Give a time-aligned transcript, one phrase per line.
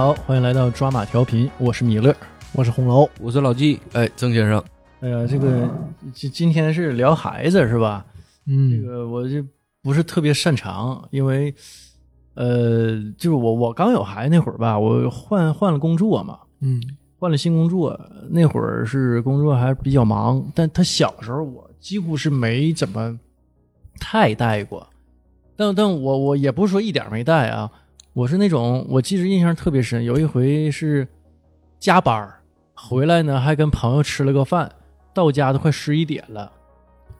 [0.00, 2.16] 好，欢迎来到抓马调频，我是米勒。
[2.52, 4.64] 我是红楼，我是老纪，哎，曾先生，
[5.00, 5.68] 哎呀，这个
[6.14, 8.06] 今今天是聊孩子是吧？
[8.46, 8.70] 嗯。
[8.70, 9.44] 这嗯个我就
[9.82, 11.54] 不是特别擅长，因为
[12.32, 16.80] 呃，就是我我刚有孩子那会儿吧，我换换了工作嘛，嗯。
[17.18, 23.20] 换了新工作，那会儿是工作还比较忙，但他小时候我几乎是没怎么
[24.00, 24.88] 太带过，
[25.54, 27.70] 但但我我也不是说一点没带啊，
[28.12, 31.06] 我是那种我记着印象特别深，有一回是
[31.78, 32.40] 加班儿
[32.74, 34.70] 回来呢，还跟朋友吃了个饭，
[35.14, 36.50] 到家都快十一点了，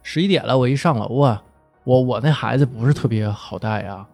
[0.03, 1.43] 十一点了，我一上楼啊，
[1.85, 4.07] 我我那孩子不是特别好带啊，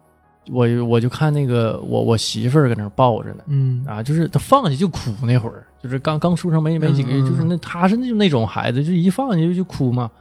[0.51, 3.43] 我我就看那个我我媳妇儿搁那儿抱着呢。
[3.47, 10.11] 嗯啊，就是他放下就哭那会儿，就是刚刚出生没没几个月，就是那他是那那种孩子，就一放下就就哭嘛。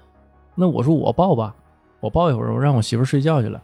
[0.55, 1.55] 那我说我抱吧，
[2.01, 3.61] 我抱一会儿，我让我媳妇儿睡觉去了。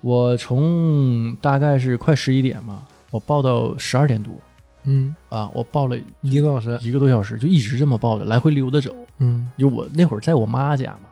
[0.00, 4.32] 我从大概是快十一点嘛，我报到十二点多
[4.84, 8.94] 嗯，啊，我报了一个多小时，一个多小时，就一直这么报着，来回溜达走。
[9.18, 11.10] 嗯就我那会儿在我妈家嘛，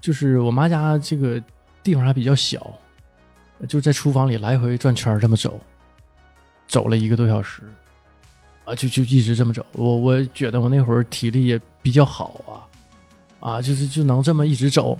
[0.00, 1.42] 就是我妈家这个
[1.82, 2.72] 地方还比较小，
[3.68, 5.58] 就在厨房里来回转圈这么走，
[6.68, 7.62] 走了一个多小时，
[8.64, 9.66] 啊，就就一直这么走。
[9.72, 12.40] 我我觉得我那会儿体力也比较好
[13.40, 14.96] 啊，啊，就是就能这么一直走。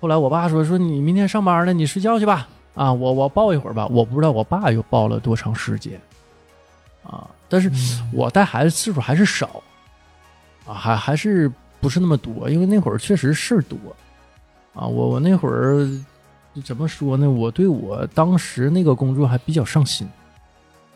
[0.00, 2.48] 后来我爸说说你明天上班了，你睡觉去吧。
[2.74, 3.86] 啊，我我抱一会儿吧。
[3.88, 6.00] 我不知道我爸又抱了多长时间，
[7.02, 7.68] 啊，但是
[8.12, 9.60] 我带孩子次数还是少，
[10.64, 11.50] 啊，还还是
[11.80, 13.76] 不是那么多，因为那会儿确实事儿多，
[14.74, 15.88] 啊，我我那会儿
[16.64, 17.28] 怎么说呢？
[17.28, 20.08] 我对我当时那个工作还比较上心，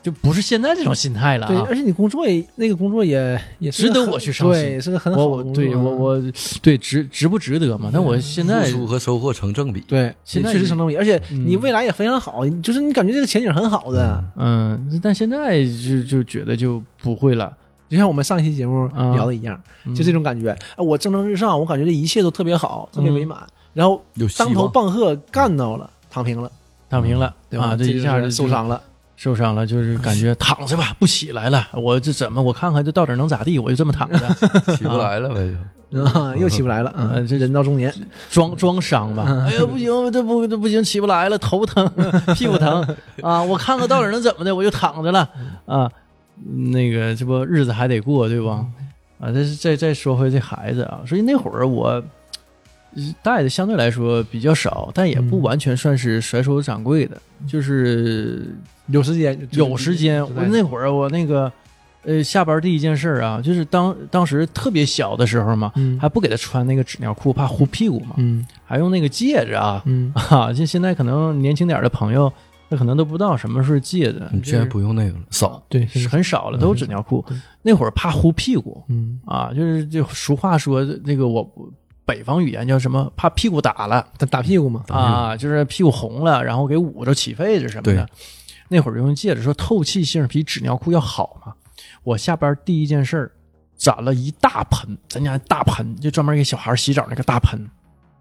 [0.03, 1.77] 就不是现在这种心态了对，啊而。
[1.77, 4.63] 且你工作也那个工作也也值得我去上心。
[4.63, 6.23] 对，是个很好的工作对我我
[6.61, 7.91] 对值值不值得嘛？
[7.93, 11.47] 但我现在付出和收获成正比，对，现在确实成正比，而且嗯。
[11.47, 17.53] 你未来也非常好，就是你感觉这个前景很好的，嗯，但现在就就觉得就不会了，
[17.89, 19.15] 就像我们上一期节目啊。
[19.15, 19.95] 聊的一样，嗯。
[19.95, 20.51] 就这种感觉。
[20.77, 23.39] 哎我蒸蒸日上，我感觉这一切都特别好，特别美满，
[23.73, 24.03] 然后
[24.37, 24.69] 当头。
[24.69, 26.51] 棒喝干到了，躺平了，
[26.89, 27.67] 躺平了，对吧？
[27.67, 28.81] 啊，这一下就受伤了，
[29.17, 31.69] 受伤了，就是感觉躺着吧，不起来了。
[31.75, 32.43] 我这怎么？
[32.43, 33.59] 我看看这到底能咋地？
[33.59, 34.19] 我就这么躺着，
[34.77, 35.55] 起不来了呗，
[35.93, 37.93] 就啊，又起不来了，嗯 嗯，这人到中年，
[38.31, 39.25] 装装伤吧。
[39.47, 41.89] 哎呀，不行，这不这不行，起不来了，头疼，
[42.35, 42.83] 屁股疼
[43.23, 43.43] 啊！
[43.43, 45.29] 我看看到底能怎么的，我就躺着了
[45.67, 45.91] 啊。
[46.45, 48.65] 那个，这不日子还得过，对吧？
[49.21, 52.03] 啊，这是再再说回这孩子啊，所以那会儿我
[52.97, 58.53] 呃带的相对来说比较少，但也不嗯完全算是甩手掌柜的，就是
[58.87, 60.23] 有时间有时间。
[60.23, 61.51] 我那会儿我那个
[62.05, 69.83] 呃下班第一件事啊，就是当当时特别小的时候嘛，嗯还不给他穿那个纸尿裤，怕糊屁股嘛，嗯还用那个戒指啊。
[69.87, 72.33] 嗯 啊，就现在可能年轻点的朋友，
[72.69, 75.63] 他可能都不知道什么是戒指，你现在不用那个了，少。
[75.69, 77.37] 对是很少了，都是纸尿裤对。
[77.63, 81.49] 那会儿怕糊屁股嗯啊，就是就俗话说那个我
[82.05, 83.11] 北方语言叫什么？
[83.17, 88.07] 怕屁股打了打打屁股嘛，啊，就是屁股红了，然后给捂着起痱子什么的对。
[88.73, 91.53] 那会儿用戒指说透气性比纸尿裤要好嘛。
[92.03, 93.31] 我下班第一件事儿，
[93.77, 97.69] 攒了一大盆，咱家大盆就专门给小孩洗澡那个大盆，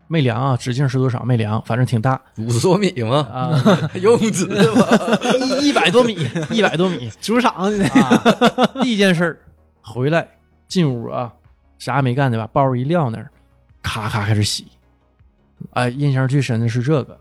[0.08, 3.20] 没量啊，直径是多少没量，反正挺大五十多米吗？
[3.32, 3.64] 啊，
[4.02, 5.18] 用纸吧。
[5.62, 6.18] 一一百多米，
[6.52, 8.24] 一百多米足球场啊！
[8.84, 9.40] 第一件事儿，
[9.82, 10.28] 回来
[10.68, 11.32] 进屋啊，
[11.80, 12.46] 啥也没干对吧？
[12.52, 13.32] 包一撂那儿，
[13.82, 14.68] 咔咔开始洗。
[15.72, 17.18] 哎，印象最深的是这个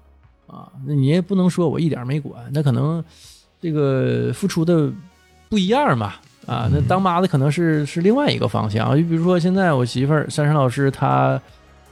[0.50, 3.02] 啊，那你也不能说我一点没管，那可能
[3.60, 4.90] 这个付出的
[5.48, 6.14] 不一样嘛。
[6.46, 11.40] 啊，那当妈的可能是是另外一个方向，就比如说现在我媳妇儿珊珊老师，她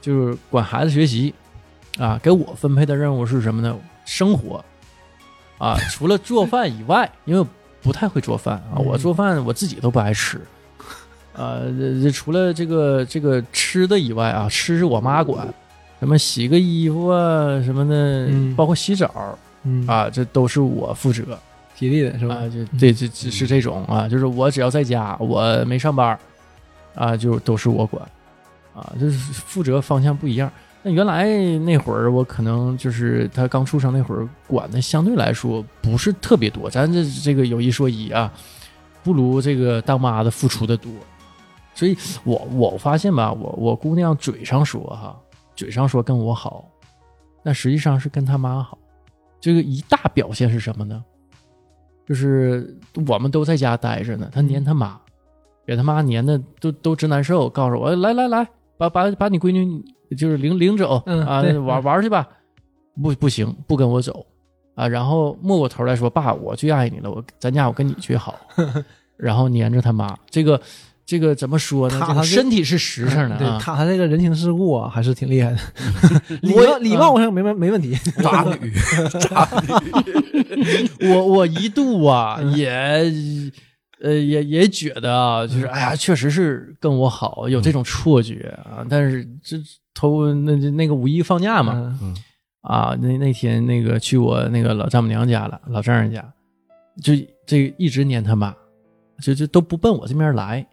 [0.01, 1.33] 就是管孩子学习，
[1.97, 3.73] 啊，给我分配的任务是什么呢？
[4.05, 4.65] 生活，
[5.59, 7.47] 啊，除了做饭以外，因为我
[7.81, 10.41] 不太会做饭啊，嗯我做饭我自己都不爱吃，
[11.33, 15.47] 啊，这这除了这个这个吃的以外啊，吃是我妈管，
[15.99, 21.37] 什么洗个衣服啊什么的，嗯包括洗澡嗯，啊，这都是我负责。
[21.75, 22.49] 体力的是吧啊，？
[22.49, 26.19] 就对，这这是这种啊，就是我只要在家，我没上班，
[26.93, 28.05] 啊，就都是我管，
[28.75, 30.51] 啊，就是负责方向不一样。
[30.83, 31.25] 那原来
[31.59, 38.29] 那会儿我可能就是他刚出生那会儿管的相对来说不是特别多，咱这这个有一说一啊，
[39.01, 40.91] 不如这个当妈的付出的多。
[41.73, 45.17] 所以我我发现吧，我我姑娘嘴上说哈，
[45.59, 46.65] 嘴上说跟我好，
[47.43, 48.77] 但实际上是跟他妈好。
[49.41, 51.03] 这个一大表现是什么呢？
[52.05, 54.97] 就是我们都在家待着呢，他黏他妈，
[55.67, 58.47] 给他妈黏的都都直难受，告诉我来来来，
[58.77, 59.83] 把把把你闺女
[60.15, 62.25] 就是领领走、啊玩玩去吧，
[63.03, 64.25] 不不行，不跟我走
[64.75, 68.39] 啊，然后摸过头来说：“爸，我最爱你了，我咱家我跟你最好。”
[69.17, 70.59] 然后黏着他妈，这个
[71.09, 71.99] 这个怎么说呢？
[71.99, 73.57] 他他身体是实诚的。
[73.59, 75.57] 他他这个人情世故啊，还是挺厉害的。
[76.41, 76.53] 礼
[76.91, 77.97] 礼貌我想没没没问题。
[78.21, 78.71] 渣女，
[81.09, 82.69] 我我一度啊也
[84.03, 88.85] 呃也也觉得啊，就是哎呀，确实是跟我好，有这种错觉啊。
[88.87, 89.57] 但是这
[89.95, 92.15] 头那那个五一放假嘛，嗯
[92.61, 96.23] 啊，那那天那个去我那个老丈母娘家了，老丈人家，
[97.01, 97.13] 就
[97.47, 98.53] 这一直撵他妈，
[99.23, 100.63] 就就都不奔我这边来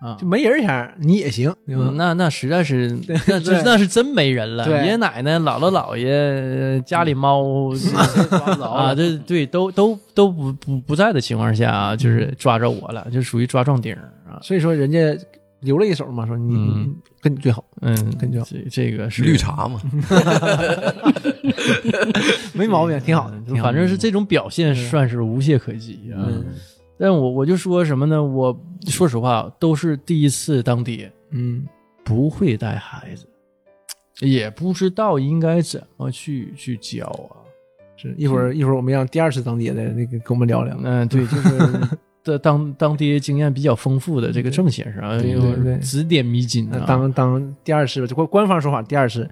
[0.00, 0.16] 啊。
[0.18, 0.26] 就。
[0.26, 2.98] 没人前你也行，嗯那那实在是，
[3.28, 4.68] 那这那是真没人了。
[4.68, 7.70] 爷爷奶奶、姥姥姥爷、家里猫
[8.62, 14.38] 啊，这对都都都不不不在的情况下啊，就是抓着我了，就属于抓壮丁儿啊。
[14.42, 14.98] 所以说人家
[15.60, 16.94] 留了一手嘛，说你嗯。
[17.22, 18.46] 跟你最好，嗯，跟你最好。
[18.50, 19.22] 这这个是。
[19.22, 19.78] 绿茶嘛，
[22.54, 23.62] 没毛病，挺好的嗯，挺好的。
[23.64, 26.24] 反正是这种表现算是无懈可击啊。
[27.00, 28.22] 嗯但我我就说什么呢？
[28.22, 28.54] 我
[28.86, 31.66] 说实话，都是第一次当爹，嗯
[32.04, 33.26] 不会带孩子，
[34.20, 37.40] 也不知道应该怎么去去教啊。
[37.96, 40.74] 是一会儿一会儿我们让第二次当爹的那个跟我们聊聊。
[40.82, 41.80] 嗯，对， 就是
[42.22, 46.84] 的当当爹经验比较丰富的这个郑先生啊，对对对指点迷津啊。
[46.86, 49.28] 当当第二次吧，就官官方说法第二次，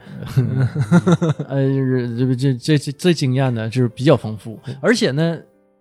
[1.48, 1.66] 呃，
[2.16, 5.38] 这这这这这经验呢，就是比较丰富，而且呢，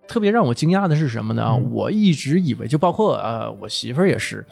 [0.08, 1.54] 特别让我惊讶的是什么呢？
[1.70, 4.44] 我一直以为，就包括呃，我媳妇儿也是，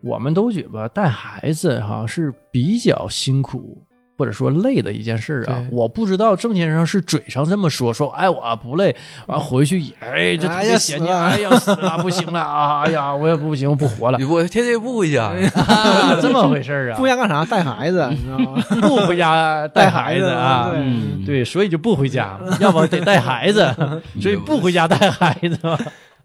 [0.00, 3.82] 我们都觉得带孩子哈是比较辛苦。
[4.16, 8.94] 或者说累的一件事啊，我不知道郑先生是嘴上这么说，说哎我不累，
[9.26, 15.24] 完回去也哎这特哎呀别嫌弃，死了哎呀死了不行了啊，哎呀我也不行，我不活了， 我天天不回家，
[15.54, 16.96] 啊这么回事儿啊？
[16.98, 17.44] 不回家干啥？
[17.44, 18.62] 带孩子，你知道吗？
[18.82, 23.74] 不回家带孩子啊，对嗯对，所以就不回家，要不得带孩子，
[24.20, 25.58] 所以不回家带孩子。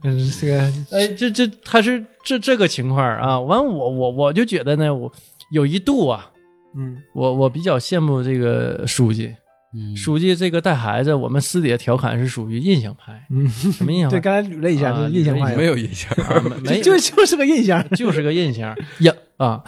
[0.04, 0.60] 嗯，这个
[0.92, 3.40] 哎，这这他是这这个情况啊。
[3.40, 5.12] 完，我我我就觉得呢，我
[5.52, 6.30] 有一度啊，
[6.76, 9.36] 嗯我我比较羡慕这个书记，
[9.76, 17.88] 嗯书记这个带孩子，我们私底下调侃是属于印象派，嗯，什么印象 对，刚才捋了一下，是印象派，没有印象，啊没 没就就是个印象。
[17.92, 19.64] 就是个印象 呀啊，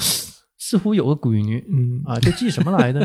[0.57, 3.01] 似乎有个闺女，嗯啊，这记什么来的？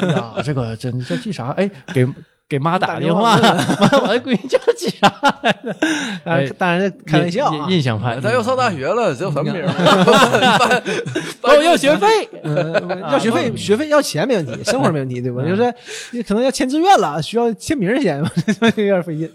[0.00, 1.48] 哎呀，这个真这记啥？
[1.52, 2.06] 哎，给
[2.54, 3.34] 给妈打打电话，
[4.02, 5.12] 我的闺女叫记啥
[5.42, 5.74] 来的？
[6.24, 7.82] 当 然当然开玩笑啊印。
[7.82, 9.68] 象派，他要上大学了，这有什么名儿？
[11.42, 12.06] 哦，要学费，
[12.44, 12.72] 嗯
[13.10, 15.42] 要学费，学费要钱没问题，生活没问题，对吧？
[15.42, 15.74] 就是
[16.12, 18.18] 你可能要签志愿了，需要签名先，
[18.76, 19.28] 有点费劲。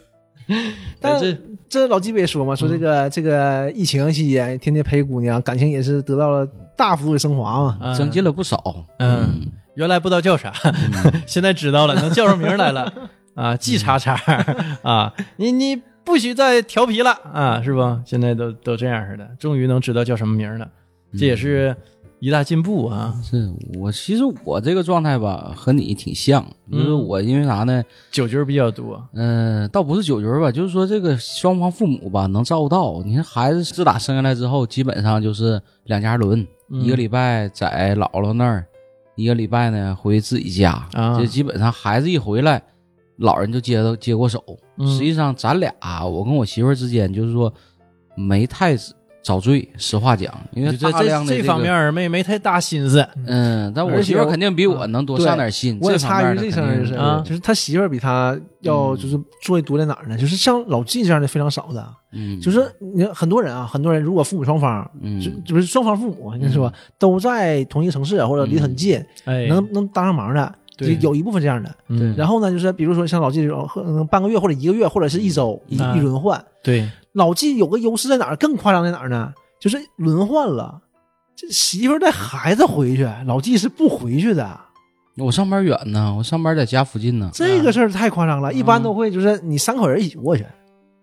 [1.00, 1.38] 但这
[1.70, 7.78] 这老季不也说嘛，说这个这个疫情期间，天天陪姑娘，感情也是得到了大幅度的升华嘛。
[7.82, 8.86] 嗯增进了不少。
[8.98, 9.46] 嗯，
[9.80, 10.52] 原来不知道叫啥，
[11.26, 12.94] 现在知道了，能叫上名来了
[13.34, 14.14] 啊，季叉叉
[14.84, 18.00] 啊，你你不许再调皮了啊，是不？
[18.06, 20.68] 现在都都这样似的，终于能知道叫什么名了，
[21.18, 21.74] 这也是
[22.20, 23.16] 一大进步啊。
[23.24, 27.82] 是我其实我这个状态吧，和你挺像，就是嗯我因为啥呢？
[28.12, 33.02] 酒局比较多，嗯、倒不是酒局吧，就是说这个双方父母吧能照顾到。
[33.06, 38.66] 你看孩子自打生下来之后，基本上就是两家轮，嗯一个礼拜在姥姥那儿，
[39.20, 40.72] 一个礼拜呢回自己家。
[40.94, 42.62] 啊这基本上孩子一回来，
[43.18, 44.44] 老人就接到接过手。
[44.78, 45.74] 嗯实际上咱俩，
[46.06, 47.54] 我跟我媳妇儿之间就是说
[48.16, 48.78] 没太
[49.22, 55.78] 遭罪，实话讲，因为这大量的、这这方面，儿没没太大心思，嗯，但我媳妇儿肯定比我能多上点心。
[55.82, 57.24] 我也插一句，面的肯定这事儿是啊。
[57.26, 60.18] 就是他媳妇儿比他要就是作为多在哪儿呢？
[60.18, 65.20] 就是像老纪这样的非常少的，嗯，就是你看很多人啊，很多人如果父母双方嗯。
[65.22, 71.76] 就就是双方父母应该说都在同一个城市或者离得很近，哎，能能帮上忙的，对有一部分这样的。
[71.90, 72.16] 嗯。
[72.18, 76.42] 然后呢，就是比如说像老季这种，可能半个月或者一个月或者是一周一嗯一轮换。
[76.62, 78.36] 对，老纪有个优势在哪儿？
[78.36, 79.34] 更夸张在哪儿呢？
[79.60, 80.82] 就是轮换了，
[81.36, 84.60] 这媳妇儿带孩子回去，老纪是不回去的。
[85.18, 87.30] 我上班远呢，我上班在家附近呢。
[87.34, 90.46] 这个事儿太夸张了，一般都会就是你三口人一起过去，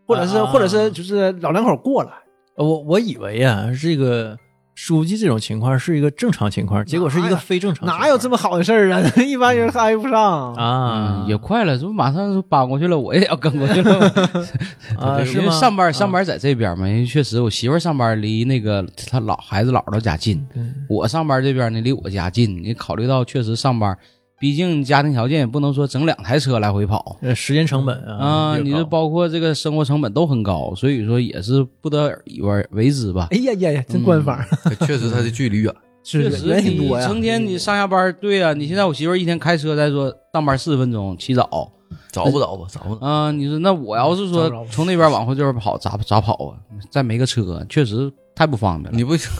[0.06, 2.12] 或者是啊或者是就是老两口过来。
[2.56, 4.38] 我我以为啊，这个
[4.76, 9.00] 书记这种情况是一个正常情况，结果是一个非正常情况，哪有这么好的事儿啊？
[9.26, 10.52] 一般人挨不上。
[10.54, 11.24] 啊？
[11.24, 14.06] 嗯，也快了，这不马上就搬过去了，我也要跟过去了。
[15.00, 15.50] 啊，因为？
[15.50, 20.46] 上班上班在这边嘛，因为确实我媳妇儿上班离那个她老孩子姥姥家近，
[20.90, 22.62] 我上班这边呢离我家近。
[22.62, 23.96] 你考虑到确实上班，
[24.38, 33.28] 毕竟家庭条件也不能说整两台车来回跑呃时间成本啊，你这包括这个生活成本都很高，所以说也是不得已而为之吧。
[33.30, 34.38] 哎呀呀呀，真官方，
[34.86, 35.74] 确实他的距离远，
[36.04, 37.06] 确实人挺多呀。
[37.06, 41.72] 你成天你上下班，对呀、你现在我媳妇儿一天开车再说上班四十分钟，起早
[42.12, 42.66] 找不着吧？
[42.70, 43.06] 找不着。
[43.06, 46.58] 啊、你说那我要是说从那边往回这边跑，咋咋跑啊？
[46.90, 48.96] 再没个车，确实太不方便了。
[48.96, 49.32] 你不想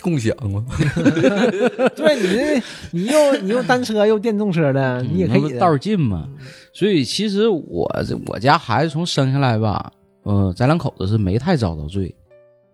[0.00, 0.64] 共享吗？
[1.96, 6.28] 对你这你又你又单车又电动车的，你也可以嗯道儿近嘛。
[6.72, 9.92] 所以其实我这我家孩子从生下来吧，
[10.24, 12.14] 呃，咱两口子是没太遭到罪。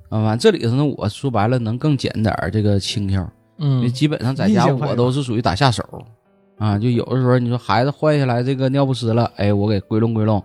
[0.09, 3.21] 啊，完这里头呢，我说白了能更捡点儿这个轻巧，
[3.59, 5.85] 因为嗯基本上在家我都是属于打下手。
[6.59, 10.42] 啊，就有的时候你说孩子换下来这个尿不湿了，哎，我给归拢归拢；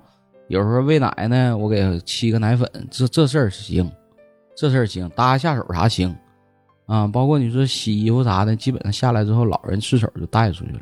[0.48, 3.92] 有时候喂奶呢，我给沏个奶粉，这这事儿行，
[4.56, 6.16] 这事儿行，搭下手啥行
[6.86, 10.82] 啊，包括你说洗衣服啥的，基本上下来之后，老人顺手就带出去了。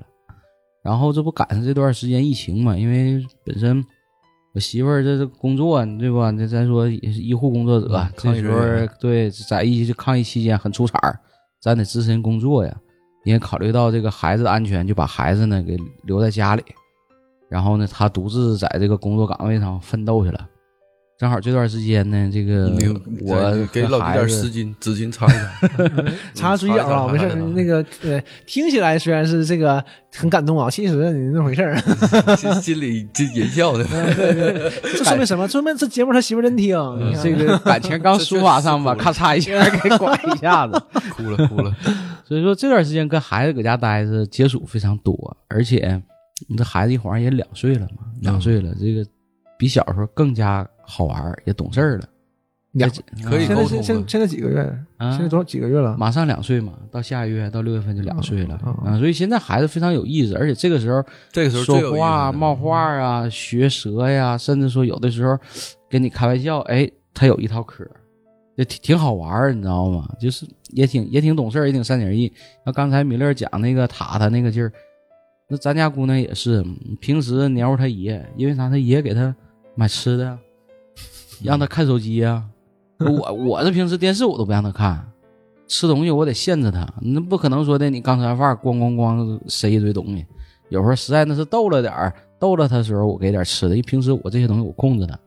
[0.83, 3.83] 然后这不赶上这段时间疫情嘛，因为本身
[4.53, 6.31] 我媳妇儿这是工作，对吧？
[6.31, 11.17] 这咱说也是医护工作者，嗯这时候对在疫抗疫期间很出彩儿，
[11.61, 12.75] 咱得自身工作呀。
[13.23, 16.63] 也考虑到这个孩子的安全，就把孩子呢给留在家里，
[17.49, 20.45] 然后呢，他独自在这个工作岗位上奋斗去了。
[21.23, 22.69] 正好这段时间呢，这个
[23.21, 26.03] 我给老弟点和孩子湿巾、纸巾擦一擦。
[26.33, 27.33] 擦嘴角啊，没事。
[27.55, 29.81] 那个呃，听起来虽然是这个
[30.13, 31.77] 很感动啊，其实你那回事儿。
[32.35, 33.85] 心心里这淫笑的。
[34.83, 35.47] 这说明什么？
[35.47, 36.77] 说明这节目他媳妇真听。
[37.23, 40.73] 这个感情刚抒发 上吧，咔嚓一下给拐一下子。
[41.15, 41.73] 哭了哭了，
[42.25, 46.01] 所以说这段时间跟孩子搁家待着，接触非常多，而且
[46.49, 49.09] 你这孩子一晃也两岁了嘛，两岁了，这个
[49.57, 52.05] 比小时候更加好玩儿，也懂事儿了。
[52.73, 52.89] 两
[53.23, 54.59] 可以现在现现现在几个月？
[54.97, 55.95] 啊现在多少几个月了？
[55.95, 65.37] 马上两岁嘛，到下个月到六月份就两岁了嗯嗯啊，所以现在孩子非常有意思，而且这个时候这个时候说话、了冒话啊、学舌呀，甚至说有的时候
[65.87, 67.91] 跟你开玩笑，哎，他有一套嗑儿，
[68.57, 70.09] 就挺挺好玩儿，你知道吗？
[70.19, 72.33] 就是也挺也挺懂事儿，也挺善解人意。
[72.65, 74.73] 那刚才米勒讲那个塔塔那个劲儿，
[75.47, 76.65] 那咱家姑娘也是，
[76.99, 78.67] 平时黏糊他爷，因为啥？
[78.67, 79.35] 他爷给他
[79.75, 80.35] 买吃的，
[81.43, 82.43] 让他看手机呀、
[82.99, 85.05] 我我这平时电视我都不让他看，
[85.67, 90.25] 吃东西我得限制他，那不可能说的你刚吃完饭咣咣咣塞一堆东西。
[90.69, 95.19] 有时候实在那是逗了点儿，逗了他的时候我给点吃的，因为平时我这些东西我控制他，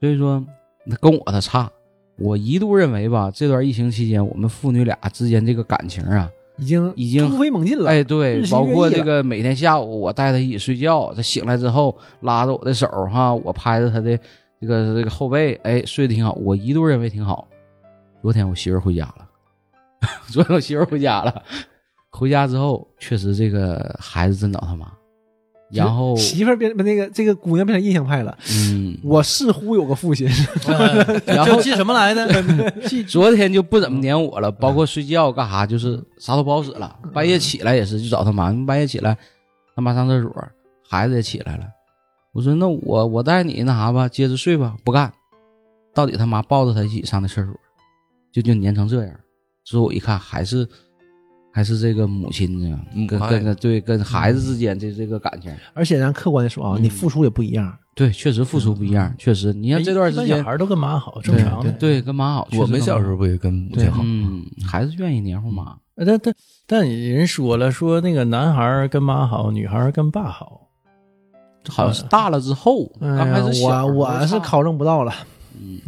[0.00, 0.44] 所以说
[0.84, 1.70] 那跟我他差。
[2.18, 7.88] 我一度认为吧，这段疫情期间我们父女俩之间这个感情啊，已经已经突飞猛进了。
[7.88, 14.18] 哎，对包括这个每天下午我带他一起睡觉，他醒来之后拉着我的手哈，我拍着他的
[14.60, 16.32] 这个这个后背，哎，睡得挺好。
[16.34, 17.48] 我一度认为挺好。
[18.20, 19.26] 昨天我媳妇回家了，
[20.28, 21.42] 昨天我媳妇回家了，
[22.10, 24.86] 回家之后确实这个孩子真找他妈，
[25.70, 28.36] 然后媳妇儿变那个这个姑娘变成印象派了。
[28.52, 30.28] 嗯，我似乎有个父亲，
[31.24, 32.70] 然后这记什么来的？
[32.86, 36.94] 记昨天就不怎么黏我了，包括睡觉干啥，就是啥都不好使了。
[37.14, 39.16] 半夜起来也是就找他妈，半夜起来
[39.74, 40.48] 他妈上厕所，
[40.86, 41.64] 孩子也起来了。
[42.32, 45.12] 我说那我我带你那啥吧，接着睡吧，不干。
[45.92, 47.52] 到底他妈抱着他一起上的厕所，
[48.32, 49.14] 就就粘成这样。
[49.64, 50.66] 之后我一看，还是
[51.52, 57.76] 还是这个母亲呢，跟跟跟对跟孩子之间的这个感情，而且咱客观的说啊，嗯你付出也不一样。
[57.96, 59.52] 对，确实付出不一样，确实。
[59.52, 61.72] 你看这段时间，小孩都跟妈好，正常的。
[61.72, 64.00] 对跟妈好，我们小时候不也跟母亲好？
[64.04, 65.76] 嗯，孩子愿意黏糊妈。
[65.96, 66.34] 呃但但
[66.66, 70.69] 但人说了，说那个男孩跟妈好，女孩跟爸好。
[71.68, 75.12] 好像是大了之后，刚开始小我我是考证不到了，
[75.60, 75.80] 嗯，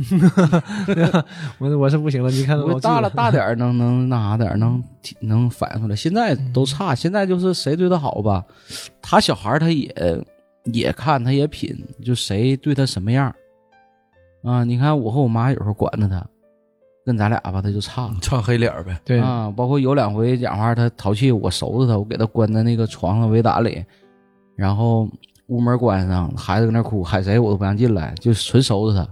[1.59, 2.31] 我我是不行了。
[2.31, 4.83] 你看我大了大点儿能能那啥点儿能
[5.21, 8.45] 能反应出来，现在都差，现在就是谁对他好吧，
[9.01, 10.25] 他小孩他也
[10.65, 11.75] 也看他也品，
[12.05, 13.35] 就谁对他什么样
[14.45, 14.63] 啊？
[14.65, 16.25] 你看我和我妈有时候管着他，
[17.07, 18.15] 跟咱俩吧他就差了。
[18.21, 23.85] 唱黑脸呗，对啊，包括有两回讲话，他淘气，我收拾他，我给他关在那个床上围挡里，
[24.55, 25.09] 然后
[25.53, 29.07] 屋门关上，孩子搁那哭，喊谁我都不让进来，就纯收拾他。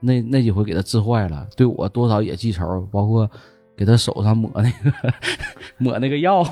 [0.00, 3.28] 那那几回给他治坏了，对我多少也记仇，包括
[3.74, 4.92] 给他手上抹那个
[5.78, 6.44] 抹那个药，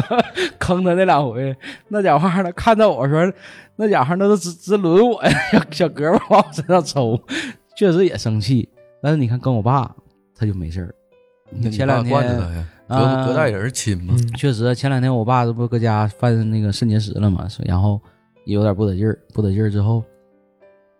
[0.58, 1.54] 坑他那两回，
[1.88, 3.30] 那家伙呢，看到我说，
[3.76, 5.30] 那家伙那都直直抡我呀，
[5.70, 7.20] 小小胳膊往我身上抽，
[7.76, 8.68] 确实也生气。
[9.02, 9.94] 但是你看跟我爸
[10.34, 10.94] 他就没事儿，
[11.50, 12.18] 你前两天
[12.88, 14.14] 隔隔代人亲嘛。
[14.16, 18.00] 嗯确实，前两天我爸这不搁家犯那个肾结石了嘛，然后
[18.46, 20.02] 也有点不得劲儿，不得劲儿之后，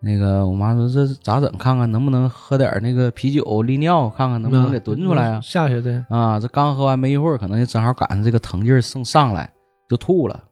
[0.00, 1.50] 那个我妈说这咋整？
[1.56, 5.40] 看看能不能喝点那个啤酒利尿，看看能不能给蹲出来啊？
[5.40, 9.50] 下去的，啊，这刚喝完没一会儿，可能就正好赶上这个疼劲儿上上来，
[9.88, 10.42] 就吐了，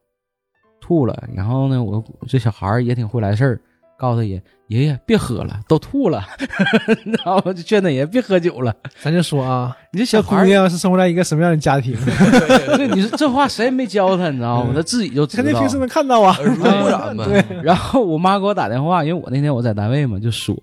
[0.79, 1.27] 吐了。
[1.35, 3.61] 然后呢，我这小孩儿也挺会来事儿，
[4.05, 6.23] 告诉他爷爷爷别喝了，都吐了，
[7.25, 8.73] 然后就劝他爷爷别喝酒了。
[9.01, 11.95] 咱就说啊，你这小小姑，娘是生活在一个什么样的家庭？
[12.77, 14.73] 对，你说这话谁也没教他，你知道吗？
[14.75, 15.69] 他自己就知道肯定平。
[15.69, 16.35] 时能看到啊。
[16.39, 17.25] 耳濡目染 嘛。
[17.25, 20.55] 对，然后我妈给我打电话，因为我那天我在单位嘛，就说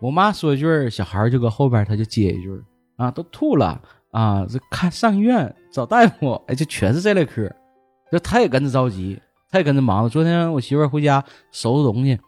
[0.00, 2.50] 我妈说一句，小孩儿就搁后边儿他就接一句
[2.96, 3.80] 啊，都吐了
[4.12, 7.50] 啊，这看上医院找大夫，哎，这全是这类科，
[8.10, 9.18] 就他也跟着着急，
[9.50, 10.08] 他也跟着忙了。
[10.08, 12.18] 昨天我媳妇儿回家收拾东西，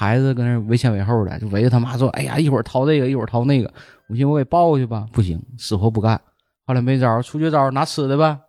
[0.00, 3.70] 孩子跟那儿围前围后的，就围着他妈说，哎呀，一会儿掏这个，一会儿掏那个。
[4.08, 6.18] 我寻思我给抱过去吧，不行，死活不干。
[6.66, 8.40] 后来没招儿，出绝招，拿吃的吧，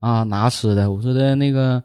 [0.00, 0.92] 啊，拿吃的。
[0.92, 1.82] 我说的那个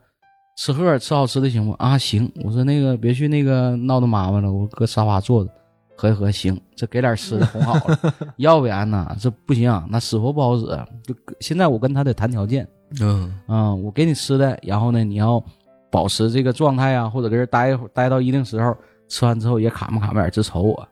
[0.57, 1.71] 吃喝吃好吃的行不？
[1.73, 2.29] 啊，行。
[2.43, 5.51] 我说那个别去那个闹腾妈妈了，我搁沙发坐着，
[5.95, 8.13] 合一合行，这给点吃的哄好了。
[8.35, 10.65] 要不然呢，这不行，啊那死活不好使。
[11.03, 12.67] 就现在我跟他得谈条件，
[12.99, 15.41] 嗯啊、我给你吃的，然后呢，你要
[15.89, 18.75] 保持这个状态啊，或者搁这儿待一会儿，待到一定时候，
[19.15, 20.87] 吃完之后也卡没卡没眼直瞅我，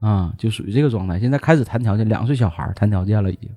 [0.00, 1.16] 啊，就属于这个状态。
[1.20, 3.48] 现在开始谈条件，两岁小孩谈条件了已经。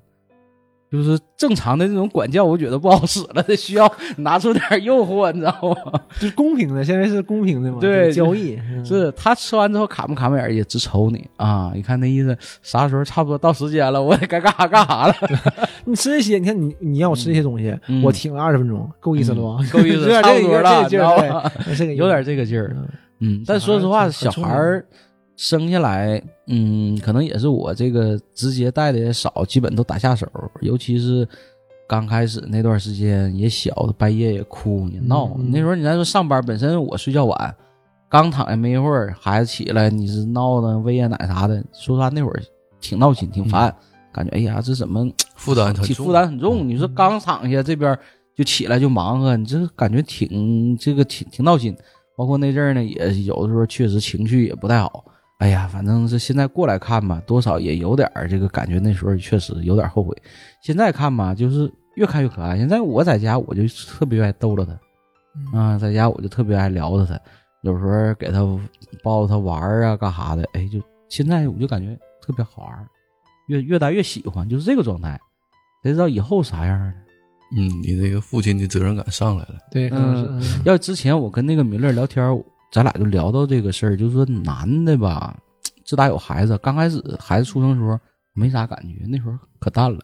[0.92, 5.52] 就是正常的这种管教，我觉得不好使了，得需要拿出点诱惑，你知道
[5.84, 6.00] 吗？
[6.20, 7.78] 就是公平的，现在是公平的嘛？
[7.80, 11.72] 对交易嗯是他吃完之后卡不卡没眼也直瞅你啊！
[11.74, 15.14] 你看那意思，啥时候差不多到时间了，我也该干啥干啥了，
[15.84, 19.64] 你吃这些，你看你你让我吃这些东西，嗯我挺了二十分钟，够意思了吧？
[19.72, 22.76] 够意思，有点差不多了，这个劲儿有点这个劲儿。
[23.20, 24.86] 嗯嗯，但说实话，小小孩儿
[25.36, 30.26] 生下来，嗯，可能也是我这个直接带的也少，基本都打下手，
[30.60, 31.26] 尤其是
[31.88, 35.34] 刚开始那段时间也小，半夜也哭也闹。
[35.38, 37.54] 那时候你再说上班，本身我睡觉晚，
[38.08, 42.42] 刚躺下没一会儿，孩子起来，你是闹的喂夜奶啥的，说实话那会儿
[42.80, 43.74] 挺闹心，挺烦，
[44.12, 46.68] 感觉哎呀，这怎么负担很重，负担很重。
[46.68, 47.98] 你说刚躺下这边
[48.36, 51.76] 就起来就忙活，你这感觉挺这个挺挺闹心。
[52.20, 55.02] 包括那阵儿呢，也有的时候确实情绪也不太好。
[55.38, 60.14] 哎呀，反正是现在过来看吧，多少也有点儿这个感觉，那时候确实有点后悔。
[60.60, 62.58] 现在看吧，就是越看越可爱。
[62.58, 67.18] 现在我在家，我就特别爱逗着他，啊，在家我就特别爱聊着他，
[67.62, 68.40] 有时候给他
[69.02, 70.78] 抱着他玩儿啊，干啥的，哎，就
[71.08, 72.86] 现在我就感觉特别好玩儿，
[73.46, 75.18] 越越来越喜欢，就是这个状态。
[75.82, 76.92] 谁知道以后啥样呢？
[77.56, 79.56] 嗯，你这个父亲的责任感上来了。
[79.70, 85.36] 对，可能是嗯要之前我跟那个米勒聊天儿，咱俩就聊到这个事儿，就是说男的吧，
[85.84, 87.98] 自打有孩子，刚开始孩子出生的时候
[88.32, 89.98] 没啥感觉，那时候可淡了，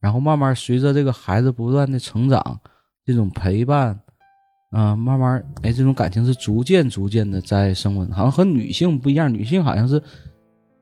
[0.00, 2.60] 然后慢慢随着这个孩子不断的成长，
[3.04, 4.00] 这种陪伴，
[4.70, 10.02] 啊、慢慢哎，这种感情是逐渐逐渐的在升温，好像和女性不一样，女性好像是。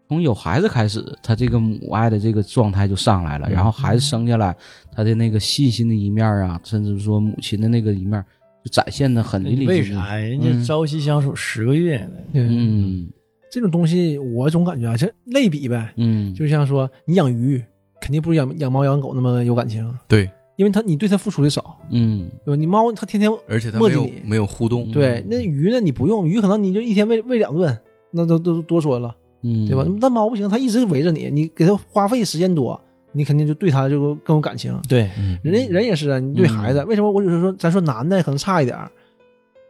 [0.08, 4.54] 从有孩子开始，他这个母爱的这个状态就上来了，然后孩子生下来，
[4.92, 8.24] 他的那个细心的一面啊，甚至说母亲的那个一面，
[8.64, 9.68] 就展现的很淋漓尽致。
[9.68, 10.16] 为啥？
[10.16, 13.08] 人家嗯朝夕相处十个月呢，嗯
[13.50, 17.62] 这种东西，我总感觉啊，这类比呗，嗯，就像说你养鱼，
[18.00, 22.56] 肯定不如养养猫养狗那么有感情，对，因为他你对他付出的少，嗯对吧？
[22.56, 25.80] 你猫它天天而且他没有磨叽你没有互动，对，那鱼呢？
[25.80, 27.76] 你不用鱼，可能你就一天喂喂两顿，
[28.10, 29.84] 那都都多说了，嗯，对吧？
[30.00, 32.80] 那猫不行，它一直围着你，你给它花费时间多，
[33.12, 34.78] 你肯定就对它就更有感情。
[34.88, 38.90] 对，嗯，人家人也是啊，你对孩子，为什么我有时候说，咱说男的可能差一点儿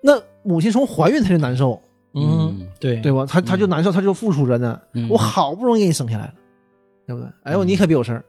[0.02, 1.80] 那母亲从怀孕她就难受，
[2.14, 3.26] 嗯对对吧？
[3.26, 4.80] 她她就难受，她就付出着呢。
[4.94, 6.34] 嗯我好不容易给你生下来了，
[7.06, 7.28] 对不对？
[7.42, 8.24] 哎呦，你可别有事儿，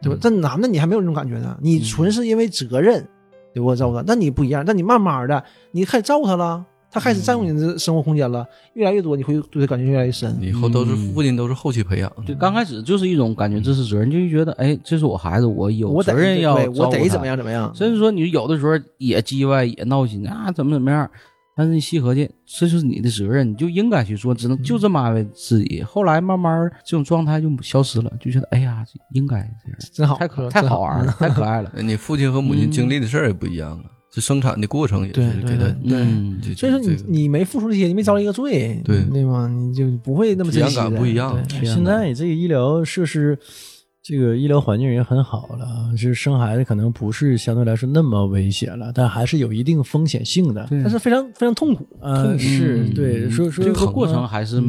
[0.00, 0.18] 对吧？
[0.20, 3.06] 这男的你还没有这种感觉呢，你纯是因为责任，
[3.52, 3.76] 对不？
[3.76, 10.36] 照顾他，但你不一样，那你慢慢的，你开始照顾他了，他开始占用你的生活空间了，越来越多，你会对他感觉越来越深。
[10.42, 12.22] 以后都是父亲都是后期培养的。
[12.26, 21.10] 对，刚开始就是一种感觉，这是责任，就觉得哎，这是我孩子，我有责任要我得怎么样怎么样，甚至说你有的时候也叽歪也闹心啊，怎么怎么样，
[21.56, 25.82] 但是你细合计，这就是你的责任，你就应该去做，只能就这么安慰自己。
[25.82, 31.72] 后来慢慢这种状态就消失了，就觉得哎呀，应该这样，真好，太可太好玩了，太可爱了。
[31.76, 39.48] 哎 你父亲和母亲经历的事儿也不一样啊，这生产的过程也对是给他对嗯，所以说你你没付出这些，你没遭一个罪，对对吗？
[39.48, 43.38] 你就不会那么体验感不一样现在这个医疗设施，
[44.02, 50.66] 这个医疗环境也很好了，就是生孩子可能不是相对来说那么危险了，但还是有一定风险性的。
[50.70, 51.88] 但是非常非常痛苦。
[52.02, 54.62] 呃，是对，所以说这个过程还是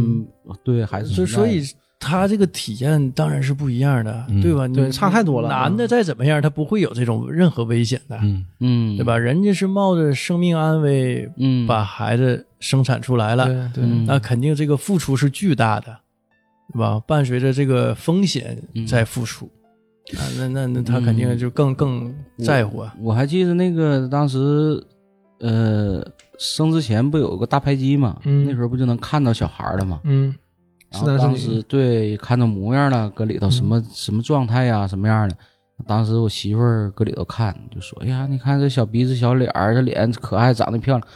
[0.63, 1.61] 对，还是所以所以
[2.03, 4.67] 他这个体验当然是不一样的，嗯对吧？
[4.67, 9.17] 对你差太多了男的再怎么样，他不会有这种任何危险的，嗯嗯，对吧？
[9.17, 15.97] 人家是冒着生命安危嗯，把孩子生产出来了，对那肯定这个付出是巨大的，
[16.73, 16.99] 对吧？
[17.07, 19.49] 伴随着这个风险在付出。
[20.17, 22.93] 啊，那那那他肯定就更更在乎啊。
[22.99, 24.83] 我还记得那个当时，
[25.39, 26.05] 呃，
[26.37, 28.19] 生之前不有个大排机嘛？
[28.25, 30.01] 嗯那时候不就能看到小孩了吗？
[30.03, 30.35] 嗯，
[30.93, 35.35] 然后当时对看到模样了，搁里头什么、什么状态呀，什么样的？
[35.87, 41.07] 当时我媳妇儿搁里头看，就说：“哎呀，你看这小鼻子、小脸儿，这脸可爱，长得漂亮。”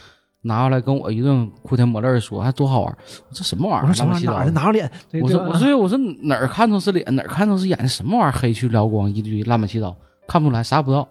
[0.42, 2.96] 拿过来跟我一顿哭天抹泪儿说：“还多好玩儿！”
[3.30, 3.92] 我说：“这什么玩意儿？
[3.92, 3.94] 我
[4.28, 4.48] 说？
[5.20, 8.32] 我说：“我说我说哪儿看都是脸，哪儿看都是眼，什么玩意儿？
[8.32, 11.08] 黑去撩光，一堆乱七八糟，看不出来，啥也不知道。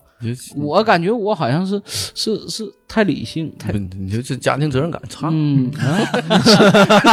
[0.56, 5.30] 我感觉我好像是是是太理性，太不你就这家庭责任感差。
[5.32, 6.01] 嗯， 啊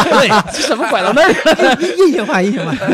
[0.05, 1.23] 对，这怎么拐到那？
[2.07, 2.87] 印象派，印象派，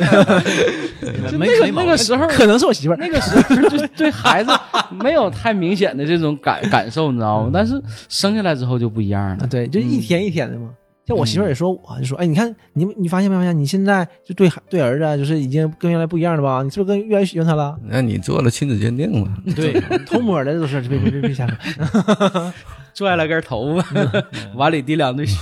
[1.30, 2.96] 就那个那个时候，可能是我媳妇儿。
[2.96, 4.50] 那个时候就对孩子
[4.90, 7.50] 没有太明显的这种感感受，你知道吗？
[7.54, 9.46] 但是生下来之后就不一样啊，了。
[9.46, 10.70] 对，就一天一天的嘛。
[11.10, 16.62] 像我媳妇儿也说我，就说，哎，你看你你发现没发现，你现在就对孩对儿子就是已经跟原来不一样了吧？
[16.62, 17.76] 你是不是跟越来越喜欢他了？
[17.88, 22.52] 那你做了亲子鉴定了，对，偷摸的这都是，别别别别瞎说。
[23.00, 24.22] 拽了根头发，
[24.54, 25.38] 碗里滴两滴血，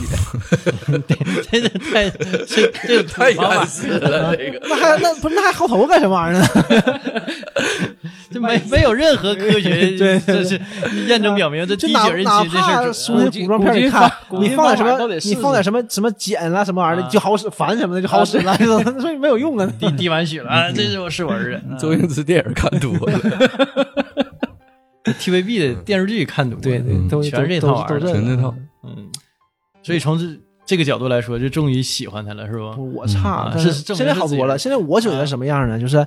[1.50, 3.56] 这个太这这太方法。
[3.56, 4.60] 原始了，这个。
[4.68, 6.46] 那还那不是那还薅头干什么玩意儿呢？
[8.30, 10.60] 这没没有任何科学， 对这是
[11.08, 18.54] 验证表明这就哪低血人哪怕期这事儿准书那古装片里看，你放点什么，你放点什么什么碱啦什么玩意儿的，就好使，烦什么的就好使了，
[19.00, 19.68] 所以没有用啊。
[19.80, 21.60] 滴滴完血了啊，这是我是我儿子。
[21.80, 23.18] 周星驰电影看多了，
[25.14, 28.54] TVB 的电视剧看多，对都全是这套玩意儿都全这套。
[28.84, 29.08] 嗯，
[29.82, 30.24] 所以从这
[30.64, 32.76] 这个角度来说，就终于喜欢他了，是吧？
[32.76, 34.58] 我差现在好多了。
[34.58, 35.78] 现在我觉得什么样呢？
[35.78, 36.06] 就是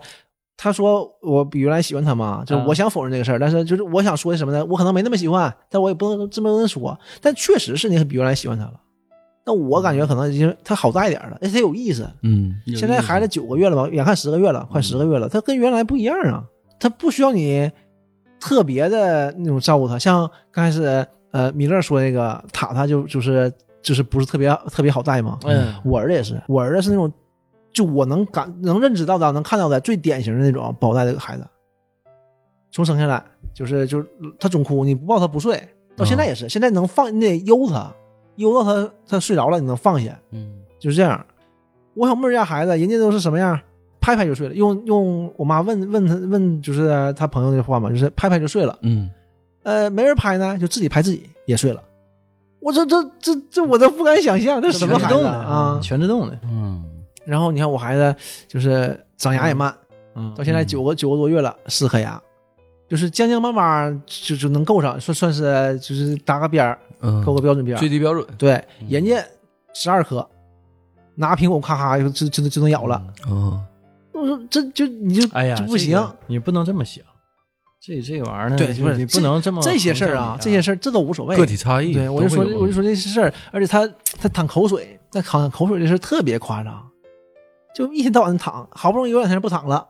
[0.55, 4.63] 他说我比原来喜欢他嘛，就是啊我想否认这个事儿，但是就是我想说的什么呢？
[4.65, 6.97] 我可能没那么喜欢，但我也不能这么跟人说。
[7.19, 8.73] 但确实是你比原来喜欢他了。
[9.43, 12.07] 那我感觉可能已经他好带点了，而且他有意思。
[12.21, 16.43] 嗯，现在孩子九个月了吧，眼看十个月了，快十个月了，他跟原来不一样啊，
[16.79, 17.71] 他不需要你
[18.41, 25.73] 特别的那种照顾他，像刚开始呃米勒说那个塔塔就就是就是不是特别特别好带嘛，嗯。
[25.85, 27.09] 我儿子也是，我儿子是那种
[27.71, 31.47] 就我能感能认知到的能看到的最典型的那种不好带的孩子，
[32.71, 33.23] 从生下来
[33.53, 34.07] 就是就是
[34.39, 35.61] 他总哭，你不抱他不睡，
[35.95, 37.93] 到现在也是，现在能放你得悠他，
[38.37, 41.23] 悠到他他睡着了你能放下，嗯，就是这样。
[41.93, 43.59] 我小妹儿家孩子，人家都是什么样，
[44.01, 44.53] 拍拍就睡了。
[44.55, 48.77] 用用我妈问问他问，就是他朋友的话嘛，就是拍拍就睡了。
[48.81, 49.09] 嗯，
[49.63, 51.81] 呃，没人拍呢，就自己拍自己也睡了。
[52.59, 55.79] 我这这这这我都不敢想象，这是什么孩子全自动的啊？
[55.81, 56.83] 全自动的，嗯，
[57.25, 58.15] 然后你看我孩子
[58.47, 59.73] 就是长牙也慢，
[60.15, 62.21] 嗯到现在九个九个多月了，四颗牙，
[62.87, 67.79] 就是将将慢慢就就能够上，算算是就是搭个边儿，嗯够个标准边儿。
[67.79, 69.15] 最低标准对，嗯人家
[69.73, 70.27] 十二颗，
[71.15, 72.95] 拿苹果咔咔就就就就能咬了。
[73.23, 73.57] 啊，
[74.21, 75.91] 我说这就你就哎呀，就不行。
[75.91, 77.03] 这个你不能这么想。
[77.83, 81.35] 这这玩意儿呢，就对不是你不能这么这些事儿啊这些事儿这都无所谓。
[81.35, 81.93] 个体差异。
[81.93, 83.87] 对我就说我就说这些事儿，而且他
[84.19, 86.87] 他淌口水，那淌口水这事儿特别夸张，
[87.75, 89.83] 就一天到晚的淌，好不容易有两天不淌了，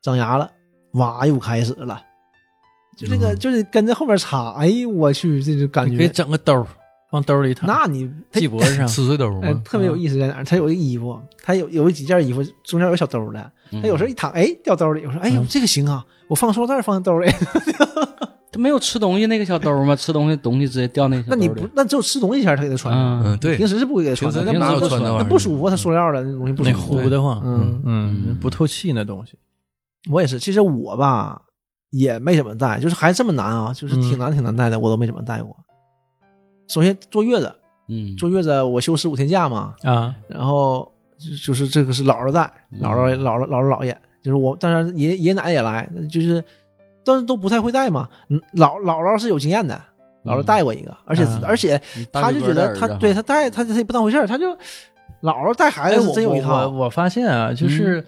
[0.00, 0.48] 长牙了，
[0.92, 2.00] 哇又开始了，
[2.96, 6.64] 就这个、嗯就是跟着后面插，哎呦我去，这就感觉给，整个兜儿
[7.14, 9.62] 往兜里躺，那你他系脖子上， 吃碎兜哎吗？
[9.64, 10.44] 特别有意思在哪儿？
[10.44, 17.30] 他有一个衣服，他有有几件衣服中间有小兜的，嗯他有时候一躺，哎掉兜里，我说哎呦这个行啊，我放塑料袋放兜里。
[18.52, 19.96] 他没有吃东西那个小兜吗？
[19.96, 21.40] 吃东西东西直接掉那个小 兜里。
[21.40, 26.96] 那你不那只有吃东西前他给他穿，嗯嗯，对平，时是不会给他穿的，平时那不哪有穿那玩意儿那不舒服，他塑料的那东西不舒那服。
[26.98, 29.32] 糊的慌，嗯嗯嗯，不透气那东西，
[30.08, 31.42] 我也是，其实我吧
[31.90, 35.56] 也没怎么带，就是还这么难啊，就是挺嗯难挺难带的，我都没怎么带过。
[36.68, 37.54] 首先坐月子，
[37.88, 42.50] 嗯，坐月子我休十五天假嘛，啊，然后就就是这个是姥姥带，
[42.80, 46.42] 姥姥姥姥姥姥姥爷，就是我，当然爷爷爷奶奶也来，就是
[47.04, 48.08] 但是都不太会带嘛。
[48.28, 49.78] 嗯，姥姥姥是有经验的，
[50.24, 54.50] 姥姥带过一个，而且啊而且他就觉得他对他带他他也不当回事儿，他就
[55.20, 56.68] 姥姥带孩哎，子真有一套。
[56.68, 58.04] 我发现啊，就是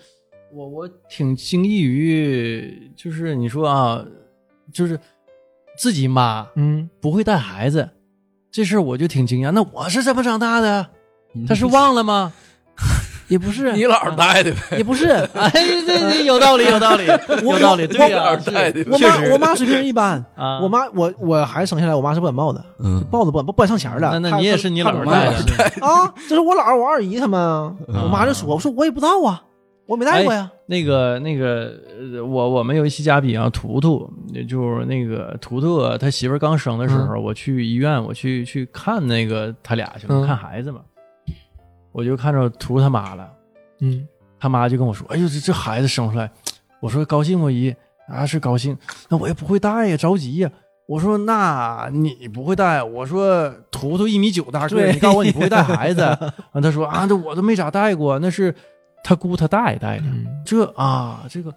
[0.53, 4.03] 我我挺惊异于，就是你说啊，
[4.73, 4.99] 就是
[5.77, 7.89] 自己妈嗯，不会带孩子
[8.57, 9.51] 这事儿，我就挺惊讶。
[9.51, 10.87] 那我是怎么长大的？
[11.35, 12.33] 嗯他是忘了吗？
[13.29, 17.05] 也不是，你姥儿带的呗，也不是， 哎，这这有道理，有道理，
[17.43, 18.39] 有道理，对呀、
[18.91, 24.09] 我妈我妈水平一般，啊，我妈我我孩子生下来，我妈是不敢抱的，嗯，抱都不敢不敢上前儿的。
[24.19, 26.15] 那那你也是你姥怕怎么儿带带的，啊？
[26.29, 27.39] 这是我姥儿我二姨他们
[27.89, 29.43] 我妈就说，我说我也不知道啊，
[29.87, 30.51] 我没带过呀。
[30.67, 31.79] 那个那个，
[32.15, 34.11] 呃我我们有一期嘉宾啊，图图，
[34.49, 40.81] 就是那个图图啊他媳妇儿刚生的时候，我去医院，我去去看那个他俩去了，嗯看孩子嘛，
[41.93, 43.31] 我就看着图他妈了，
[43.81, 44.07] 嗯
[44.39, 46.31] 他妈就跟我说：“哎呦，这这孩子生出来，
[46.81, 47.75] 我说高兴不姨
[48.09, 48.77] 啊是高兴，
[49.09, 50.51] 那我也不会带呀，着急呀。
[50.87, 52.81] 我说那你不会带？
[52.83, 56.01] 我说图图一米九大个对，你告诉我你不会带孩子？
[56.53, 58.55] 完他说啊，这我都没咋带过，那是
[59.07, 60.05] 他姑他大爷带的。
[60.07, 61.53] 嗯这啊，这个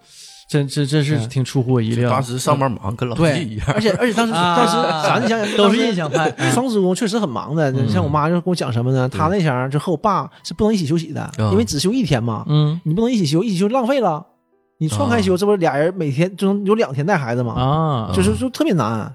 [0.48, 2.08] 真真真是嗯挺出乎我意料。
[2.10, 3.66] 当时上班忙，跟老对纪一样。
[3.74, 4.76] 而且而且当时啊当时
[5.08, 9.08] 咱想想都是印象派，双职工确实很忙的，嗯像我妈就跟我讲什么呢？
[9.08, 14.24] 她那前儿就和我爸是不能一起休息的，嗯因为只休一天嘛，嗯你不能一起休，一起休浪费了。
[14.78, 17.54] 你错开休，这不俩人每天就能有两天带孩子吗？
[17.54, 19.14] 啊，就是就特别难，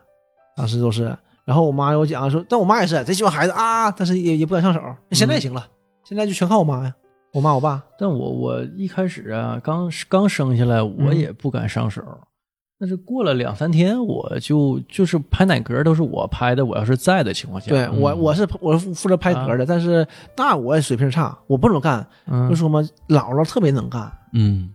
[0.55, 1.17] 当时都是。
[1.43, 4.79] 然后我妈给我讲说，但我妈也是贼喜欢孩子啊，但是也也不敢上手。
[5.11, 5.65] 现在行了，
[6.07, 6.93] 现在就全靠我妈呀，
[7.35, 7.83] 我骂我爸。
[7.99, 12.01] 但我我一开始啊，刚刚生下来，我嗯也不敢上手。
[12.79, 20.05] 但是过了两三天，我就就是拍奶嗝都是我拍的，我要是在的情况下，对我我是我是负责拍嗝的，但是
[20.37, 22.05] 那我也水平差，我不怎么干。
[22.27, 24.69] 嗯，就说嘛，姥姥特别能干，嗯，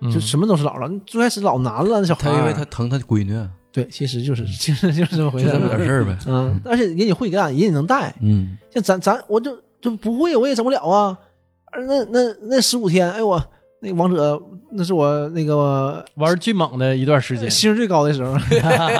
[0.00, 1.00] 嗯就什么都是姥姥。
[1.06, 2.30] 最开始老难了，那小孩。
[2.30, 3.36] 他因为他疼他闺女，
[3.72, 5.84] 对，其实就是其实就是这么回事就这么点。
[5.84, 6.16] 事儿呗。
[6.26, 8.14] 嗯，而且人也会干，人也能带。
[8.20, 11.18] 嗯，像咱咱我就就不会，我也整不了啊。
[11.72, 13.42] 而那那那十五天，哎我
[13.80, 18.32] 那个王者，那是我那个玩最猛的一段时间，薪水最高的时候，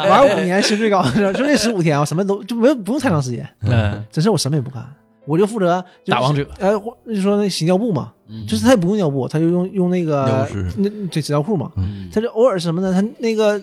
[0.08, 4.84] 玩五年薪水最高的时候，就那十五天，我什么都就没有不用太长时间，嗯，真是我什么也不干，
[5.24, 12.92] 我就负责就是打王者，呃，或就说那洗尿布嘛，嗯就是他也不用尿布，他就用用那个那这纸尿裤嘛，嗯他就偶尔什么呢？
[12.92, 13.60] 他那个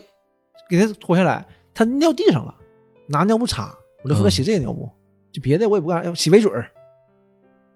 [0.69, 2.55] 给他脱下来，他尿地上了，
[3.07, 4.89] 拿尿布擦，我就负责洗这个尿布，
[5.33, 6.71] 就别的我也不干，要洗围嘴儿，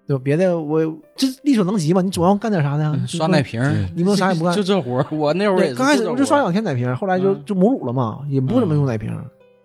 [0.06, 0.22] 对吧？
[0.22, 0.80] 别的我
[1.16, 2.92] 这力所能及嘛，你总要干点啥呢？
[2.96, 5.06] 嗯刷奶瓶儿，你们啥也不干就这活儿。
[5.10, 9.10] 我那会儿也对，是刚开始就刷两天奶瓶，后来就嗯就母乳了嘛，也不怎么用奶瓶，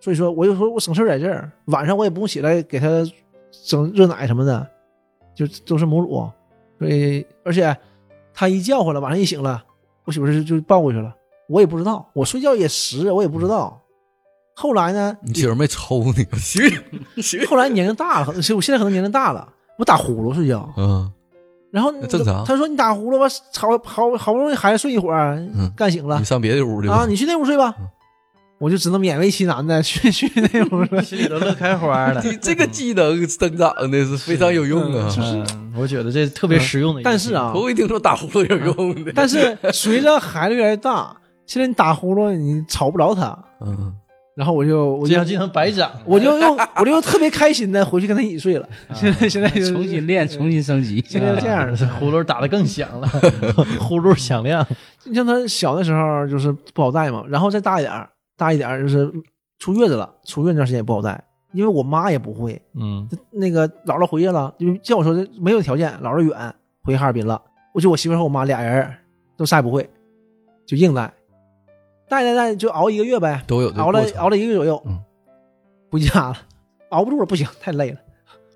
[0.00, 2.88] 所以说我就说我省事儿在这儿，晚上我也不用起来给他
[3.66, 4.66] 整热奶什么的，
[5.34, 6.28] 就都是母乳，
[6.78, 7.76] 所以而且
[8.32, 9.62] 他一叫唤了，晚上一醒了，
[10.04, 11.14] 我媳妇就就抱过去了，
[11.48, 13.78] 我也不知道，我睡觉也实，我也不知道。
[14.56, 15.16] 后来呢？
[15.22, 16.26] 你媳妇没抽你？
[16.38, 16.62] 行
[17.22, 19.48] 行，后来年龄大了，可能我现在可能年龄大了，
[19.80, 21.10] 我打呼噜睡觉，嗯
[21.72, 27.06] 然后正常他说你打呼噜吧，好好好不容易孩子睡一会儿，嗯干醒了你，上别的屋去啊，。
[27.08, 27.88] 你去那屋睡吧嗯。
[28.58, 31.00] 我就只能勉为其难的去去那屋了。
[31.02, 32.20] 心里都乐开花了。
[32.26, 35.08] 你这个技能增长的是非常有用啊！
[35.08, 35.42] 就是，
[35.74, 39.10] 我觉得这特别实用的一个但是啊头一听说打呼噜有用的。
[39.14, 41.16] 但是随着孩子越来越大，
[41.46, 43.94] 现在你打呼噜你吵不着他，嗯，
[44.40, 45.92] 然后我就我就这项技能白长。
[46.06, 48.66] 我就用我就用特别开心的回去跟他一起睡了。
[48.94, 51.04] 现在现在就重新练，重新升级。
[51.06, 53.06] 现在就这样的呼噜打的更响了，
[53.78, 54.66] 呼噜响亮。
[55.04, 59.12] 你像他小的时候就是不好带嘛，然后再大一点儿，大一点儿就是
[59.58, 61.22] 出月子了，出月子那段时间也不好带，
[61.52, 62.58] 因为我妈也不会。
[62.74, 67.38] 嗯那个姥姥回去了，因为像我说的没有条件，姥姥远回哈尔滨了，
[67.74, 68.90] 我就我媳妇和我妈俩人
[69.36, 69.86] 都啥也不会，
[70.66, 71.12] 就硬带，
[72.10, 74.98] 带带带就熬一个月呗，都有熬了熬了一个月左右，嗯。
[75.90, 76.36] 回家了，
[76.90, 77.98] 熬不住了，不行，太累了，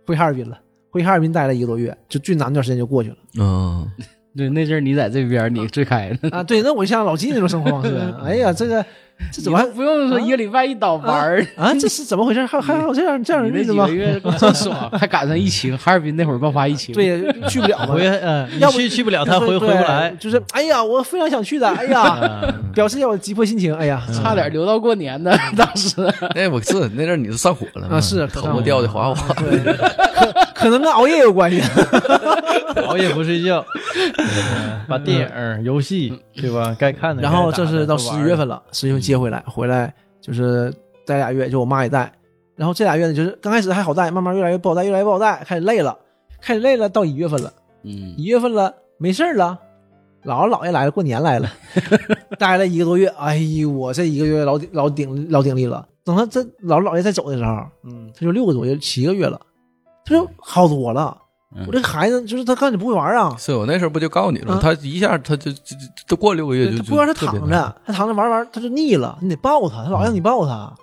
[0.06, 0.56] 回哈尔滨了，
[0.90, 3.16] 回哈尔滨待了一个多月，就最难那段时间就过去了。
[3.40, 3.90] 嗯，
[4.36, 6.44] 对，那阵儿你在这边，你最开的，啊。
[6.44, 8.86] 对，那我像老季那种生活方式，哎呀，这个
[9.32, 11.72] 这怎么还不用说一个礼拜一倒班儿， 啊？
[11.78, 12.44] 这是怎么回事？
[12.46, 14.30] 还还还有这样这样的日子吗你那几个？
[14.30, 18.06] 月真爽， 还赶上疫情，哈尔滨那会儿爆发疫情，，对，去不了嘛回。
[18.06, 20.14] 嗯，要不去去不了，他回回不来。
[20.20, 25.94] 就是哎呀，我非常想去的，哎呀，嗯表示一下我急迫心情，哎呀，差点留到过年呢，当时。
[26.34, 29.34] 哎我是那阵儿你是上火了吗啊是头发掉的哗哗。
[30.54, 31.60] 对，可可能跟熬夜有关系。
[32.86, 33.64] 熬夜不睡觉，
[34.18, 36.74] 嗯把电影、游戏对吧？
[36.78, 37.22] 该看的。
[37.22, 40.72] 然后这是到十一月份了，十一月份接回来，回来就是
[41.06, 42.10] 待俩月，就我妈也带。
[42.56, 45.96] 然后这俩月呢，就是刚开始还好带，慢慢越来越不好带，越来越不好带，开始累了，
[46.40, 46.88] 开始累了。
[46.88, 49.58] 到一月份了，嗯一月份了，没事儿了，
[50.24, 51.48] 姥姥姥爷来了，过年来了，
[52.38, 53.08] 待了一个多月。
[53.18, 55.86] 哎呦，我这一个月老顶老顶老顶力了。
[56.04, 59.40] 等他这姥姥姥爷再走的时候，嗯，他就六个多月，七个月了，
[60.04, 61.18] 他说好多了。
[61.56, 64.54] 嗯我这孩子就是他看你不会玩啊，是我那时候不就告诉你了吗？
[64.54, 70.74] 啊他一下他就就就都过六个月就不让他躺着，他躺着玩玩，他就腻了，你得抱他，他老让你抱他。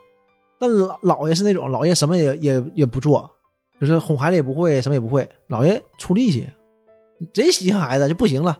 [0.57, 3.29] 但老姥爷是那种姥爷什么也也也不做，
[3.81, 6.47] 就是哄孩子也不会，什么也不会，姥爷出力气，
[7.33, 8.57] 贼稀罕孩子就不行了。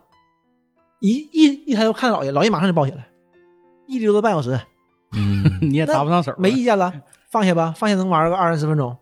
[1.00, 3.08] 一一一抬头看姥爷，姥爷马上就抱起来，
[3.88, 4.60] 一溜达半小时，
[5.14, 6.92] 嗯， 你也搭不上手，没意见了，
[7.30, 8.98] 放下吧，放下能玩个二三十分钟，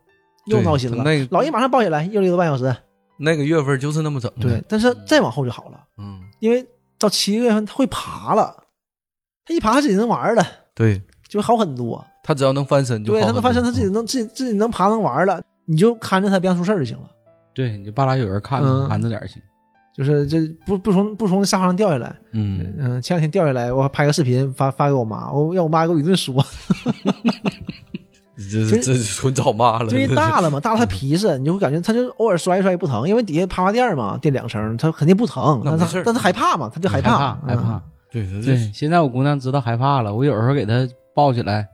[0.49, 1.03] 又闹心了。
[1.03, 2.75] 那个老爷马上抱起来，又一个半小时。
[3.17, 4.41] 那个月份就是那么整的。
[4.47, 6.65] 对，但是再往后就好了，嗯，因为
[6.97, 8.55] 到七月份他会爬了，
[9.45, 12.05] 他一爬他自己能玩了，对就好很多。
[12.23, 17.09] 他只要能翻身就对他能翻身，他自己能自己自己能爬能玩了，你就看着他别让出事儿就行了。
[17.53, 19.41] 对，你就巴拉有人看嗯看着点儿行。
[19.97, 26.33] 就是这不不从不从沙发上掉下来，嗯，嗯，前两天掉下来，我还拍个视频发发给我妈，我让我妈给我一顿说，
[28.49, 29.91] 这这纯找骂了。
[29.91, 37.81] 因为大了嘛，大了它皮实，你就会感觉他就偶尔摔一摔不疼，因为底下趴趴垫儿嘛，垫两层，他肯定不疼，但那没事儿它但它害怕嘛，他就害害怕害怕。
[38.12, 41.67] 对对对，现在我姑娘知道害怕了，我有时候给她抱起来，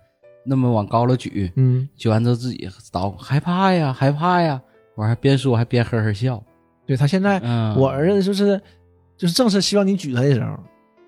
[0.45, 4.61] 那么往高了举，嗯，举完之后自己倒害怕呀，害怕呀，
[4.95, 6.43] 我还边说还边呵呵笑。
[6.85, 8.61] 对他现在嗯，我儿子就是
[9.17, 10.59] 就是正是希望你举他的时候，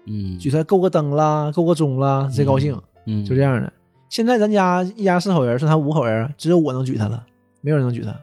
[0.06, 2.76] 嗯举他够个灯啦，够个钟啦，贼高兴，
[3.06, 3.72] 嗯就这样的。
[4.10, 7.24] 现在咱家一家四口人，剩他五口人，只有我能举他了，
[7.62, 8.16] 没有人能举他。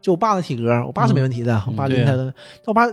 [0.00, 2.86] 就我爸的体格，我爸是没问题的，我爸拎他的，但我爸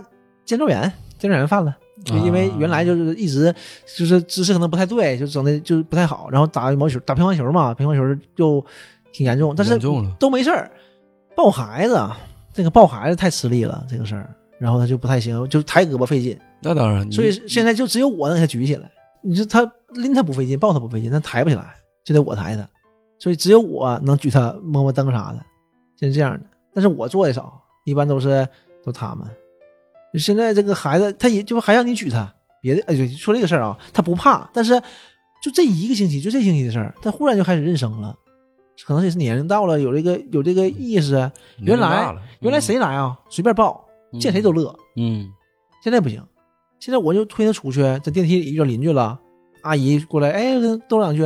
[0.44, 1.76] 肩周炎，肩周炎犯了。
[2.04, 3.54] 就因为原来就是一直
[3.96, 8.64] 就是姿势可能不太对，就整的就不太好，然后打羽毛球、打乒乓球嘛，乒乓球就
[9.12, 9.78] 挺严重，但是
[10.18, 10.70] 都没事儿。
[11.36, 12.18] 抱孩子，啊
[12.52, 18.90] 这个抱孩子太吃力了，这个事儿，然后他就不太行，就抬胳膊费劲，那当然，所以现在就只有我能给他举起来。
[19.20, 22.68] 你说他拎他不费劲，抱他不费劲，他抬不起来，就得我抬他，
[23.18, 25.44] 所以只有我能举他摸摸灯啥的，
[25.96, 26.46] 现在这样的。
[26.74, 28.46] 但是我做的少，一般都是
[28.84, 29.26] 都他们。
[30.18, 34.78] 现在这个孩子，他也就还让你举他，别的哎，对，说这个事儿啊，他不怕，但是
[35.42, 38.14] 就这一个星期，就这星期的事儿，他忽然就开始认生了，
[38.84, 41.30] 可能也是年龄到了，有这个有这个意识。
[41.58, 43.86] 原来原来谁来啊，随便抱，
[44.20, 44.74] 见谁都乐。
[44.96, 45.30] 嗯
[45.82, 46.22] 现在不行，
[46.78, 49.18] 现在我就推他出去，在电梯里遇到邻居了，
[49.62, 51.22] 阿姨过来，哎，跟他逗两句，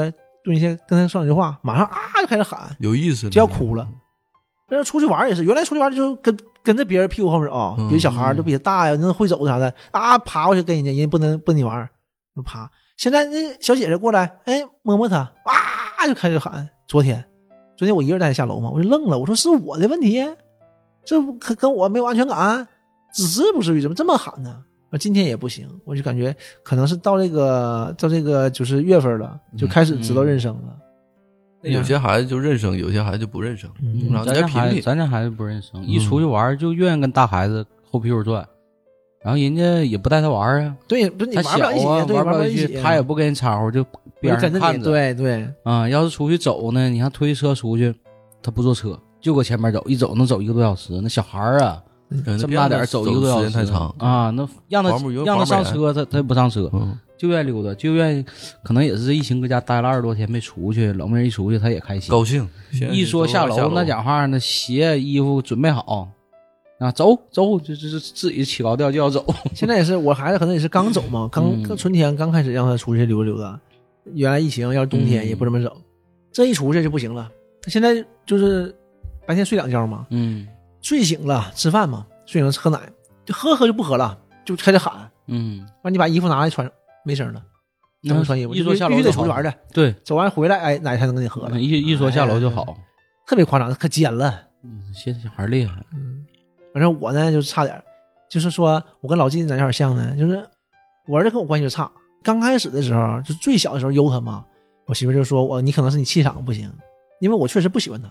[0.47, 3.87] 蹲下跟他说两句话，马上啊就开始喊，有意思，就要哭了。
[4.69, 11.89] 那出去玩也是，原来出去玩就跟跟着别人屁股后面走，嗯别的小孩儿都比他大呀，那会走啥的啊，爬过去跟人家，人家不能不跟你玩，
[12.37, 12.71] 就爬。
[12.97, 16.69] 现在那小姐姐过来，哎，摸摸他，哇就开始喊。
[16.87, 17.25] 昨天，
[17.77, 20.25] 昨天我一个人带他下楼嘛，我就愣了，我说是我的问题，
[21.05, 22.69] 这不跟跟我没有安全感，
[23.13, 24.63] 资质不至于怎么这么喊呢？
[24.97, 30.77] 啊，今天也不行，我就感觉可能是到这个到这个就是月份了，就开始知道认生了。
[31.63, 33.69] 有些孩子就认生，有些孩子就不认生。
[34.25, 38.47] 咱家孩子，咱家孩子不认生，一出去玩就愿意跟大孩子后屁股转，
[39.21, 43.85] 然后人家也不带他玩儿啊，对，不是你他小玩不了一起，啊，对，玩不一起，他也不跟人掺和，就
[44.21, 44.85] 边跟着你，上看着。
[44.85, 47.93] 对对，啊，要是出去走呢，你看推车出去，
[48.41, 51.01] 他不坐车，就搁前面走，一走能走一个多小时。
[51.03, 51.86] 那小孩儿啊，嗯
[52.39, 53.95] 这么大点儿走一个多小时，时间太长。
[53.99, 54.91] 啊，那让他
[55.25, 58.25] 让他上车，他他也不上车，嗯，就愿意溜达，就愿意，
[58.63, 62.11] 可能也是疫情搁家待了二十多天没出去，冷妹儿一出去他也开心。
[62.11, 62.49] 高兴。
[62.93, 66.09] 一说下楼楼，那讲话那鞋衣服准备好，
[66.79, 69.25] 啊，走走，就就就自己起高调就要走。
[69.55, 73.59] 现在也是，我孩子可能也是刚走嘛，刚嗯刚春天刚开始让他出去溜达溜达。
[74.15, 75.73] 原来疫情要是冬天嗯也不怎么整，
[76.31, 77.29] 这一出去就不行了。
[77.63, 78.73] 他现在就是
[79.27, 80.47] 白天睡两觉嘛，嗯
[80.87, 82.79] 睡醒了吃饭嘛，睡醒了喝奶，
[83.25, 86.73] 就喝喝就不喝了，就开始喊，嗯，完你把衣服拿来穿上，
[87.05, 87.43] 没声了，
[88.07, 88.55] 怎么穿衣服？
[88.55, 92.77] 一说下楼必须得出去玩去，对，走完回来，哎，奶才能给你喝了，一一说下楼就好。
[93.27, 94.43] 特别夸张，可尖了。
[94.63, 95.75] 嗯，现在小孩厉害。
[95.93, 96.25] 嗯，
[96.73, 97.83] 反正我呢就差点，
[98.31, 100.49] 就是说我跟老金咱有点像呢，就是
[101.09, 101.91] 我儿子跟我关系就差。
[102.23, 104.45] 刚开始的时候，就最小的时候悠他嘛，
[104.85, 106.73] 我媳妇就说我你可能是你气场不行，
[107.19, 108.09] 因为我确实不喜欢他，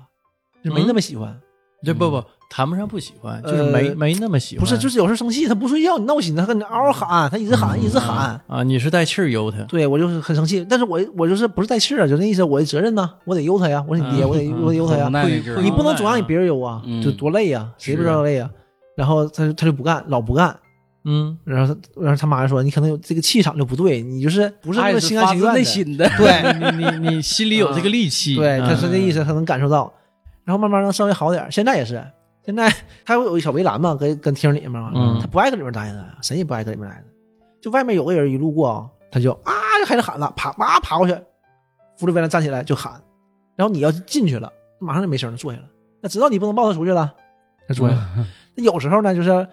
[0.62, 1.40] 就没那么喜欢。
[1.84, 4.64] 这不不谈不上不喜欢，就是没呃没那么喜欢。
[4.64, 8.40] 不是，就是有时候生气，他不睡觉，你闹心，他跟你嗷嗷喊，他一直喊，一直喊。
[8.48, 14.30] 啊，你是带气儿悠他，对我就是很生气，但是我我就是不是带气儿啊，就那意思，我的责任呢，我得悠他呀，我是你爹，嗯。
[14.30, 15.10] 我得嗯我得悠他呀
[15.62, 17.02] 你不能总让你别人悠啊，嗯。
[17.04, 18.50] 就多累呀，谁不知道累呀？
[18.96, 20.56] 然后他就他就不干，老不干，
[21.04, 25.64] 嗯，然后他然后他妈就说你可能有这个气场就不对，你就是不是那么心甘情愿的。
[25.64, 26.10] 心的。
[26.18, 26.72] 对。
[26.78, 28.78] 你你你心里有这个戾气，对，他嗯。
[28.78, 29.92] 是那意思，他能感受到，
[30.46, 31.52] 然后慢慢能稍微好点儿。
[31.52, 32.02] 现在也是，
[32.46, 37.04] 现在他会有一小围栏嘛，跟跟厅里面嘛，嗯他不爱搁里面待着，谁也不爱搁里面待着。
[37.62, 41.14] 就外面有个人一路过，他就啊就开始喊了，爬哇爬过去，
[41.98, 42.94] 扶着围栏站起来就喊。
[43.56, 45.66] 然后你要进去了，马上就没声了，坐下了。
[46.02, 47.12] 那知道你不能抱他出去了，
[47.68, 48.02] 他坐下了。
[48.54, 49.48] 那有时候呢，就是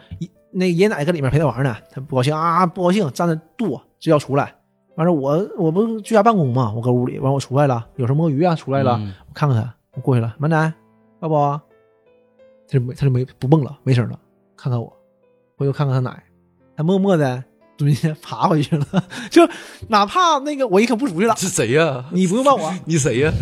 [0.51, 4.55] 那爷爷奶奶搁里面陪他玩呢，他不高兴啊，不高兴，站着跺就要出来。
[4.97, 10.71] 完了，我我不是居家办公嘛，我搁屋里，完我出来了，有时候摸鱼啊出来了，嗯我看看他，我过去了，满奶，
[11.23, 11.63] 抱抱啊，
[12.69, 14.19] 他就没他就没不蹦了，没声了，
[14.57, 14.93] 看看我，
[15.57, 16.21] 回头看看他奶，
[16.77, 17.45] 他默默的
[17.79, 18.85] 蹲下爬回去了，
[19.31, 19.49] 就
[19.87, 22.05] 哪怕那个我一可不出去了，是谁呀？
[22.11, 23.33] 你不用问我， 你谁呀？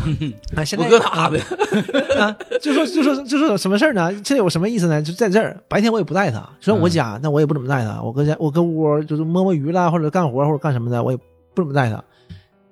[0.54, 1.40] 啊，现在我搁哪的？
[2.20, 4.12] 啊，就说就说就说有什么事儿呢？
[4.20, 5.00] 这有什么意思呢？
[5.00, 8.02] 就在这儿，白天我也不带他，虽然我家，那我也不怎么带他。
[8.02, 11.16] 我搁家，我搁屋就是摸摸鱼啦，或者干活或者干什么的，我也
[11.54, 12.04] 不怎么带他。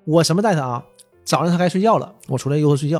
[0.04, 0.84] 我什么带他啊？
[1.24, 2.98] 早上他该睡觉了，我出来悠他睡觉；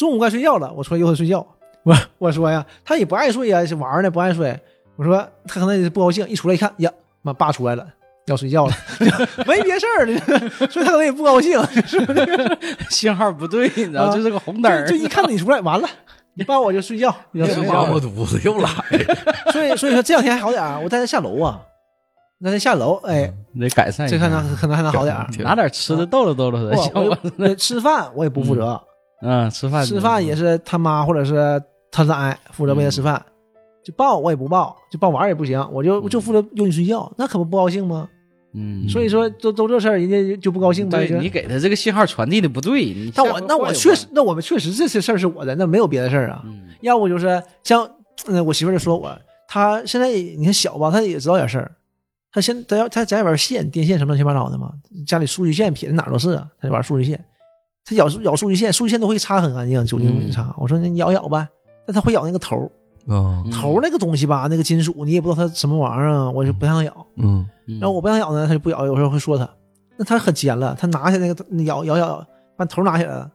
[0.00, 1.46] 中午该睡觉了，我出来悠他睡觉。
[1.84, 4.58] 我我说呀，他也不爱睡呀，是玩呢，不爱睡。
[4.96, 6.90] 我说他可能也不高兴，一出来一看，呀，
[7.20, 7.86] 妈爸出来了，
[8.24, 8.72] 要睡觉了，
[9.46, 10.18] 没别事儿的，
[10.72, 11.60] 所以他可能也不高兴，
[12.88, 14.86] 信号不对，你知道，啊这是个红灯儿。
[14.86, 15.86] 就就一看你出来，完了，
[16.32, 17.82] 你抱我就睡觉，要睡觉。
[17.92, 18.70] 我犊子又来。
[18.70, 21.60] 了，所以所以说这两天还好点儿，我带他下楼啊，
[22.42, 24.16] 带他下楼，哎，你得改善一下。
[24.16, 25.26] 这可能可能还能好点儿。
[25.40, 26.72] 拿点吃的逗了逗了
[27.38, 28.80] 他，吃饭我也不负责，
[29.22, 33.24] 嗯，吃饭吃饭也是他妈或者是他奶负责喂他吃饭，
[33.84, 38.08] 就抱我也不抱，就抱玩儿也不行，我就就负责用你睡觉，那可不不高兴吗？
[38.52, 41.06] 嗯，所以说都都这事儿，人家就不高兴呗。
[41.06, 46.42] 对你给他这个信号传递的不对，你但我那我确实，那我们确实这些事儿是我的，那没有别的事儿啊。
[46.44, 47.86] 嗯要不就是像，
[48.26, 49.16] 嗯，我媳妇儿就说我，
[49.46, 51.70] 她现在你看小吧，她也知道点事儿。
[52.32, 54.72] 她现她要她家里边线、电线什么乱七八糟的嘛，
[55.06, 57.22] 家里数据线撇的哪儿都是啊，她就玩数据线。
[57.84, 60.54] 她咬咬数据线，数据线都会擦得很干净，酒精嗯擦。
[60.58, 61.46] 我说那你咬咬呗，
[61.86, 62.66] 但它会咬那个头儿，
[63.12, 67.06] 啊，嗯头儿那个东西吧，那个金属你也不知道它什么玩意儿啊，我就不让她咬。
[67.16, 69.48] 嗯嗯然后我不让她咬呢，它就不咬，有时候会说它。
[69.96, 72.26] 那它很尖了，它拿起来那个咬咬咬，
[72.56, 73.30] 把头拿起来了，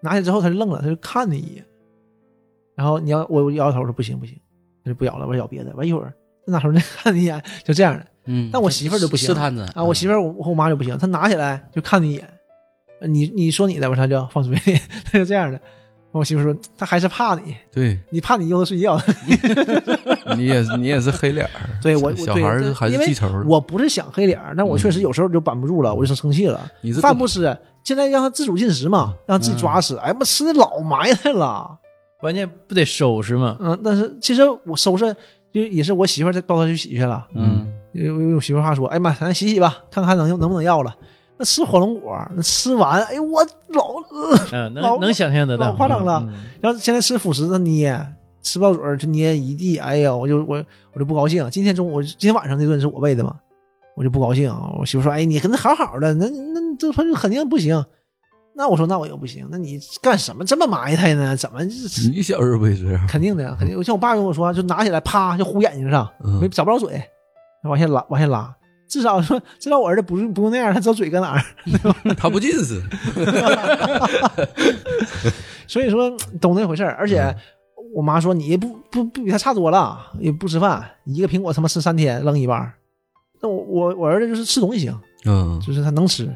[0.00, 1.64] 拿起来之后它就愣了，它就看你一眼。
[2.74, 4.38] 然后你要我我摇摇头说不行不行，
[4.84, 5.74] 它就不咬了，我说咬别的。
[5.76, 6.14] 完一会儿
[6.46, 8.06] 她拿头再看你一眼，就这样的。
[8.24, 12.28] 嗯，但我媳妇儿就不行试探着啊，我媳妇儿我和我妈就不行，她拿起来就看你一眼，
[13.06, 15.60] 你你说你的吧，他就放嘴里，他就这样的。
[16.10, 19.00] 我媳妇说他还是怕你，对你怕你悠着睡觉。
[20.36, 26.66] 你也是你也是黑脸儿，对我我小孩还是因为记仇，我不是想黑脸儿，但我确实有时候就板不住了，我就生气了。
[26.80, 29.96] 你是饭不吃，现在让他自主进食嘛，让自己抓吃。
[29.96, 31.78] 哎呀妈，吃的老埋汰了。
[32.18, 33.56] 关键不得收拾嘛？
[33.60, 35.14] 嗯，但是其实我收拾
[35.52, 37.24] 就也是我媳妇儿在抱他去洗去了。
[37.34, 40.96] 嗯有有我媳妇儿话说，哎呀妈，咱洗洗吧，看看能能不能要了。
[41.38, 43.94] 那吃火龙果，那吃完，哎呦我老，
[44.74, 47.96] 老能能想象得到，老夸张了嗯然后现在吃辅食，那捏
[48.42, 51.48] 吃不到嘴儿就捏一地，哎呀，我就我我就不高兴。
[51.50, 53.36] 今天中午今天晚上那顿是我喂的嘛，
[53.94, 54.52] 我就不高兴。
[54.78, 57.84] 我媳妇说，哎，你跟他好好的，那那这他就肯定不行。
[58.56, 61.36] 那我说那我又不行，那你干什么这么埋汰呢？
[61.36, 63.06] 怎么这你小时候不也这样？
[63.06, 63.54] 肯定的呀？
[63.56, 63.80] 肯定。
[63.84, 67.00] 像我爸跟我说，就拿起来啪就呼眼睛上，嗯没找不着嘴，
[67.62, 68.52] 往下拉往下拉。
[68.88, 71.42] 至少说，至少我儿子不是不用那样，他知道嘴搁哪儿。
[72.16, 72.82] 他不近视，
[75.68, 76.10] 所以说
[76.40, 76.96] 懂那回事儿。
[76.98, 77.34] 而且
[77.94, 82.72] 我妈说你不不不比他差多了，也不吃饭，一个苹果他妈吃三天扔一半儿。
[83.40, 86.28] 那我我我儿子就是吃东西行，嗯，就是他能吃，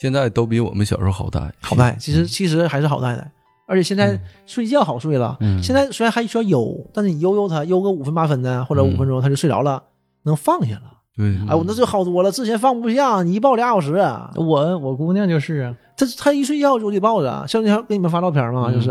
[0.00, 1.96] 现在都比我们小时候好带，好带。
[1.98, 3.30] 其实其实还是好带的。
[3.66, 9.82] 而且现在睡觉好睡了，嗯现在虽然还需要悠，但是你悠悠他悠个五分八分的或者五分钟他就睡着了，
[10.24, 10.99] 能放下了。
[11.16, 13.94] 对，哎，我那就好多了，之前放不下，你一抱俩小时，
[14.36, 18.88] 我我姑娘就是啊，她她一睡觉就得抱着，像那天给你们发照片嘛，嗯就是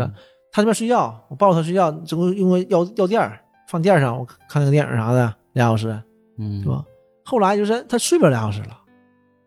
[0.52, 6.00] 她这边睡觉，我抱着她睡觉，整个用个药药垫儿放垫儿上，我看那个电影啥的，俩小时
[6.38, 6.84] 嗯是吧？
[7.24, 8.76] 后来就是她睡不了俩小时了，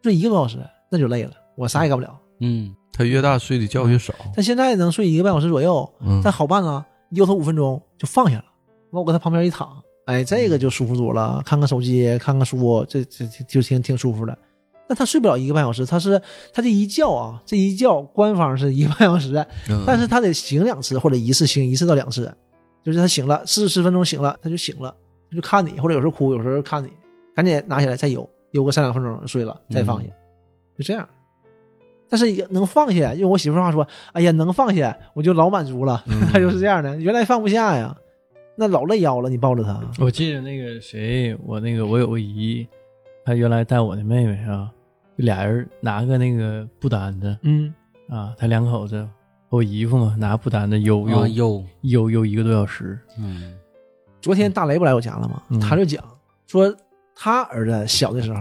[0.01, 0.57] 睡一个多小时
[0.89, 2.13] 那就累了，我啥也干不了。
[2.39, 8.45] 嗯她越大睡的觉越少，但现在能睡一个半小时左右，嗯，但好办啊，悠她五分钟就放下了，
[8.91, 14.37] 完我搁她旁边一躺，哎，这个就舒服多了，看看手机，看看书，这这这就挺挺舒服的。
[14.87, 19.33] 那他睡不了一个半小时，他是他这一觉啊，这一觉官方是一个半小时，
[19.69, 22.31] 嗯但是他得醒两次或者一次醒一次到两次，
[22.83, 24.93] 就是他醒了四十分钟醒了他就醒了，
[25.29, 26.89] 他就看你，或者有时候哭，有时候看你，
[27.33, 30.09] 赶紧拿起来再游，游个三两分钟睡了再放下，
[30.77, 31.07] 就这样。
[32.09, 36.03] 但是也能放下，用我媳妇话说，哎呀，能放下我就老满足了。
[36.07, 37.95] 嗯 他就是这样的，原来放不下呀，
[38.55, 42.67] 那老累腰了，你抱着他，我记得那个谁，我那个我有个姨，
[43.25, 44.71] 她原来带我的妹妹啊，
[45.15, 47.73] 俩人拿个那个布单子嗯，
[48.09, 49.07] 啊，他两口子
[49.49, 53.57] 我姨夫嘛，拿布单子悠悠啊悠悠悠一个多小时，嗯
[54.21, 55.43] 昨天大雷不来我家了吗？
[55.49, 56.03] 嗯他就讲
[56.47, 56.73] 说，
[57.15, 58.39] 他儿子小的时候，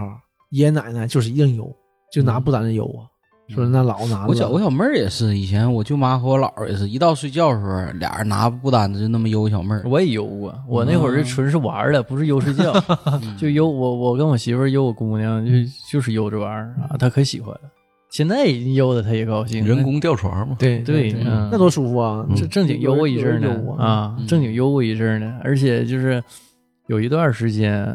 [0.51, 1.75] 爷爷奶奶就是硬悠，
[2.13, 3.09] 就拿布单子悠啊，
[3.49, 9.83] 说那老拿我小我小小妹儿也是，以前我舅妈和我姥儿也是一到睡觉的时候，俩人拿布单子就那么悠小妹儿。
[9.85, 12.73] 我也悠过，我那会儿是纯是玩儿的，不是悠睡觉，
[13.37, 15.53] 就悠我我跟我媳妇儿悠我姑娘，就
[15.91, 17.61] 就是悠这玩意儿啊，她可喜欢了。
[18.11, 21.13] 现在已经悠的她也高兴，人工吊床嘛，对对，
[21.51, 22.27] 那多舒服啊！
[22.37, 26.23] 正正经悠过一阵儿呢悠啊，啊，正经悠过一阵儿呢，而且就是
[26.89, 27.87] 有一段时间，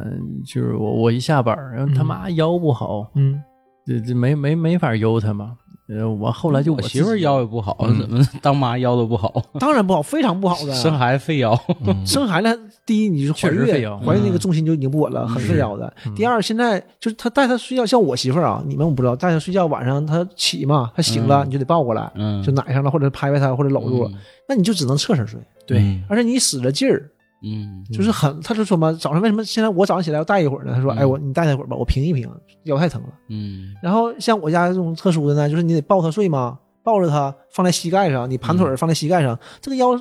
[0.46, 3.40] 就是我我一下班儿，然后他妈腰不好，嗯，
[3.88, 5.54] 这这没没没法悠他嘛，
[5.88, 8.00] 呃，我后来就我媳妇儿腰也不好，嗯。
[8.02, 10.74] 怎么当妈腰都不好，当然不好，非常不好的。
[10.76, 11.58] 生孩子费腰。
[11.86, 11.96] 嗯。
[12.06, 13.66] 生孩子，第一你是怀孕
[14.02, 15.92] 怀孕那个重心就已经不稳了，很费腰的。
[16.18, 21.48] 第二，现在就是他带他睡觉，像我媳妇儿啊，你们我不知道，带他睡觉晚上他起嘛，他醒了嗯。
[21.48, 24.20] 你就得抱过来，嗯，就奶上了或者拍拍他或者搂住了，嗯。
[24.50, 26.04] 那你就只能侧身睡，对嗯。
[26.10, 27.10] 而且你使着劲儿，
[27.44, 30.74] 嗯，就是很，他就说嘛，早上为什么现在我早上起来要带一会儿呢？
[30.74, 32.28] 他说，嗯哎，我你带他一会儿吧，我平一平，
[32.64, 33.10] 腰太疼了。
[33.30, 39.96] 嗯然后像我家这种特殊的呢，就是你得抱他睡嘛，抱着他放在膝盖上，你盘腿儿放在膝盖上，这个腰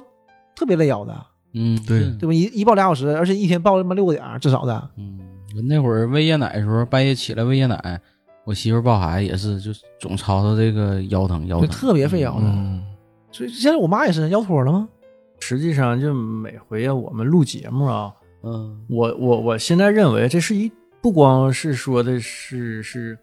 [0.54, 1.14] 特别累腰的，
[1.52, 2.32] 嗯，对对吧？
[2.32, 4.90] 一一抱俩小时，而且一天抱他妈六个点儿至少的。
[4.96, 5.18] 嗯，
[5.54, 8.00] 我那会儿喂夜奶的时候，半夜起来喂夜奶，
[8.44, 9.70] 我媳妇抱孩子也是，就
[10.00, 12.46] 总吵吵这个腰疼腰就疼，特别费腰的。
[12.46, 12.82] 嗯，
[13.30, 14.88] 所以现在我妈也是腰托了吗？
[15.46, 18.76] 实际上就每回啊，我们录节目啊，嗯。
[18.88, 20.68] 我我我现在认为这是一
[21.00, 23.16] 不光是说的是是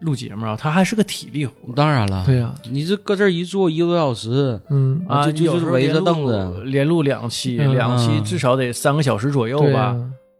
[0.00, 9.94] 录节目啊，它还是个体力活当然了，对呀、你这搁这儿一坐一个多小时，嗯啊，就围着凳子连录两期，嗯两期嗯至少得三个小时左右吧，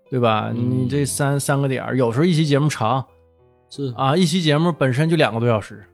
[0.08, 0.50] 对吧？
[0.54, 3.04] 嗯你这三三个点儿，有时候一期节目长
[3.68, 3.92] 是。
[3.98, 5.84] 啊，一期节目本身就两个多小时，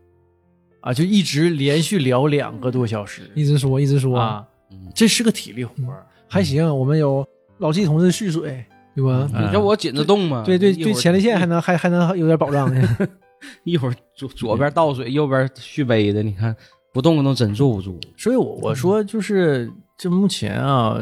[0.81, 4.47] 啊，就一直连续聊两个多小时一直说一直说，啊。
[4.47, 4.54] 嗯，
[4.95, 6.07] 这是个体力活儿。
[6.29, 6.65] 还行。
[6.77, 7.27] 我们有
[7.59, 8.65] 老纪同志蓄水，
[8.95, 9.29] 对吧？
[9.35, 12.97] 嗯你叫我紧着动嘛，对对对，前列腺还能还还能有点保障呢。
[13.65, 16.55] 一会儿左左边倒水，右边续杯的，你看
[16.93, 18.01] 不动都真坐不住。
[18.17, 20.99] 所以我我说就是，这目前啊，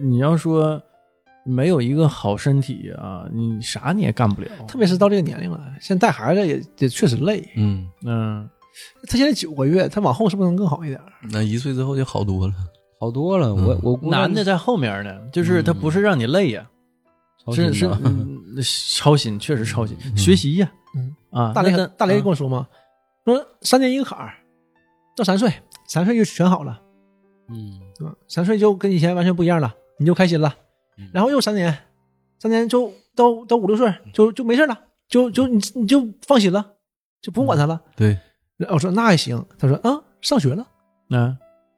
[0.00, 0.80] 你要说
[1.44, 4.48] 没有一个好身体啊，你啥你也干不了。
[4.68, 7.42] 特别是到这个年龄了，现在带孩子也也确实累。
[7.56, 8.48] 嗯，嗯，
[9.08, 11.00] 他现在九个月，他往后是不是能更好一点？
[11.32, 12.54] 那一岁之后就好多了。
[13.02, 16.64] 好多了，我嗯我男的在后面呢，就是他不是让你累呀，
[17.44, 18.62] 操心是是嗯
[19.00, 22.68] 操心，确实操心，学习呀，嗯啊，大雷跟大雷跟啊我说嘛，
[23.24, 24.34] 说三年一个坎儿，
[25.16, 25.52] 到三岁，
[25.88, 26.80] 三岁就全好了，
[27.48, 27.80] 嗯？
[28.28, 30.54] 三岁就跟以前完全不一样了，你就开心了
[30.96, 31.10] 嗯。
[31.12, 31.76] 然后又三年，
[32.38, 34.78] 三年就到到五六岁就就没事了，
[35.08, 36.64] 就就你你就放心了，
[37.20, 37.80] 就不用管他了。
[37.96, 38.16] 对，
[38.70, 40.64] 我说那还行，他说啊，上学了，
[41.10, 41.36] 嗯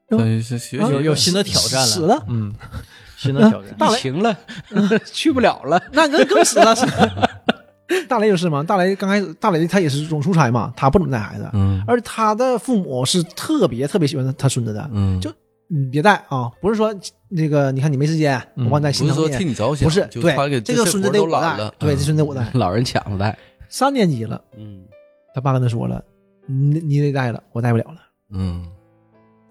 [0.09, 2.23] 但是学啊习有有新的挑战了，死了。
[2.27, 2.53] 嗯，
[3.17, 3.75] 新的挑战。
[3.77, 3.97] 大雷。
[3.97, 4.37] 疫情了，
[5.11, 5.81] 去不了了。
[5.91, 6.75] 那那更死了。
[8.09, 11.83] 大雷就是嘛，大雷刚开始，大雷他也是总出差嘛，他不怎么带孩子，嗯。
[11.87, 15.31] 而他的父母是特别特别喜欢他他孙子的，嗯，就
[15.67, 16.93] 你别带啊，不是说
[17.29, 22.47] 那个你看你没时间，嗯我帮你带不是说替你着想，不是就对他给这个孙子活得我带对，嗯这孙子我带。
[22.53, 23.37] 老人抢着带，
[23.69, 24.81] 三年级了，嗯，
[25.35, 26.03] 他爸跟他说了，
[26.47, 27.97] 你你得带了，我带不了了，
[28.31, 28.65] 嗯，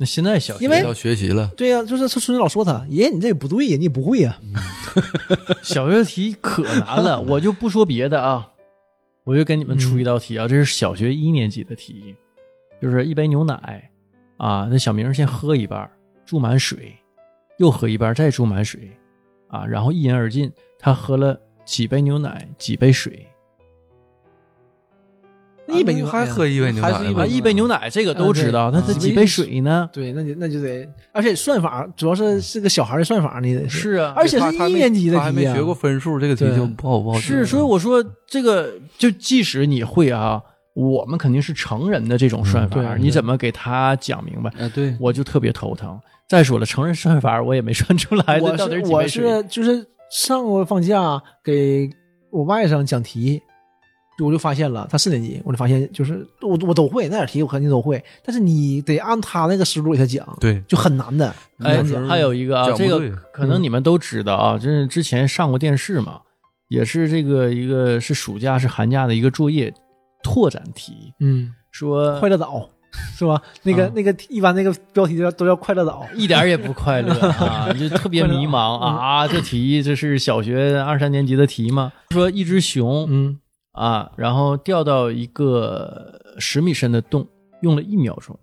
[0.04, 4.38] 那现在小学要学习了，对呀、就是他孙子老说他，爷爷你这也不对呀，你也不会呀，
[5.62, 8.46] 小学题可难了，我就不说别的啊，
[9.24, 12.14] 我就跟你们出一道题啊，这是小学一年级的题，
[12.82, 13.90] 就是一杯牛奶
[14.36, 15.90] 啊，那小明先喝一半儿，
[16.26, 16.94] 注满水，
[17.56, 18.90] 又喝一半儿，再注满水
[19.48, 20.52] 啊，然后一饮而尽。
[20.78, 23.26] 他喝了几杯牛奶，几杯水
[25.78, 27.26] 一杯牛奶还喝一杯牛奶，还是一杯啊？
[27.26, 29.88] 一杯牛奶这个都知道，那他几杯水呢？
[29.92, 40.40] 对，那就那就得，而且算法主要是是个小孩的算法，你得是啊，而且是一年级的他还没题啊学过分数，这个题就不好不好是，所以我说这个，就即使你会啊，
[40.74, 44.50] 我们肯定是成人的这种算法，嗯你怎么给他讲明白？
[44.58, 45.98] 啊对，我就特别头疼。
[46.26, 49.06] 再说了，成人算法我也没算出来，我这到底是我？
[49.06, 51.90] 是就是上过放假给
[52.30, 53.42] 我外甥讲题，
[54.20, 61.34] 我就发现了，他四年级，我就发现就是我我都会那点题我肯定都会，但是你得按他那个思路给他讲，对，就很难的。
[61.58, 63.00] 哎还有一个啊，这个
[63.32, 66.20] 可能你们都知道啊，就是之前上过电视嘛，
[66.68, 69.72] 也是这个一个是暑假是寒假的一个作业
[70.22, 72.68] 拓展题，嗯，说快乐岛
[73.16, 73.42] 是吧？
[73.64, 79.26] 那个、啊那个一般那个标题都要都叫快乐岛，一点也不快乐啊， 就特别迷茫啊！
[79.26, 81.92] 这题这是小学二三年级的题吗？
[82.10, 83.38] 说一只熊嗯
[83.74, 87.26] 啊，然后掉到一个十米深的洞，
[87.60, 88.38] 用了一秒钟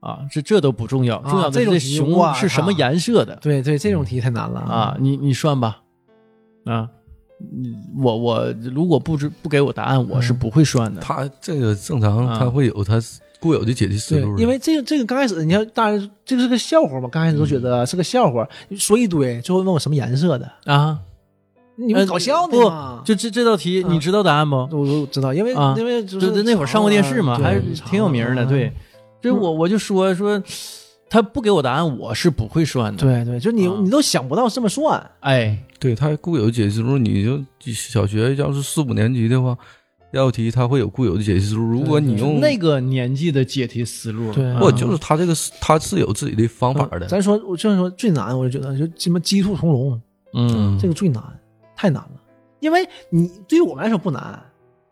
[0.00, 4.96] 啊，这这都不重要，重要的是这这种题哇熊是什么颜色的对对，这种题太难了啊？！
[5.00, 5.80] 你你算吧，
[6.66, 6.88] 啊，
[7.40, 11.00] 嗯我我如果不知不给我答案，我是不会算的。
[11.00, 13.00] 他这个正常，啊他会有他
[13.40, 18.46] 固有的解题思路，的，因为这个这个刚开始，你看，当然这个是个笑话嘛，刚开始都觉得是个笑话，
[18.76, 20.98] 说一堆，最后问我什么颜色的，啊，
[21.86, 23.04] 你们搞笑呢不？
[23.04, 24.56] 就这这道题，啊你知道答案不？
[24.56, 28.44] 我我知道，因为、啊因为就就是那会儿上过电视嘛，还是挺有名的。
[28.46, 28.72] 对，
[29.20, 30.42] 这我我就说说，
[31.08, 37.40] 他不给我答案，我是不会算的。，对对，就你、啊你都想不到这么算，哎，对他固有的解题思路，你就
[37.72, 39.56] 小学要是四五年级的话，
[40.12, 41.62] 道题他会有固有的解题思路。
[41.62, 50.00] 如果你用那个年纪的解题思路，对啊不就是他这个他是有自己的方法的，咱说，我就是说最难，我就觉得就什么鸡兔同笼，
[50.34, 51.22] 嗯这个最难，
[51.80, 52.10] 太难了。
[52.60, 54.38] 因为你对于我们来说不难，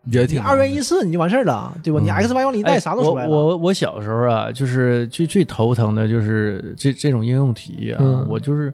[0.03, 1.99] 你也挺二元一次你就完事儿了，对吧？
[2.01, 3.29] 嗯你 x y 往里一带，哎啥都出来了。
[3.29, 8.73] 我我我小时候啊，就是最最头疼的就是这这种应用题啊，嗯我就是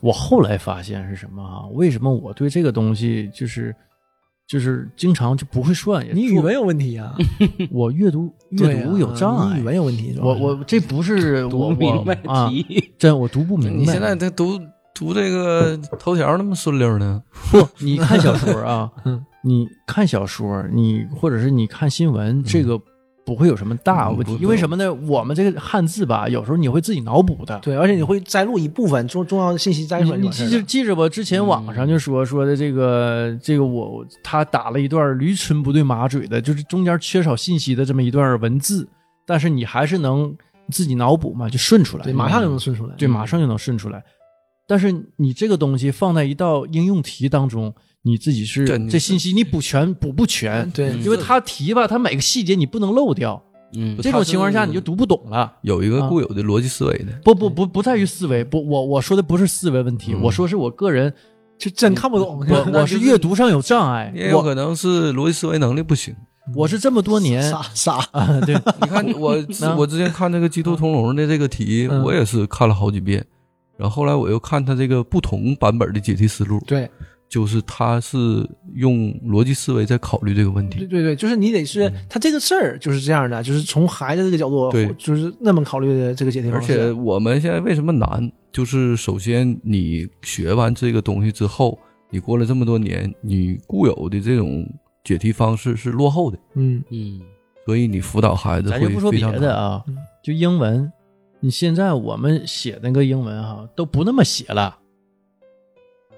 [0.00, 1.68] 我后来发现是什么啊？
[1.74, 3.76] 为什么我对这个东西就是
[4.48, 6.06] 就是经常就不会算？
[6.14, 7.14] 你语文有问题啊，
[7.70, 9.64] 我阅读 阅读有障碍你语。
[9.64, 10.18] 文有问题。
[10.18, 13.76] 我我这不是读我不明白我啊，题，真我读不明白。
[13.76, 14.58] 你现在这读
[15.00, 17.22] 读这个头条那么顺溜呢？
[17.50, 22.78] 不，你看小说啊 嗯，你看小说，你或者是你看新闻，这个
[23.24, 24.92] 不会有什么大问题因为什么呢？
[24.92, 27.58] 我们这个汉字吧，有时候你会自己脑补的。
[27.60, 30.28] 对，而且你会摘录一部分重重要的信息摘出来你。
[30.28, 38.86] 记着记着吧，之前网上就说说的这个这个我他打了一段驴唇不对马嘴的，就是中间缺少信息的这么一段文字，
[39.24, 40.36] 但是你还是能
[40.70, 42.94] 自己脑补嘛，就顺出来，对，马上就能顺出来。
[42.98, 44.04] 对，马上就能顺出来。
[44.70, 53.42] 但是你这个东西放在一道应用题当中，你自己是这信息你补全补不全，对因为它题吧，它每个细节你不能漏掉，
[53.74, 55.52] 嗯这种情况下你就读不懂了。
[55.62, 61.12] 有一个啊固有的逻辑思维的，不不不不在于思维，不我我说的不是思维问题，嗯我说是我个人，
[61.58, 62.38] 就真看不懂。
[62.48, 66.14] 我我是阅读上有障碍，我也有可能是逻辑思维能力不行。
[66.54, 73.26] 我是这么多年傻傻，啊，对，你看 我啊我之前看那个鸡兔同笼的这个题，嗯我也是看了好几遍，
[73.80, 76.88] 然后后来我又看他这个不同版本的解题思路，对
[77.30, 78.16] 就是他是
[78.74, 80.80] 用逻辑思维在考虑这个问题。
[80.80, 86.74] 对对对，就是你得是他这个事儿就是这样的，就是从孩子这个角度，对就是那么考虑的这个解题而方式。
[86.74, 88.30] 且我们现在为什么难？
[88.52, 91.78] 就是首先你学完这个东西之后，
[92.10, 94.66] 你过了这么多年，你固有的这种
[95.04, 97.20] 解题方式是落后的，嗯，嗯
[97.64, 99.20] 所以你辅导孩子会咱就不说别。
[99.20, 100.90] 的啊嗯，就英文，
[101.40, 104.78] 你现在我们写那个英文哈、都不那么写了。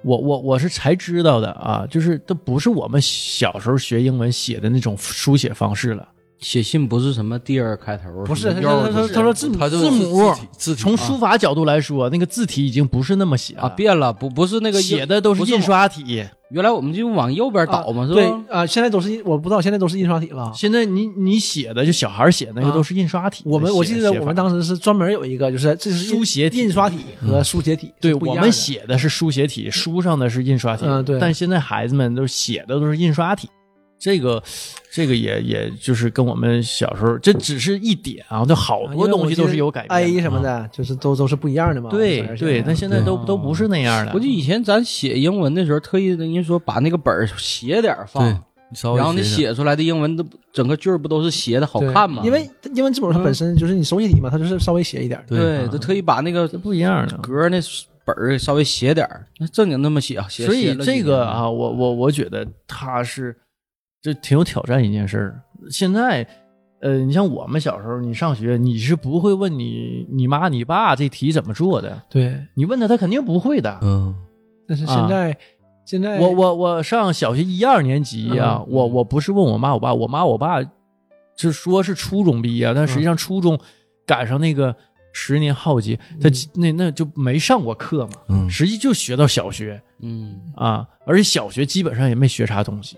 [0.03, 6.09] 我我我是才知道的啊，就是都不是我们小时候学英文写的那种书写方式了，
[6.43, 8.61] 写信不是什么 dear 开头，不是，他
[9.09, 16.27] 他说字母字母字体从书法角度来说，那个字体已经不是那么写了啊变了，不不是那个写的都是印刷体。
[16.51, 18.45] 原来我们就往右边倒嘛，是吧对吧？
[18.51, 20.53] 啊，现在都是我不知道现在都是印刷体了。
[20.55, 23.43] 现在你你写的就小孩写那个啊都是印刷体。
[23.47, 30.85] 我们我记得我们当时是专门有一个，就是这是书写体印刷体和书写体对我们写的是书写体，书上的是印刷体。
[30.87, 33.49] 嗯对但现在孩子们都写的都是印刷体，
[34.03, 34.43] 这个
[34.91, 40.43] 这个也也就是跟我们小时候，这只是一点啊，就好多东西都是有改变的 A 什么啊。
[40.43, 41.89] 的，就是都都是不一样的嘛。
[41.89, 44.11] 对对，但现在都都不是那样的。
[44.13, 52.23] 我记得以前咱写英文的时候，特意人家说把那个本儿斜点儿放，，你稍微然后你写写出来的英文都整个句儿不都是斜的好看吗？
[52.25, 55.25] 因为英文字母它本身就是你手写体嘛，它就是稍微斜一点。
[55.29, 57.17] 对对，都特意把那个不一样的。
[57.19, 57.59] 格儿那
[58.05, 63.37] 本儿稍微斜点儿，那正经那么写啊，写所以这个啊，我我我觉得他是
[64.03, 65.41] 这挺有挑战一件事儿。
[65.71, 66.27] 现在，
[66.81, 73.79] 呃，你像我们小时候，你上学你是不会问你你妈你爸这题怎么做的，对，你问他他肯定不会的。
[73.81, 74.13] 嗯，
[74.67, 75.37] 但是现在
[75.85, 80.61] 现在我我我上小学一二年级呀、嗯我我不是问我妈我爸，我妈我爸
[81.37, 83.59] 就说是初中毕业，但实际上初中
[84.05, 84.75] 赶上那个
[85.13, 92.97] 十年浩劫，他那那就没上过课嘛，嗯实际就学到小学嗯，啊，而且小学基本上也没学啥东西。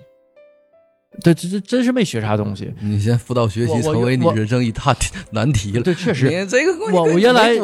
[1.22, 2.72] 对，这这真是没学啥东西。
[2.80, 4.94] 你先辅导学习成为你人生一大
[5.30, 5.82] 难题了。
[5.82, 7.54] 对，确实，你这个我我原来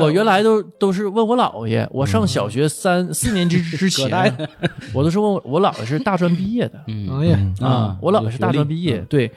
[0.00, 4.36] 我原来都都是问我姥爷，我上小学三四年级之 前，
[4.92, 9.30] 我都是问我我姥爷是大专毕业的，嗯 哎呀，嗯啊，我姥爷是大专毕业，对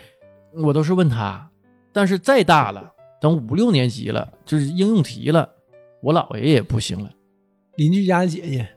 [0.53, 1.47] 我都是问他。
[1.91, 5.49] 但是再大了，等五六年级了，就是应用题了，
[6.01, 7.09] 我姥爷也不行了。
[7.77, 8.67] 邻居家的姐姐，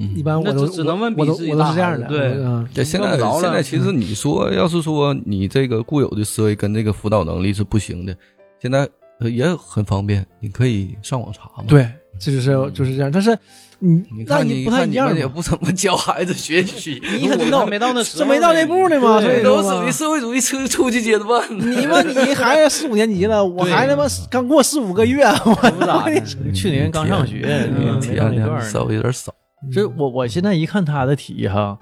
[0.00, 2.06] 嗯一般我都那只只能问我都比自己我都是这样的。
[2.06, 8.16] 对嗯，对，现在现在其实你说，要是说你这个固有的思维跟这个辅导能力是不行的，
[8.60, 8.88] 现在
[9.20, 11.86] 呃也很方便，你可以上网查嘛。，对，
[12.18, 13.10] 这就是就是这样。
[13.12, 13.36] 但是
[13.82, 21.42] 你那你不太一样也，不怎么教孩子学习， 你可知道还没到那时候这没到那步呢嘛，所以都属于社会主义初初级阶段。
[21.50, 26.52] 你们你 孩子四五年级了，我对还他妈刚过四五个月，我不咋的。
[26.52, 28.84] 去年刚上学，嗯没到那段稍。
[28.84, 29.34] 微有点少。
[29.72, 31.78] 这我我现在一看他的题哈，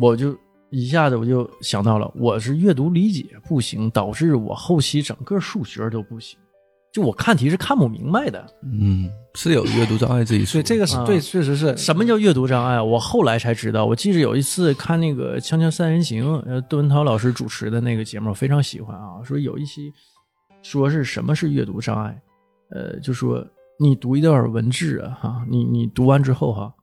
[0.00, 0.36] 我就
[0.70, 6.38] 一下子我就想到了，我是阅读理解不行，导致我后期整个数学都不行。
[6.90, 8.44] 就我看题是看不明白的。
[8.62, 10.46] 嗯，是有阅读障碍这一说。
[10.46, 12.80] 所以这个是啊对，确实是什么叫阅读障碍？
[12.80, 13.84] 我后来才知道。
[13.84, 19.22] 我记着有一次看那个《锵锵三人行》，呃，窦文涛老师主持的那个节目，我非常喜欢啊。
[19.22, 19.92] 说有一期
[20.62, 22.18] 说是什么是阅读障碍，
[22.70, 23.46] 呃，就说
[23.78, 26.74] 你读一段文字啊，哈，你你读完之后哈，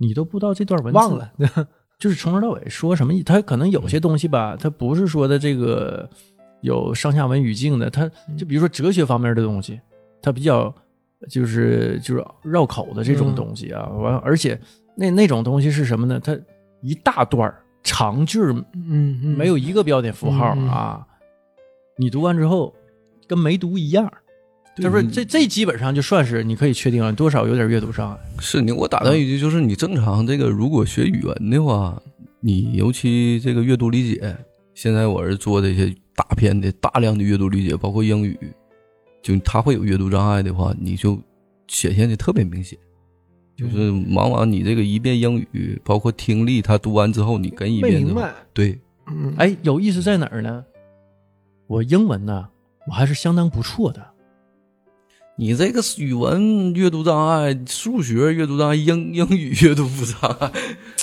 [0.00, 1.30] 你都不知道这段文字忘了，
[2.00, 6.08] 就是从头到尾说什么意，它可能有些东西吧，他不是说的这个
[6.62, 9.78] 有上下文语境的，他就比如说哲学方面的东西，
[10.22, 10.74] 它比较
[11.28, 13.86] 就是就是绕口的这种东西啊。
[13.88, 14.58] 完、而且
[14.96, 16.18] 那那种东西是什么呢？
[16.18, 16.34] 它
[16.80, 21.06] 一大段长句儿嗯嗯，没有一个标点符号嗯嗯啊，
[21.98, 22.74] 你读完之后
[23.26, 24.10] 跟没读一样。
[24.80, 28.18] 他说这这基本上就算是你可以确定了，多少有点阅读障碍。
[28.38, 32.00] 是你，我打断一句，就是你正常这个如果学语文的话，
[32.40, 34.36] 你尤其这个阅读理解，
[34.74, 38.38] 现在我是做这些大片的大量的阅读理解，包括英语，
[39.22, 41.18] 就他会有阅读障碍的话，你就
[41.68, 42.78] 显现的特别明显。
[43.56, 48.32] 就是往往你这个一遍英语，包括听力，他读完之后，你跟一遍，没明白。
[48.54, 50.64] 对，嗯，哎，有意思在哪儿呢？
[51.66, 52.48] 我英文呢，
[52.88, 54.09] 我还是相当不错的。
[55.40, 60.52] 你这个语文阅读障碍，数学阅读障碍，英英语阅读不障碍，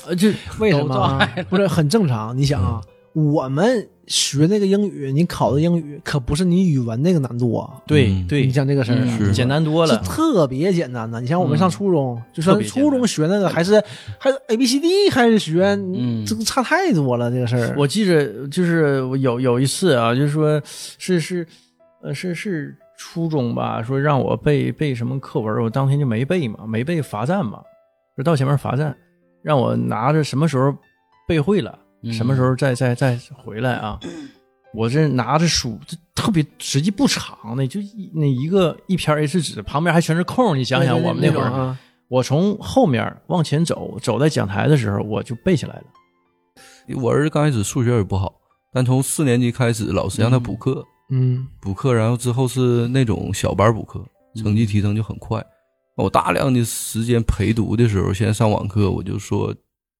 [0.06, 0.32] 呃，这
[0.62, 1.20] 为什么？
[1.50, 2.38] 不是很正常。
[2.38, 2.80] 你想啊，
[3.14, 7.68] 我们学那个英语，你考的英语可不是你语文那个难度啊。
[7.78, 10.00] 嗯对对你，像这个事儿简单多是了。
[10.04, 11.20] 特别简单的。
[11.20, 13.84] 你像我们上初中，就说初中学那个，还是
[14.20, 15.64] 还是 A B C D 开始学，
[15.96, 17.32] 嗯这个差太多了。
[17.32, 20.62] 这个事儿，我记着，就是有有一次啊，就是说
[21.00, 21.48] 是是
[22.04, 27.62] 呃是是初中吧，说让我背背什么课文，我当天就没背嘛，没背罚站嘛，
[28.18, 28.96] 就到前面罚站，
[29.44, 30.76] 让我拿着什么时候
[31.28, 34.00] 背会了，嗯什么时候再再再回来啊。
[34.74, 40.58] 我这拿着书，这特别实际不长的，就一那一个一篇 A 4纸，旁边还全是空。
[40.58, 41.80] 你想想，我们那会儿，啊，
[42.10, 45.84] 我从后面往前走，走在讲台的时候，我就背下来了。
[47.02, 48.34] 我儿子刚开始数学也不好，
[48.74, 50.86] 但从四年级开始，老师让他补课，嗯
[51.62, 54.06] 补课，然后之后是那种小班补课，
[54.36, 55.46] 成绩提升就很快。
[55.96, 59.56] 我大量的时间陪读的时候，现在上网课，我就说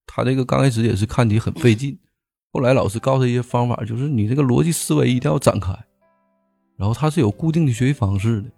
[0.06, 1.98] 他这个刚开始也是看题很费劲，
[2.52, 5.72] 后来老师告诉他一些方法，就是你这个逻辑思维一定要展开，
[6.76, 8.50] 然后他是有固定的学习方式的。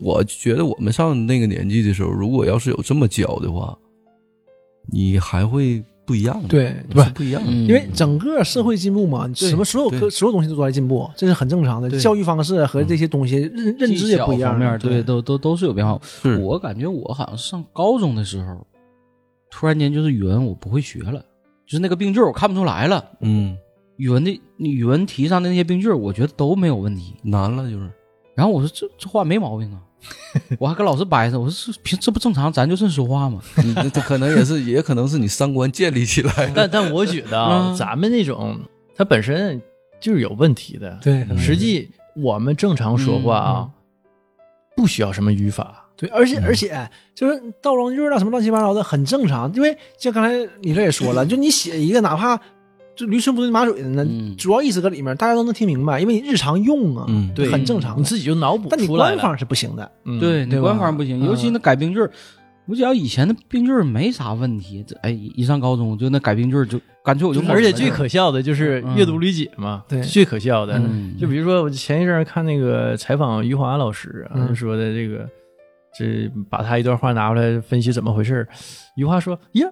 [0.00, 3.76] 我觉得我们上那个年纪的时候，如果要是有这么教的话，
[4.90, 7.50] 你还会不一样的，对不是不一样的。
[7.50, 11.90] 嗯因为整个社会进步嘛，什么所有科所有东西都在进步，这是很正常的。
[11.98, 16.00] 教育方式和这些东西认认知也不一样对，都都都是有变化。
[16.40, 18.64] 我感觉我好像上高中的时候，
[19.50, 21.20] 突然间就是语文我不会学了，
[21.66, 23.04] 就是那个病句我看不出来了。
[23.20, 23.56] 嗯，
[23.96, 27.16] 语文的语文题上的那些病句，我觉得都没有问题。
[27.22, 27.90] 难了就是。
[28.36, 29.80] 然后我说这这话没毛病啊，
[30.58, 33.40] 我还跟老师掰扯，我说这平这不正常，咱就这么说话吗？
[33.64, 36.52] 你 这这可能也是，也可能是你三观建立起来的。
[36.54, 38.58] 但 但我觉得啊，嗯咱们那种
[38.96, 39.60] 他本身
[40.00, 40.98] 就是有问题的。
[41.02, 43.68] 对实际我们正常说话啊，
[44.76, 45.82] 不需要什么语法。
[45.96, 49.50] 对，而且而且就是倒装句啊，什么乱七八糟的，很正常。
[49.54, 50.30] 因为像刚才
[50.60, 52.38] 你这也说了，就你写一个哪怕
[52.96, 54.34] 就驴唇不对马嘴的呢，嗯。
[54.36, 58.04] 主要意思搁里面，大家都能听明白，因为你日常用啊，嗯对，很正常你。
[58.04, 59.16] 自己就脑补但你出来了。
[59.16, 61.26] 官方是不行的，嗯对，你官方不行，嗯。
[61.26, 62.10] 尤其那改病句儿，
[62.66, 70.02] 我觉得以前的病句儿没啥问题，这哎一上高中就那改病句儿就干脆我就而且最可笑的就是阅读理解嘛，对。
[70.02, 70.74] 最可笑的。
[70.78, 71.16] 嗯。
[71.18, 74.48] 就比如说，我前一阵儿看那个采访余华老师啊，嗯。
[74.48, 75.28] 就说的这个，
[75.96, 78.48] 这把他一段话拿出来分析怎么回事儿
[78.96, 79.68] 余华说：“呀，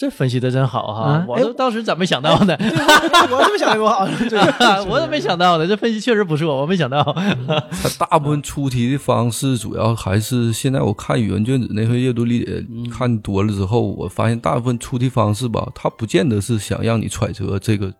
[0.00, 2.56] 这分析的真好哈，我都当时怎么想到呢？
[2.58, 4.38] 我怎么想的，我好像对，
[4.88, 5.66] 我怎么没想到呢？
[5.68, 7.04] 这分析确实不错，我没想到。
[7.04, 17.92] 他大部分出题的方式主要还是现在我看语文卷子那回阅读理解看多了之后，我发现大部分出题方式吧，他不见得是想让你揣测这个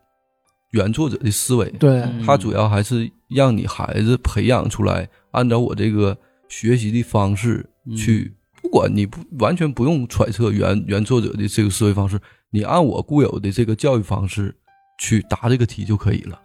[0.71, 6.17] 原作者的思维，对，嗯他主要还是让你孩子培养出来，按照我这个
[6.49, 8.40] 学习的方式去，不
[8.71, 12.19] 管你不完全不用揣测原原作者的这个思维方式，
[12.51, 14.55] 你按我固有的这个教育方式
[14.99, 16.41] 去答这个题就可以了。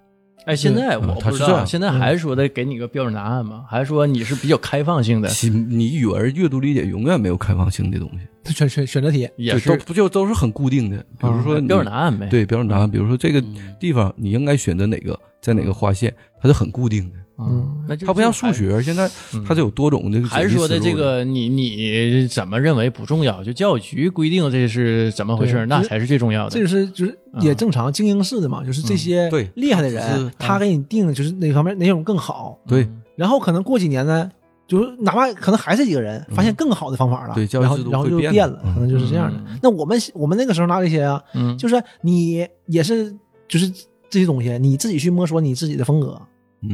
[0.46, 3.66] 哎，现在我不知道，现在还是说的给你个标准答案吗？
[3.68, 5.28] 还是说你是比较开放性的？
[5.28, 8.08] 其你语文阅读理解永远没有开放性的东
[8.46, 10.98] 西，选选选择题，也是都不就都是很固定的。
[11.20, 12.28] 比如说你标准答案呗。
[12.28, 17.18] 对标准答案，比如说这个嗯地方你应该选择哪个，在哪个划线，它是很固定的。
[17.38, 19.10] 嗯，那就它不像数学，现在
[19.46, 23.44] 它是有多种这个还是说的这个你你怎么认为不重要？
[23.44, 26.52] 就教育局规定这是怎么回事，那才是最重要的。
[26.52, 32.88] 这就是就是也正常，精英式的嘛，就是这些对厉害的人，他给你定就是哪方面哪种更好，对。
[33.16, 34.30] 然后可能过几年呢，
[34.68, 39.60] 就是哪怕可能还是几个人发现更好的方法了，对教育制度然后然后就变了，嗯可能就是这样的嗯。
[39.62, 43.14] 那我们我们那个时候拿这些啊，嗯，就是你也是
[43.48, 43.70] 就是
[44.10, 46.28] 这些东西，你自己去摸索你自己的风格，嗯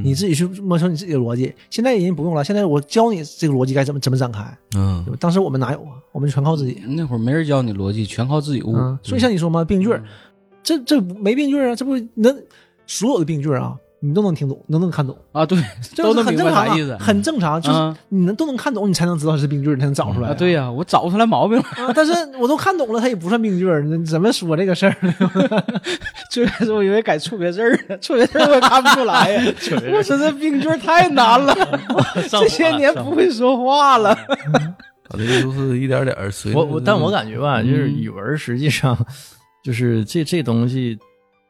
[0.03, 1.53] 你自己去摸索你自己的逻辑。
[1.69, 4.57] 现在已经不用了，现在我教你这个逻辑该怎么怎么展开。
[4.75, 5.97] 嗯当时我们哪有啊？
[6.11, 6.81] 我们全靠自己。
[6.87, 8.75] 那会儿没人教你逻辑，全靠自己悟。
[8.75, 9.89] 嗯，所以像你说嘛，病句
[10.63, 12.43] 这这没病句儿啊，这不能
[12.85, 15.57] 所有的病句儿啊，你都能听懂，都能看懂，啊，对，
[15.93, 21.63] 这都能很正常啊啥意思，很正常，就是啊你能都能看懂，你才能知道是病句儿，你才能找出来啊，对呀，我找不出来毛病了。
[21.77, 25.63] 啊但是我都看懂了，它也不算病句儿，怎么说这个事儿呢？
[26.31, 29.53] 最开始我以为改错别字儿呢， 错别字儿我也看不出来呀。
[29.93, 31.55] 我说这病句儿太难 了，
[32.29, 34.15] 这些年不会说话了。
[35.07, 38.97] 他这个就是一点点儿随我我，但我感觉吧，就是嗯语文实际上
[39.63, 40.97] 就是这这东西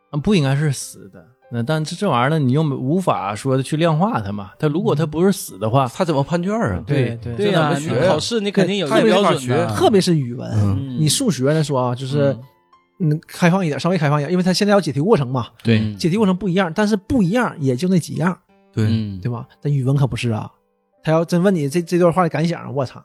[0.10, 1.24] 啊不应该是死的。
[1.54, 4.52] 那但这这玩意儿呢，你又无法说的去量化它嘛。
[4.58, 6.82] 它如果它不是死的话，他怎么判卷啊？
[6.88, 7.78] 对对对呀，
[8.08, 12.38] 考试你肯定有一个标准的，特别是语文，嗯你数学来说啊，就是
[12.99, 18.38] 嗯开放一点，稍微开放一点，因为它现在要解题过程嘛，对嗯解题过程不一样，但是不一样也就那几样，
[18.74, 19.45] 对，嗯，对吧？
[19.62, 20.49] 但语文可不是啊，
[21.04, 23.04] 他要真问你这这段话的感想，我操，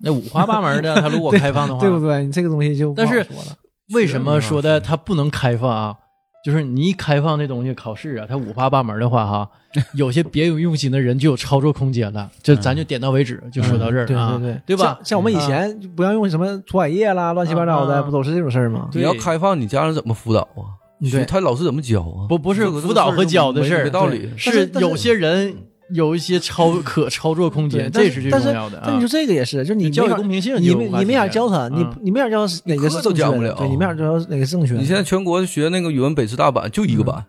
[0.00, 2.24] 那五花八门的，他如果开放的话，对不对？
[2.24, 3.56] 你这个东西就不好但是说了。
[3.94, 5.96] 为什么说的它不能开放啊？
[6.42, 9.50] 就是你一开放这东西考试啊，它五花八门的话哈，
[9.94, 12.30] 有些别有用心的人就有操作空间了。
[12.42, 15.04] 这咱就点到为止，就说到这儿对啊，对对，对吧像？
[15.04, 18.88] 像我们以前不要用什么涂改液啦，乱七八糟的，啊不都是这种事儿吗？
[18.92, 20.80] 你要开放，你家长怎么辅导啊？
[21.10, 22.28] 对他老师怎么教啊？
[22.28, 24.30] 不不是辅导和教的事儿没没道理。
[24.36, 25.54] 是有些人
[25.92, 29.08] 有一些超可操作空间，对这是最但是重要的啊但你说。
[29.08, 33.48] 这个也是，就是你教育公平性你你没法教他，你嗯你没法教他哪个是都正确教不了。
[33.50, 34.80] 的对你没法教他哪个是正确的。
[34.80, 37.24] 你现在全国学那个语文北师大版就一个版，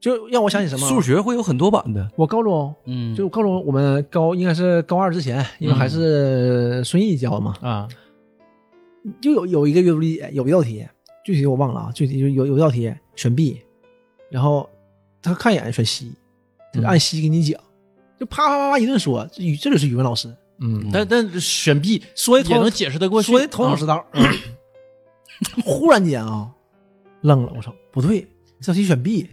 [0.00, 0.88] 就让我想起什么？
[0.88, 2.08] 数学会有很多版的。
[2.16, 7.88] 我高中嗯，就高中，我们高应该是高二之前，因为还是孙毅教的嘛，啊，
[9.20, 10.86] 就有有一个阅读理解，有一道题，
[11.24, 13.60] 具体我忘了啊，具体就有有一道题选 B，
[14.30, 14.68] 然后
[15.20, 16.06] 他看一眼选 C，
[16.72, 17.60] 他就按 C 给你讲，
[18.24, 20.28] 就啪啪啪啪一顿说，这语这就是语文老师
[20.60, 24.04] 嗯，但但选 B 说一头也能解释得过去，说的头头是道，
[25.64, 26.48] 忽然间啊
[27.22, 28.26] 愣了，我操，不对，
[28.60, 29.28] 这题选 B。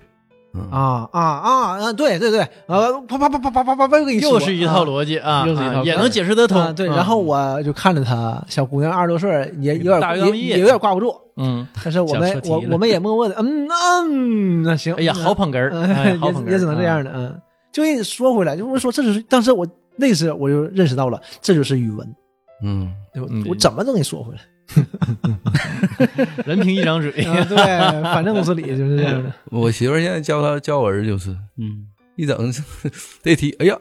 [0.54, 1.94] 嗯啊啊啊啊！
[1.94, 6.76] 对对对，啊，啪啪啪啪啪啪啪啪又给你说又是一套啊逻辑啊，又是一套啊也能解释得啊通。
[6.76, 15.72] 对，嗯然后我就看着她，小姑娘二十多岁，也有点也也有点挂不住，嗯，但是我们我我们也默默的，嗯嗯，那行，哎呀，好捧哏
[16.46, 17.42] 也也只能这样啊的，嗯，
[17.72, 22.16] 就给你说回来，就是说这就是，当时我那时我就认识到了，这就是语文，
[22.64, 23.28] 嗯，对吧？
[23.32, 23.46] 嗯？
[23.48, 24.42] 我怎么都给你说回来，
[26.46, 27.12] 人凭一张嘴。
[27.26, 27.56] 啊对，
[28.04, 29.24] 反正公司里就是这样。
[29.24, 32.52] 的，我媳妇儿现在教他教我儿子就是嗯，一整
[33.22, 33.78] 这题，哎呀，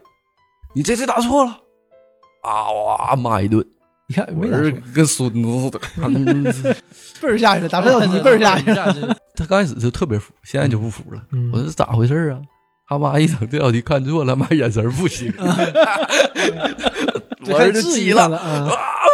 [0.74, 1.51] 你这题答错了，
[2.43, 3.64] 啊哇骂一顿，
[4.09, 5.70] 你看我儿没咋说子跟孙子
[6.53, 6.76] 似的。
[7.20, 11.22] 倍儿下去了，打这道题倍儿下去了，他刚开始就特别服，现在就不服了。
[11.32, 11.51] 嗯。
[11.53, 12.41] 我说咋回事儿啊？
[12.91, 15.32] 他妈一整这道题看错了，妈眼神儿不行，
[17.45, 18.68] 就 我儿子质疑急了，啊，啊！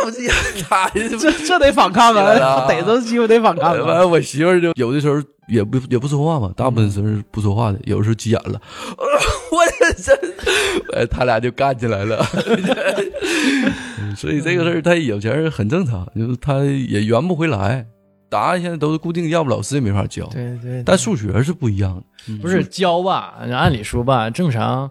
[0.07, 0.27] 我这
[0.63, 3.83] 他这这得反抗啊，逮着机会得反抗啊。
[3.85, 8.59] 完了，我媳妇儿就有的时候也不也不说话嘛，大部分时候不说话的，有时候急眼了，
[9.53, 10.19] 我这这，
[10.99, 12.27] 哎，他俩就干起来了。
[14.01, 17.85] 嗯 所以这个事儿他有钱儿很正常，就是他也圆不回来，
[18.37, 20.27] 答案现在都是固定，要不老师也没法教。
[20.27, 23.39] 对对，但数学是不一样的，不是教吧？
[23.51, 24.91] 按理说吧，正常，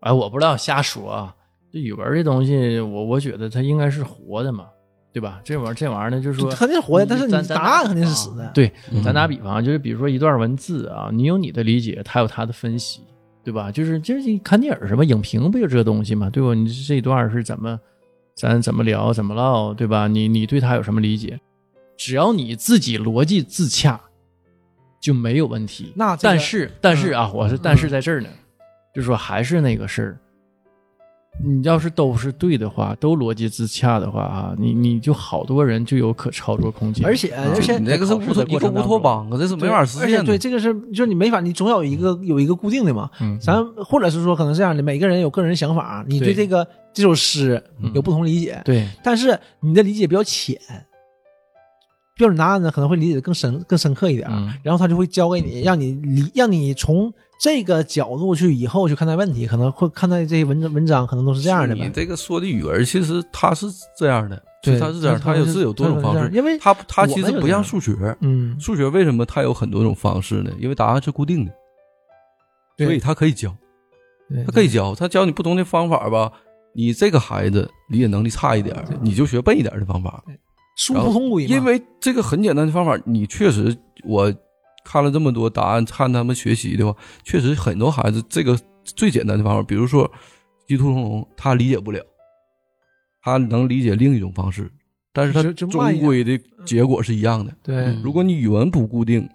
[0.00, 1.34] 哎，我不知道，瞎说啊。
[1.70, 4.64] 这语文这东西，我我觉得它应该是活的嘛，
[5.12, 5.40] 对吧？
[5.44, 13.02] 这玩意儿这玩意儿呢，就是说肯定活的，但是你答案肯定是死的，对，嗯咱打比方，就是比如说一段文字啊，你有你的理解，他有他的分析，
[13.44, 13.70] 对吧？
[13.70, 16.54] 就是就是你看电影什么影评不就这东西嘛，对吧？
[16.54, 17.78] 你这一段是怎么，
[18.34, 20.08] 咱怎么聊怎么唠，对吧？
[20.08, 21.38] 你你对他有什么理解？
[21.96, 24.00] 只要你自己逻辑自洽，
[25.00, 25.92] 就没有问题。
[25.94, 28.28] 那这个但是但是啊，我是但是在这儿呢，
[28.94, 30.18] 就是说还是那个事儿。
[31.44, 37.04] 你要是都是对的话，都逻辑自洽的话啊，你你就好多人就有可操作空间。
[37.04, 40.24] 而且而且你这个是乌托一个乌托邦啊，这是没法实而且现的。
[40.24, 43.10] 对这个是，就是你没法，你总要有一个有一个固定的嘛。
[43.20, 50.58] 嗯，咱或者是说，可能这样的，每个人有个人想法，你对对这个这首诗嗯有不同理解，对，但是你的理解比较浅，
[52.16, 54.52] 标准答案呢可能会理解的更深更深刻一点，嗯。
[54.62, 61.88] 然后他就会教给你，让你理让你从这个角度去以后去看待问题，可能会看待这些文章文章，可能都是这样的你。
[61.90, 63.66] 这个说的语文，其实它是
[63.98, 66.30] 这样的，对它是这样，它它也是有多种方式。
[66.34, 70.50] 因为它它其实不像数学，嗯，数学为什么它有很多种方式呢？
[70.58, 71.52] 因为答案是固定的，
[72.78, 72.86] 对。
[72.86, 73.54] 所以它可以教，
[74.30, 76.32] 对它可以教，它教你不同的方法吧。
[76.74, 80.22] 你这个孩子理解能力差一点，你就学笨一点的方法，
[80.76, 81.46] 殊途同归。
[81.46, 84.32] 因为这个很简单的方法，你确实我
[84.84, 90.08] 看了这么多答案，看他们学习的话，确实很多孩子这个最简单的方法，比如说
[90.68, 92.00] 鸡兔同笼，他理解不了，
[93.20, 94.70] 他能理解另一种方式，
[95.12, 97.52] 但是他终归的结果是一样的。
[97.62, 99.28] 对如果你语文不固定，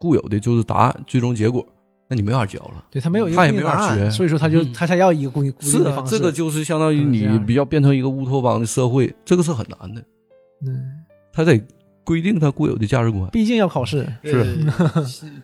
[0.00, 1.64] 固有的就是答案最终结果，
[2.08, 2.84] 那你没法教了。
[2.90, 6.18] 对他没有一个他也没法学所以说他就他才要一个固定固定是啊的方，式。
[6.18, 10.04] 这个就是相当于你比较变成一个乌托邦的社会，这个是很难的。
[10.66, 11.60] 嗯，他得
[12.04, 13.28] 规定他固有的价值观。
[13.30, 14.06] 毕竟要考试。
[14.24, 14.44] 是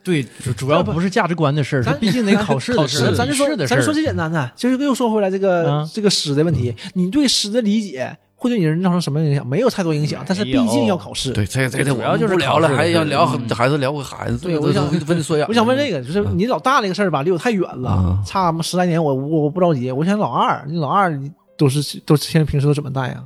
[0.02, 9.46] 对，主主要不是价值观的事儿，毕竟得考试的事儿，咱咱就说咱就说最简单的，就是又说回来这个、啊这个诗的问题，你对诗的理解会对你人造成什么影响？
[9.46, 11.32] 没有太多影响，但是毕竟要考试。
[11.32, 14.38] 对，这这个主要就是不聊了，还要聊孩子聊回孩子。
[14.38, 19.92] 对我想这问说呀，我想问这个，就是你老大那个事儿吧，离我太远了，嗯差十来年我，我我不着急。
[19.92, 23.22] 我想老二，你老二你都是都现在平时都怎么带呀？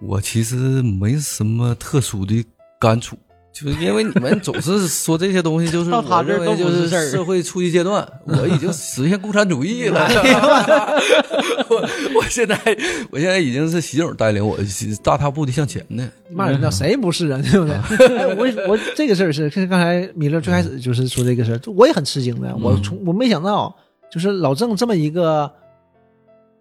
[0.00, 2.44] 我其实没什么特殊的
[2.80, 3.16] 感触，
[3.52, 10.08] 就是因为你们总是说这些东西，就是到他这儿我认为就都是事儿社会初级阶段， 我已经实现共产主义了。
[11.68, 12.58] 我我现在
[13.10, 14.58] 我现在已经是习总带领我
[15.04, 16.08] 大踏步的向前呢。
[16.32, 17.40] 骂人呢谁不是啊？
[17.42, 17.74] 对不对？
[18.18, 22.56] 哎我我这个事儿是，是刚才米勒最开始就是说这个事儿，我也很吃惊的。
[22.56, 23.76] 我从我没想到，
[24.10, 25.52] 就是老郑这么一个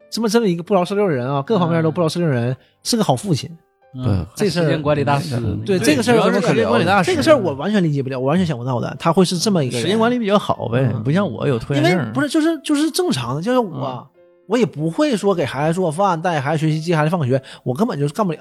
[0.09, 3.49] 这么这么一个不着四六人啊，各方面都不着四六人，是个好父亲。
[3.95, 5.35] 嗯，这事儿时间管理大师，
[5.65, 12.13] 对这个事儿，时间管理大师这个事儿我完全理解不了，我完全想不到的，他会是这么一个人时间管理比较好呗，嗯不像我有拖因为延症。
[12.13, 14.07] 不是就是就是正常的，就是我、
[14.47, 18.39] 我也不会说给孩子做饭、带孩子学习、接孩子放学，我根本就是干不了。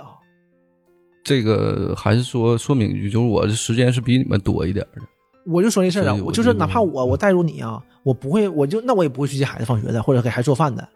[1.24, 5.00] 这个还是说说明一句，就是我的时间是比你们多一点的。
[5.46, 10.86] 我就说这事儿啊，我我就是哪怕我我带入你啊，我不会，我就那我也不会去接孩子放学的，或者给孩子做饭的。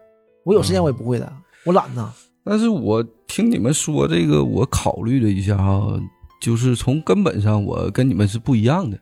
[0.43, 1.31] 我有时间我也不会的，
[1.65, 2.11] 我懒呐。
[2.43, 5.99] 但是我听你们说这个，我考虑了一下哈，
[6.41, 8.97] 就是从根本上我跟你们是不一样的。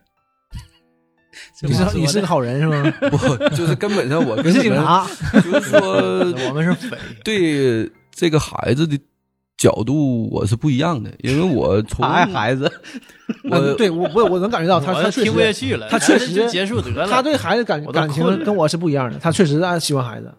[1.62, 2.92] 你是你是个好人是吗？
[3.10, 3.16] 不，
[3.56, 5.80] 就是根本上我跟你们，警察，就是说
[6.48, 8.98] 我们是匪，对这个孩子的
[9.56, 12.70] 角度我是不一样的，因为我从爱孩子，
[13.50, 17.08] 我嗯对我我我能感觉到他他听不下去了，他确实就结束得了。
[17.08, 20.32] 他对孩子感感情跟我是不一样的，他确实爱喜欢孩子，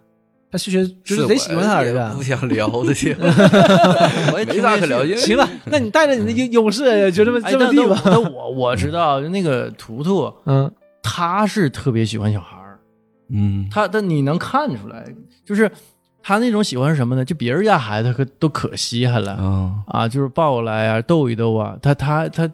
[0.53, 2.21] 他确实就是得喜欢他儿子不。
[2.21, 3.17] 想聊这些，
[4.31, 5.03] 我也没啥可聊。
[5.03, 7.99] 因为行了，那你带着你的优优势就这么哎，这么地吧。
[8.05, 12.77] 但但我我知道那个图图， 嗯他是特别喜欢小孩儿，
[13.33, 15.03] 嗯，他但你能看出来，
[15.43, 15.69] 就是
[16.21, 17.25] 他那种喜欢什么呢？
[17.25, 21.75] 就别人家孩子可都可稀罕了啊，啊，就是抱过来啊，逗一逗啊。
[21.81, 22.47] 他他他，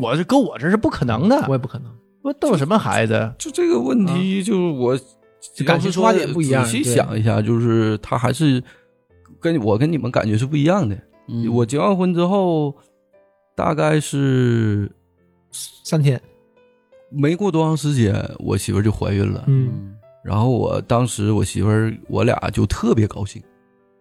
[0.00, 1.92] 我这搁我这是不可能的，我也不可能。
[2.22, 3.30] 我逗什么孩子？
[3.38, 4.98] 就这个问题，就是我
[5.64, 8.62] 感情出发点不一样仔细想一下，就是他还是
[9.40, 10.96] 跟我跟你们感觉是不一样的。
[11.28, 11.52] 嗯。
[11.52, 12.74] 我结完婚之后，
[13.54, 14.90] 大概是
[15.52, 16.20] 三天，
[17.10, 19.44] 没过多长时间，我媳妇就怀孕了。
[19.46, 19.70] 嗯。
[19.72, 23.42] 嗯然后我当时我媳妇儿我俩就特别高兴。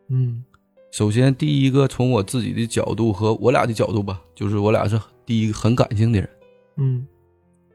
[0.09, 0.43] 嗯。
[0.91, 6.29] 首先，第一个从我自己的角度和我俩的角度吧，就是我俩是第一个很感性的人，
[6.77, 7.05] 嗯。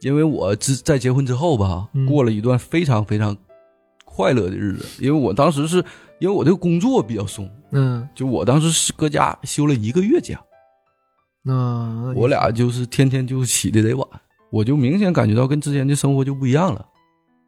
[0.00, 3.36] 因为我之在结婚之后吧嗯，过了一段非常非常
[4.18, 5.76] 快乐的日子，因为我当时是
[6.18, 10.40] 因为我这个工作比较松，嗯，就我当时是搁家休了一个月假，
[11.44, 14.04] 那我俩就是天天就起的得晚，
[14.50, 16.84] 我就明显感觉到跟之前的生活就不一样了，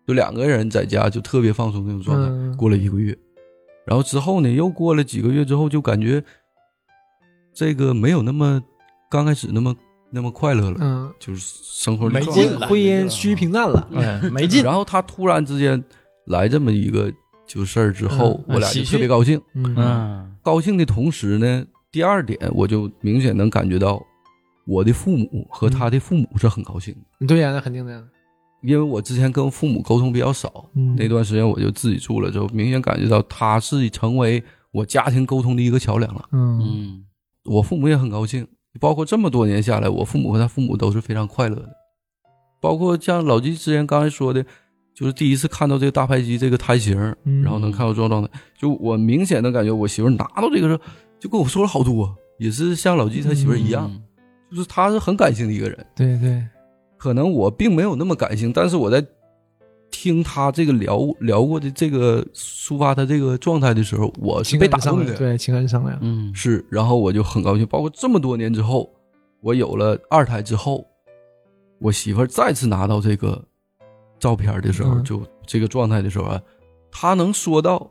[0.06, 2.56] 就两个人在家就特别放松那种状态，嗯。
[2.56, 3.18] 过了一个月，
[3.84, 6.22] 然后之后呢，又过了几个月之后，就感觉
[7.52, 8.62] 这个没有那么
[9.10, 9.74] 刚开始那么
[10.08, 13.88] 那么快乐了，嗯，就是生活没劲了婚姻趋于平淡了。
[13.90, 14.62] 嗯，没劲。
[14.62, 15.82] 然后他突然之间
[16.30, 17.12] 来这么一个
[17.46, 19.40] 就事儿之后，嗯我俩就特别高兴。
[19.54, 24.02] 嗯嗯高兴的同时呢，第二点我就明显能感觉到
[24.66, 28.02] 我的父母和他的父母是很高兴的，对呀，那肯定的。
[28.62, 36.28] 因为我之前跟父母沟通比较少，嗯那段时间我就自己住了之后，明显感觉到他是成为我家庭沟通的一个桥梁了。
[36.32, 37.04] 嗯嗯
[37.44, 38.46] 我父母也很高兴，
[38.78, 41.70] 包括这么多年下来，我父母和他父母都是非常快乐的。
[42.60, 44.44] 包括像老季之前刚才说的，
[45.00, 46.94] 就是第一次看到这个大排机这个胎型，
[47.24, 48.28] 嗯然后能看到状状态，
[48.58, 50.82] 就我明显的感觉，我媳妇拿到这个时候
[51.18, 54.02] 就跟我说了好多，也是像老纪他媳妇一样，嗯
[54.50, 55.86] 就是他是很感性的一个人。
[55.96, 56.44] 对对，
[56.98, 59.02] 可能我并没有那么感性，但是我在
[59.90, 65.16] 听他这个聊聊过的这个抒发他这个状态的时候，我是被打动的。
[65.16, 65.98] 对情感上来了。
[66.02, 67.66] 嗯是，然后我就很高兴。
[67.66, 68.92] 包括这么多年之后，
[69.40, 70.86] 我有了二胎之后，
[71.80, 73.42] 我媳妇儿再次拿到这个
[74.20, 76.40] 照片的时候，嗯就这个状态的时候啊，
[76.92, 77.90] 他能说到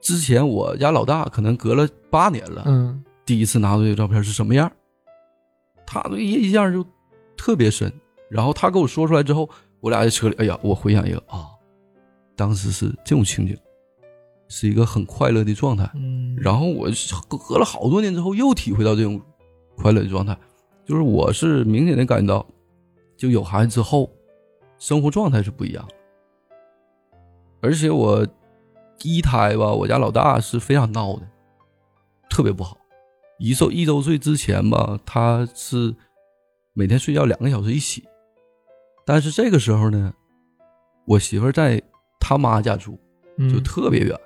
[0.00, 4.70] 之前我家老大可能隔了八年了，嗯第一次拿到这个照片是什么样，
[5.86, 6.84] 他对印象就
[7.36, 7.92] 特别深。
[8.30, 9.50] 然后他跟我说出来之后，
[9.80, 11.48] 我俩在车里，哎呀，我回想一个啊，
[12.36, 13.56] 当时是这种情景，
[14.48, 15.90] 是一个很快乐的状态。
[15.94, 16.88] 嗯，然后我
[17.28, 19.20] 隔了好多年之后，又体会到这种
[19.76, 20.36] 快乐的状态，
[20.84, 22.46] 就是我是明显的感觉到，
[23.16, 24.08] 就有孩子之后，
[24.80, 25.88] 生活状态是不一样。
[27.60, 28.26] 而且我
[29.02, 31.22] 一胎吧，我家老大是非常闹的，
[32.28, 32.76] 特别不好。
[33.38, 35.94] 一周一周岁之前吧，他是
[36.72, 38.02] 每天睡觉两个小时一起，
[39.04, 40.12] 但是这个时候呢，
[41.06, 41.80] 我媳妇儿在
[42.18, 42.92] 他妈家住，
[43.38, 44.18] 就嗯特别远。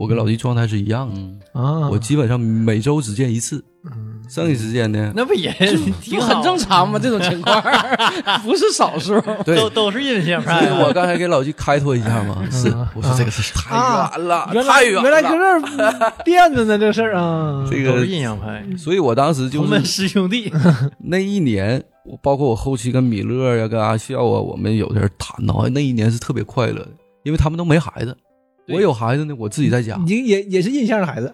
[0.00, 5.52] 我跟老弟状态是一样的，嗯，啊，我基本上每周只见一次，嗯剩下时间呢，那不也
[6.00, 7.62] 挺很正常吗，这种情况
[8.42, 9.20] 不是少数。
[9.44, 15.60] 对，都都是阴性所以我刚才给老弟开脱一下嘛，是啊我说这个事太远了，原来太远原来搁了。
[15.76, 20.50] 这儿垫着呢，这事儿啊， 这个都是，阴阳派，所以我当时就我们师兄弟。
[21.04, 26.88] 那一年，我包括我后期跟米勒呀、跟阿笑啊，我们有的人谈到，那一年是特别快乐的，
[27.24, 28.29] 因为他们都没孩子，对
[28.68, 31.32] 我有孩子呢，我自己在家，你也也是印象的孩子，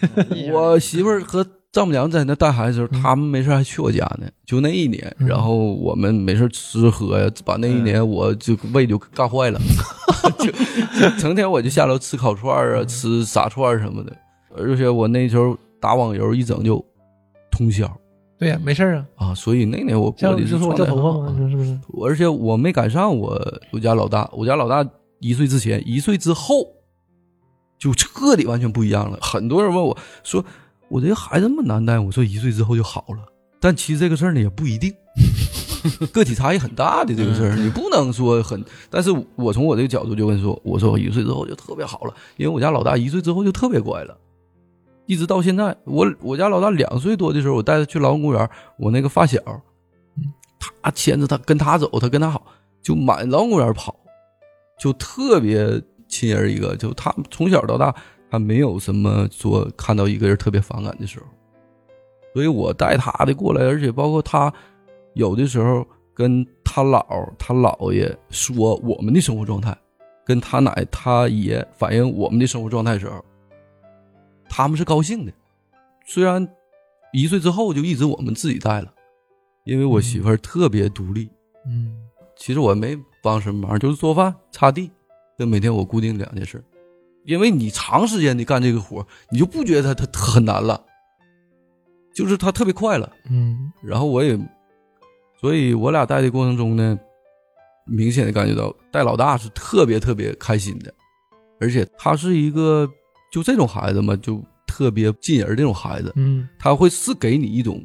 [0.52, 3.02] 我媳妇儿和丈母娘在那带孩子的时候，嗯。
[3.02, 5.26] 他们没事还去我家呢，就那一年，嗯。
[5.28, 9.60] 然后我们没事吃喝呀，把那一年我就胃就干坏了，
[10.38, 10.50] 就
[11.18, 14.16] 成天我就下楼吃烤串儿啊，吃炸串儿什么的，
[14.56, 16.82] 而且我那时候打网游一整就
[17.50, 17.90] 通宵。
[18.38, 21.36] 对呀，没事儿啊，啊，所以那年我过像的就是掉头发吗？
[21.50, 21.78] 是不是？
[22.04, 23.36] 而且我没赶上我
[23.72, 24.88] 我家老大，我家老大
[25.20, 26.66] 一岁之前，一岁之后
[27.78, 29.18] 就彻底完全不一样了。
[29.20, 30.44] 很多人问我说
[30.88, 33.24] ：“我这个孩子那么难带？”我说：“一岁之后就好了。”
[33.60, 34.94] 但其实这个事儿呢也不一定，
[36.12, 38.64] 个体差异很大的这个事儿，你不能说很。
[38.88, 44.16] 但是我从我这个角度就跟说，我说我一岁之后就特别好了，因为我家老大一岁之后就特别乖了。
[45.06, 48.48] 一直到现在，我我家老大两岁多的时候，我带他去劳动公园，
[48.78, 49.40] 我那个发小，
[50.82, 52.46] 他牵着他跟他走，他跟他好，
[52.80, 53.96] 就满劳动公园跑，
[54.78, 56.76] 就特别亲人一个。
[56.76, 57.94] 就他从小到大，
[58.30, 61.26] 他没有什么说看到一个人特别反感的时候，
[62.32, 64.52] 所以我带他的过来，而且包括他
[65.14, 67.04] 有的时候跟他姥
[67.38, 69.76] 他姥爷说我们的生活状态，
[70.24, 73.24] 跟他奶他爷反映我们的生活状态的时候，
[74.48, 75.32] 他们是高兴的。
[76.06, 76.46] 虽然
[77.12, 78.92] 一岁之后就一直我们自己带了，
[79.64, 81.28] 因为我媳妇儿特别独立。
[81.66, 82.04] 嗯
[82.36, 82.96] 其实我没
[83.28, 84.90] 帮什么忙，就是做饭、擦地，
[85.36, 86.64] 这每天我固定两件事。
[87.26, 90.82] 因为你长时间的干这个活，你就不觉得它它很难了，
[92.14, 93.12] 就是它特别快了。
[93.30, 94.38] 嗯然后我也，
[95.38, 96.98] 所以我俩带的过程中呢，
[97.84, 100.94] 明显的感觉到带老大是特别特别开心的，
[101.60, 102.88] 而且他是一个
[103.30, 107.84] 就这种孩子嘛，就特别近人这种孩子，嗯他会是给你一种，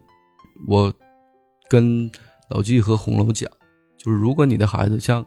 [0.67, 0.93] 我
[1.67, 2.09] 跟
[2.49, 3.51] 老纪和红楼讲，
[3.97, 5.25] 就是如果你的孩子像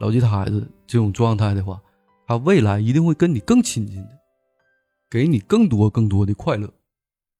[0.00, 1.80] 老吉他孩子这种状态的话，
[2.26, 4.10] 他未来一定会跟你更亲近的，
[5.10, 6.72] 给你更多更多的快乐。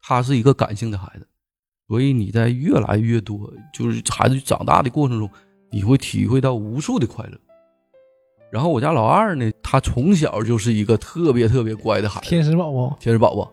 [0.00, 1.28] 他是一个感性的孩子，
[1.86, 5.30] 所以你在越来越多就是孩子长大的过程中，
[5.70, 7.38] 你会体会到无数的快乐。
[8.50, 13.52] 然后我家老二呢，他从小就是一个特别特别乖的孩子，天使宝宝，天使宝宝。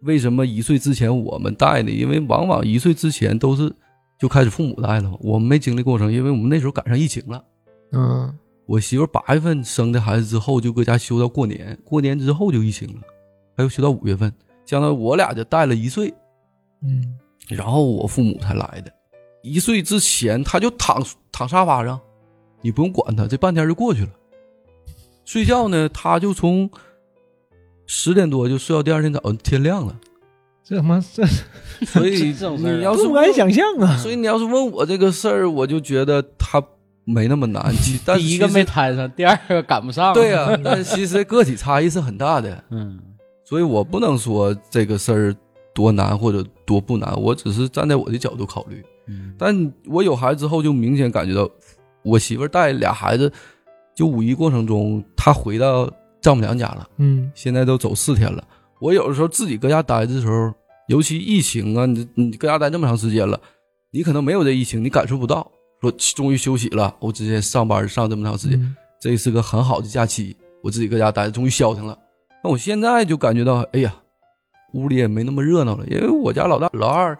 [0.00, 1.90] 为什么一岁之前我们带呢？
[1.90, 3.70] 因为往往一岁之前都是
[4.18, 7.44] 就开始父母带了嘛，我们没经历过程，因为我们那时候赶上疫情了。
[7.92, 8.34] 嗯
[8.66, 13.00] 我媳妇八月份生的孩子之后，就搁家休到过年，过年之后就疫情了，
[13.56, 14.30] 还有休到五月份，
[14.66, 16.12] 相当于我俩就带了一岁，
[16.82, 17.16] 嗯
[17.48, 18.92] 然后我父母才来的。
[19.42, 21.02] 一岁之前他就躺
[21.32, 21.98] 躺沙发上，
[22.60, 24.10] 你不用管他，这半天就过去了。
[25.24, 26.70] 睡觉呢，他就从
[27.86, 29.98] 十点多就睡到第二天早上天亮了。
[30.62, 31.24] 这他妈这
[31.86, 33.96] 所以这种事儿啊你要是不敢想象啊！
[33.96, 36.62] 所以你要是问我这个事儿，我就觉得他
[37.08, 37.74] 没那么难。
[37.76, 40.12] 其 但是第一个没摊上，第二个赶不上。
[40.12, 42.98] 对呀、但是其实个体差异是很大的， 嗯
[43.44, 45.34] 所以我不能说这个事儿
[45.72, 48.84] 多难或者多不难，我只是站在我的角度考虑。
[49.06, 51.48] 嗯，但我有孩子之后，就明显感觉到，
[52.02, 53.32] 我媳妇带俩孩子，
[53.94, 55.90] 就五一过程中，她回到
[56.20, 58.44] 丈母娘家了，嗯现在都走四天了。
[58.80, 60.52] 我有的时候自己搁家待着的时候，
[60.88, 63.40] 尤其疫情啊，你你搁家待这么长时间了，
[63.92, 65.50] 你可能没有这疫情，你感受不到。
[65.80, 71.96] 说终于休息了，我之前上班上这么长时间，嗯这是个很好的假期，我自己搁家待着，终于消停了。
[72.42, 73.94] 那我现在就感觉到，哎呀，
[74.72, 77.16] 屋里也没那么热闹了，因为我家老大、老二，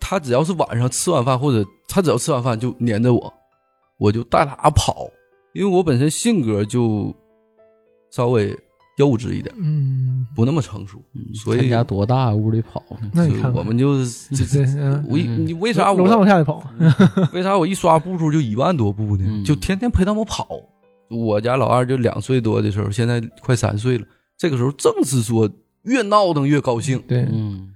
[0.00, 3.34] 他只要是晚上吃完饭，或者他只要吃完饭就黏着我，
[3.98, 5.10] 我就带他跑，
[5.52, 7.14] 因为我本身性格就
[8.10, 8.58] 稍微
[8.96, 11.02] 幼稚一点，嗯，不那么成熟，
[11.34, 12.82] 所以他家多大，屋里跑
[13.12, 14.62] 那你看看我们就 是这这。
[14.80, 16.62] 嗯，我一嗯你为啥楼上楼下的跑，
[17.32, 19.24] 为啥我一刷步数就一万多步呢？
[19.26, 20.48] 嗯就天天陪他们跑。
[21.08, 24.04] 我家老二就两岁多的时候，现在快三岁了。
[24.36, 25.48] 这个时候正是说
[25.82, 27.72] 越闹腾越高兴，对，嗯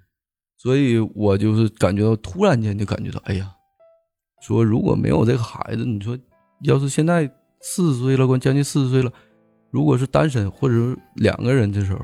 [0.56, 3.50] 所以我就是感觉到突然间就感觉到，哎呀，
[4.42, 6.18] 说如果没有这个孩子，你说
[6.64, 7.30] 要是现在
[7.62, 9.12] 四十岁了，关将近四十岁了，
[9.70, 12.00] 如果是单身或者是两个人的时候，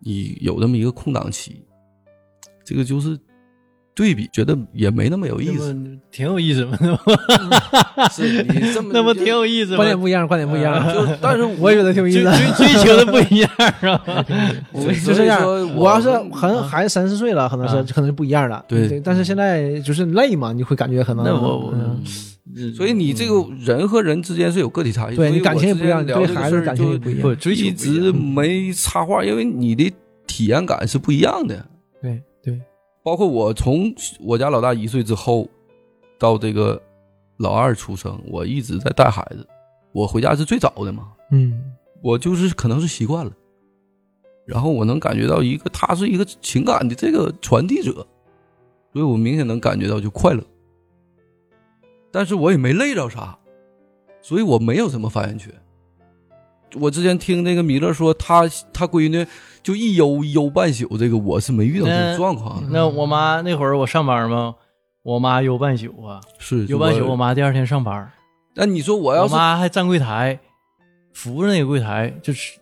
[0.00, 1.62] 你有这么一个空档期，
[2.64, 3.18] 这个就是
[3.94, 5.74] 对比，觉得也没那么有意思。
[6.12, 6.78] 挺有意思嘛，
[8.12, 9.76] 是 你这么那不挺有意思吗？
[9.78, 10.86] 观点不一样，观点不一样。
[10.94, 12.30] 就 但是 我也觉得挺有意追思。
[12.56, 13.50] 追追求的不一样
[13.80, 14.24] 是吧？
[15.04, 15.42] 就这样
[15.74, 18.64] 我要是很孩子三四岁了，可能是啊可能就不一样了。
[18.68, 21.74] 对但是现在就是累嘛，你会感觉可能那我我
[22.56, 27.22] 嗯所以你这个人和人之间是有个体差异，所以对你感情也不一样，对孩子感情也不一样。
[27.22, 29.92] 不追求一直没插话，因为你的
[30.26, 31.66] 体验感是不一样的。
[32.00, 32.60] 对对，
[33.02, 35.48] 包括我从我家老大一岁之后
[36.18, 36.80] 到这个
[37.36, 39.46] 老二出生，我一直在带孩子。
[39.92, 41.60] 我回家是最早的嘛，嗯
[42.02, 43.32] 我就是可能是习惯了，
[44.46, 47.92] 然后我能感觉到一个他是一个情感的这个传递者，
[48.92, 50.42] 所以我明显能感觉到就快乐。
[52.18, 53.38] 但是我也没累着啥，
[54.20, 55.54] 所以我没有什么发言权。
[56.74, 58.42] 我之前听那个米勒说，他
[58.72, 59.24] 他闺女
[59.62, 62.68] 就一悠一悠半宿，这个我是没遇到这种状况的。
[62.72, 64.56] 那我妈那会儿我上班嘛，
[65.04, 67.14] 我妈悠半宿啊，是悠半宿，我。
[67.14, 68.10] 妈第二天上班，
[68.56, 70.40] 那你说我要是我是妈还站柜台，
[71.14, 72.58] 扶着那个柜台，就是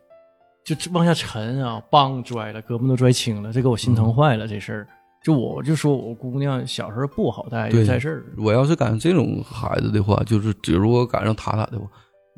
[0.67, 4.47] 就往下沉啊，梆摔了，胳膊都摔青了，这给我心疼坏了。
[4.47, 4.89] 这事儿，
[5.27, 8.25] 就我就说我姑娘小时候不好带，就对在这儿。
[8.39, 11.85] 我要是赶上这种孩子的话，就是比如我赶上他俩的话，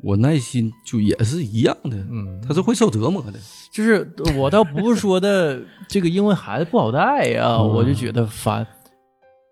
[0.01, 3.33] 我耐心就也是一样的，嗯，他是会受折磨的。
[3.71, 8.65] 就是我倒不是说的这个，因为孩子不好带呀、嗯我就觉得烦。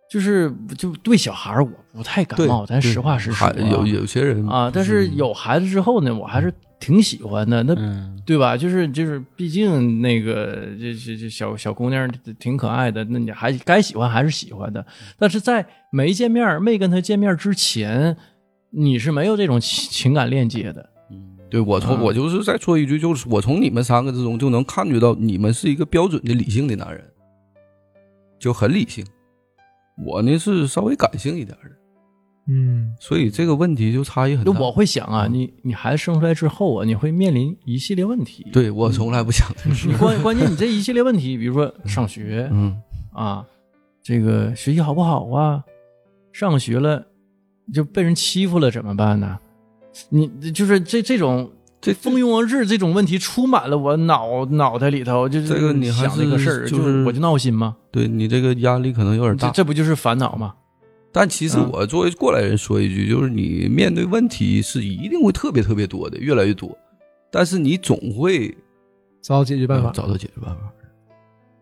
[0.09, 4.71] 就是就对小孩儿我不太感对冒，咱实话实说啊有有些人啊。
[4.73, 7.63] 但是有孩子之后呢，我还是挺喜欢的。
[7.63, 8.55] 那嗯，对吧？
[8.57, 12.09] 就是就是，毕竟那个这这这小小姑娘
[12.39, 14.85] 挺可爱的，那你还该喜欢还是喜欢的。
[15.17, 18.15] 但是在没见面、没跟她见面之前，
[18.71, 20.89] 你是没有这种情情感链接的。
[21.49, 27.01] 对我从、啊我就是再说一句，就是我从你们三个之中就能感觉到你们是一个标准的理性的男人，
[28.37, 29.05] 就很理性。
[30.05, 31.71] 我呢是稍微感性一点的，
[32.49, 34.51] 嗯所以这个问题就差异很大。
[34.51, 38.45] 就我会想啊，你你孩子生出来之后啊，你会面临一系列问题。
[38.53, 42.75] 对我从来不想你关关键你这一系列问题，比如说上学 嗯，
[43.11, 43.45] 啊，
[44.01, 45.63] 这个学习好不好啊？
[46.31, 47.05] 上学了
[47.73, 49.37] 就被人欺负了怎么办呢？
[50.09, 51.51] 你就是这这种
[51.81, 57.75] 这蜂拥而至这种问题充满了我脑脑袋里头，就是这个你还想这个是事儿，就就是我就闹心嘛？
[57.91, 59.47] 对你这个压力可能有点大。
[59.47, 60.53] 这这不就是烦恼吗？
[61.19, 66.77] 但其实嗯我作为过来人说一句，就是你面对问题是一定会特别特别多的，越来越多，
[67.31, 68.55] 但是你总会
[69.23, 69.93] 找到解决办法呃。
[69.95, 70.61] 找到解决办法。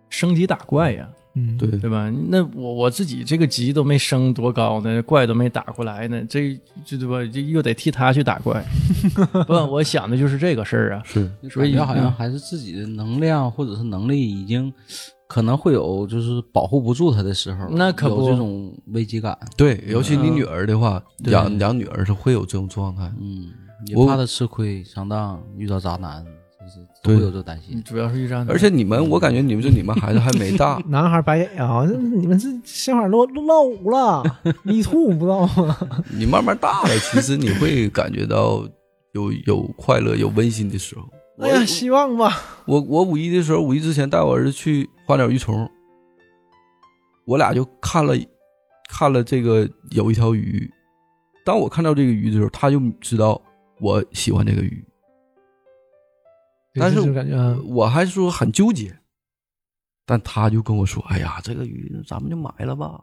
[0.09, 2.11] 升级打怪呀，嗯，对，对吧？
[2.29, 7.31] 那我我自己这个级都没升多高呢，怪都没打过来呢，这这对吧？
[7.33, 8.61] 这又得替他去打怪。
[9.47, 11.01] 不，我想的就是这个事儿啊。
[11.05, 14.73] 是所以感觉好像嗯还是自己的能量或者是能力已经
[15.27, 23.11] 可能会有就是保护不住他的时候，那可不有这种危机感，对，尤其你女儿的话，对养养女儿是会有这种状态。
[23.19, 23.47] 嗯，
[23.87, 27.81] 也怕她吃亏上当，遇到渣男，就是都会有这担心。
[27.83, 31.85] 主要是遇上，而且你们，我感觉你们就你们孩子还没大， 男孩白眼啊！
[31.87, 34.23] 这你们这想法落落伍了，
[34.63, 35.77] 迷兔不知道吗？
[36.11, 38.63] 你慢慢大了，其实你会感觉到
[39.13, 41.03] 有有快乐、有温馨的时候。
[41.39, 42.31] 哎呀，希望吧。
[42.65, 45.69] 我我五一的时候，五一之前带我儿子去花鸟鱼虫，
[47.25, 48.13] 我俩就看了
[48.89, 50.69] 看了这个有一条鱼。
[51.45, 53.39] 当我看到这个鱼的时候，他就知道
[53.79, 54.83] 我喜欢这个鱼，
[56.73, 56.99] 但是
[57.67, 58.97] 我还说很纠结，
[60.07, 62.99] 但他就跟我说：“哎呀，这个鱼咱们就买了吧。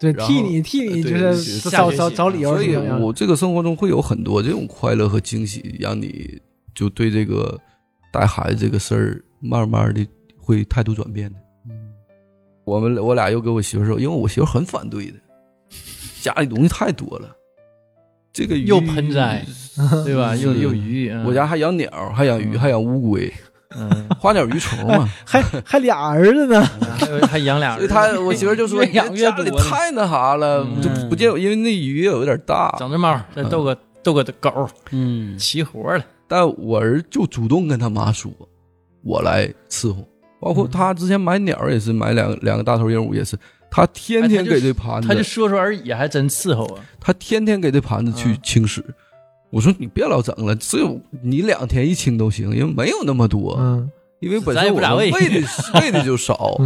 [0.00, 6.40] 对，替你替你就是找找找理”由所以我这个生活中会有很多这种快乐和惊喜，让你
[6.74, 7.60] 就对这个
[8.10, 10.06] 带孩子这个事儿，慢慢的
[10.38, 11.38] 会态度转变的。
[12.62, 15.14] 嗯我们我俩又给我媳妇说，因为我媳妇很反对的，
[16.20, 17.28] 家里东西太多了，
[18.32, 19.44] 这个鱼又盆栽，
[20.04, 20.36] 对吧？
[20.36, 23.32] 又又鱼，嗯我家还养鸟，还养鱼，还养乌龟，
[23.74, 25.08] 嗯，花鸟鱼虫嘛。
[25.26, 26.62] 还还俩儿子呢。
[27.28, 32.72] 还养俩所以，他我媳妇就说：“养家里太那啥了，嗯就不见，因为那鱼有点大。
[32.78, 36.04] 整只猫，再逗个逗个狗，嗯，齐活了。
[36.28, 38.30] 但我儿就主动跟他妈说，
[39.02, 40.06] 我来伺候。
[40.42, 43.38] 包括他之前买鸟也是买两两个大头鹦鹉，也是
[43.70, 46.84] 他天天给这盘子，他就说说而已，还真伺候啊。
[46.98, 48.84] 他天天给这盘子去嗯清屎。
[49.50, 53.88] 我说你别老整了，只有你两天一清都行，因为没有那么多，嗯
[54.18, 55.46] 因为本咱身我喂们喂的
[55.80, 56.58] 喂的就少。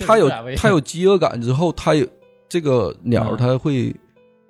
[0.00, 2.06] 他有他有饥饿感之后，他有
[2.48, 3.94] 这个鸟嗯他会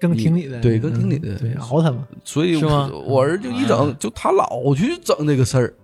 [0.01, 2.07] 更听你的，对更听你的嗯对，熬他嘛。
[2.25, 5.75] 所以是吗我我儿子就一整，就他老去整这个事儿。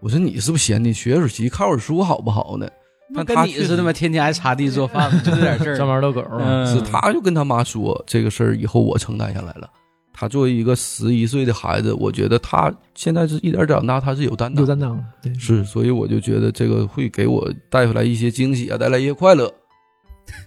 [0.00, 2.68] 我说你是不是闲你学会儿习，看会儿书好不好呢？
[3.08, 5.76] 那跟你似的嘛，天天还擦地做饭， 就这点事儿。
[5.76, 9.70] 专门遛狗，嗯是他就跟他妈说这个事儿以后我承担下来了。
[10.12, 19.52] 他作为一个十一岁的孩子，我觉得他现在是一点儿长大，他是有担当有，担当，对，是，所以我就觉得这个会给我带回来一些惊喜啊，带来一些快乐。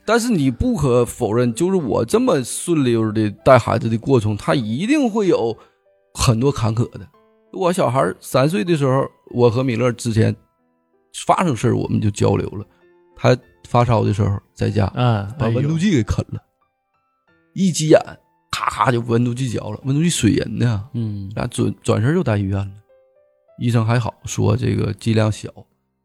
[0.06, 5.56] 但是你不可否认，就是我这么顺溜的带孩子的过程，他一定会有
[6.14, 7.08] 很多坎坷的。
[7.52, 10.36] 我小孩三岁的时候，我和米勒之前
[11.26, 12.66] 发生事儿，我们就交流了。
[13.16, 16.40] 他发烧的时候在家，嗯，把温度计给啃了，
[17.54, 18.00] 一急眼，
[18.52, 22.72] 咔咔就温度计嚼了，温度计水银的，嗯，然后转转身就带医院了。
[23.58, 25.50] 医生还好说这个剂量小，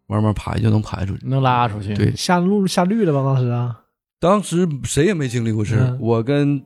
[0.09, 1.25] 慢慢排就能排出去。
[1.27, 3.23] 能拉出去，对，下路下绿了吧？
[3.23, 3.81] 当时啊，
[4.19, 6.61] 当时谁也没经历过事我跟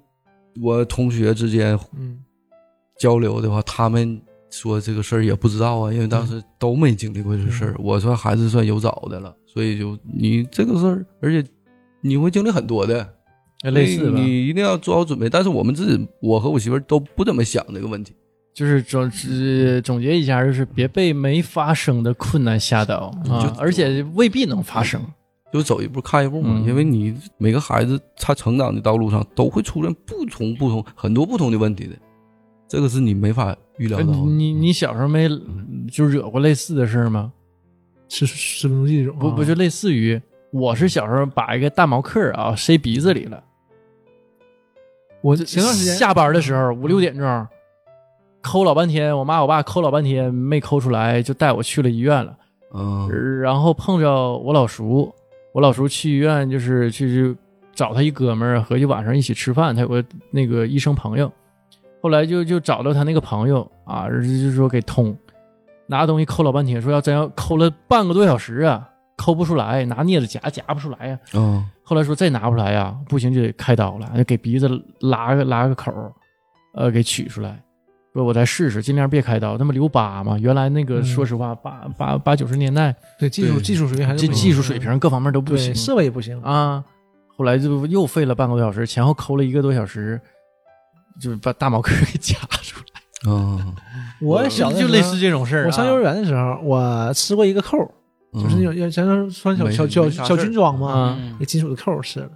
[0.63, 2.25] 我同学之间嗯，
[2.99, 4.19] 交流的话，他们
[4.51, 7.75] 说这个事儿也不知道啊，因为当时都没经历过这事儿。
[7.79, 11.47] 我说孩子算有早的了，所以就你这个事儿，而且
[12.01, 13.07] 你会经历很多的，
[13.63, 15.29] 哎类似吧，你一定要做好准备。
[15.29, 18.15] 但是我们自己，我和我媳妇儿都不怎么想这个问题。
[18.55, 25.01] 就是总呃总结一下，就是别被没发生的困难吓到啊就，而且未必能发生。
[25.53, 31.97] 就走一步看一步嘛，嗯因为你每个孩子他成长的道路上都会出现不同不同很多不同的问题的，
[32.69, 34.19] 这个是你没法预料呃到的。
[34.19, 35.29] 你你小时候没
[35.91, 37.33] 就惹过类似的事儿吗？
[38.09, 40.19] 吃吃温度计这种啊，不不就类似于，
[40.51, 43.43] 我是小时候把一个大毛克啊塞鼻子里了，
[45.21, 47.47] 我前段时间下班的时候五六点钟，
[48.41, 52.35] 抠老半天，我妈我爸抠老半天没抠出来，就带我去了医院了。
[52.73, 53.41] 嗯。
[53.41, 55.13] 然后碰着我老叔，
[55.53, 57.37] 我老叔去医院就是去去
[57.75, 61.31] 找他一哥们儿，合计晚上一起吃饭，他有个那个医生朋友，
[62.01, 65.17] 后来就就找到他那个朋友啊，就说给通，
[65.87, 74.69] 拿东西抠老半天，说要真要抠了半个多小时啊，抠不出来，拿镊子夹夹不出来呀、嗯后来说再拿不出来呀，不行就得开刀了，就给鼻子
[75.01, 75.91] 拉个拉个口，
[76.75, 77.59] 呃，给取出来。
[78.13, 80.37] 说我再试试，尽量别开刀，那么留疤嘛。
[80.39, 86.85] 原来那个，嗯说实话，八八八九十年代，对技术对技术水平还是这技术水平各方面都不行设备也不行，啊。
[87.39, 90.21] 后来就又费了半个多小时，前后抠了一个多小时，
[91.21, 92.85] 就是把大毛壳给夹出来。
[93.27, 93.75] 嗯，
[94.21, 95.67] 我小的就类似这种事儿啊。
[95.67, 97.77] 我上幼儿园的时候，我吃过一个扣，
[98.35, 102.29] 就是那种要咱说穿小小小小军装嘛，那金属的扣吃了。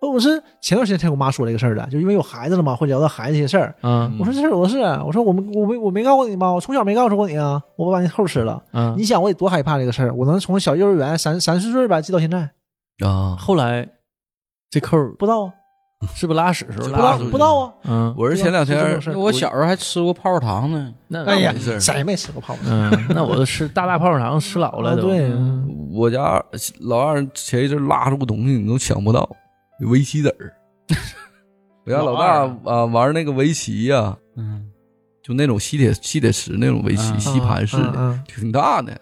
[0.00, 3.74] 哦我是前段时间才跟我妈说这个事儿的，就因为有孩子了嘛，会聊到孩子这些事儿。
[3.82, 6.52] 嗯我说这事儿有的是，我说我们我没我没告诉你吗？
[6.52, 8.62] 我从小没告诉过你啊，我把你扣吃了。
[8.72, 10.14] 嗯你，想我得多害怕这个事儿？
[10.14, 12.48] 我能从小幼儿园三三四岁吧记到现在，
[13.04, 13.88] 啊，后来
[14.70, 15.52] 这扣不知道啊，
[16.14, 17.30] 是不是拉屎时候拉出去？
[17.30, 17.72] 不知道啊。
[17.84, 20.94] 嗯，我是前两天我小时候还吃过泡泡糖呢。
[21.08, 22.62] 那哎呀谁没吃过泡泡？
[22.68, 25.08] 糖，那我都吃大大泡泡糖吃老了都。
[25.08, 26.40] 啊对嗯我家
[26.80, 29.28] 老二前一阵拉出个东西，你都想不到，
[29.90, 30.52] 围棋子儿。
[31.84, 34.70] 我家老大啊玩那个围棋呀、嗯，
[35.22, 38.92] 就那种吸铁吸铁石那种围棋，嗯吸盘式的，嗯挺大的。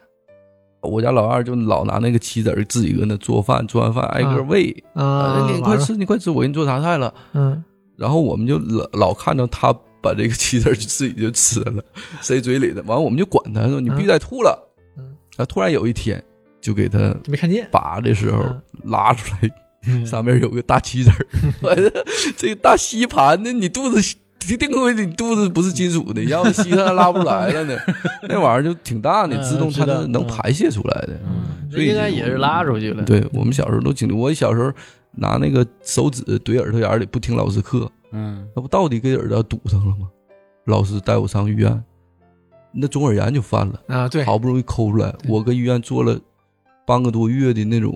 [0.87, 7.13] 我家老二就老拿那个棋子儿自己搁那做饭，做完饭挨个喂，嗯啊，哎你快吃，你快吃，我给你做啥菜了。
[7.35, 7.63] 嗯，
[7.97, 11.83] 然后我们就老老看着他把这个棋子儿自己就吃了，
[12.23, 12.83] 塞嘴里的。
[12.83, 14.59] 完了我们就管他说你必须得吐了。
[14.97, 15.05] 嗯。
[15.37, 16.23] 啊，突然有一天
[16.61, 17.69] 就给他没看见。
[17.71, 18.63] 拔的时候嗯。
[18.85, 21.27] 拉出来，上面有个大棋子儿，
[21.63, 21.91] 完了
[22.37, 24.01] 这个大吸盘呢，你肚子
[24.39, 27.77] 定位你肚子不是金属的，要是吸它拉不出来了呢，
[28.29, 31.19] 那玩意儿就挺大的，嗯自动它知道是能排泄出来的。
[31.25, 33.03] 嗯，所以应该也是拉出去了。
[33.05, 34.73] 对我们小时候都经历，我小时候
[35.13, 40.09] 拿那个手指怼耳朵眼里，不听老师课，嗯，那不到底给耳朵堵上了吗？
[40.67, 41.83] 老师带我上医院，
[42.73, 46.19] 那中耳炎就犯了，啊，对，好不容易抠出来，我搁医院做了
[46.87, 47.93] 半个多月的那种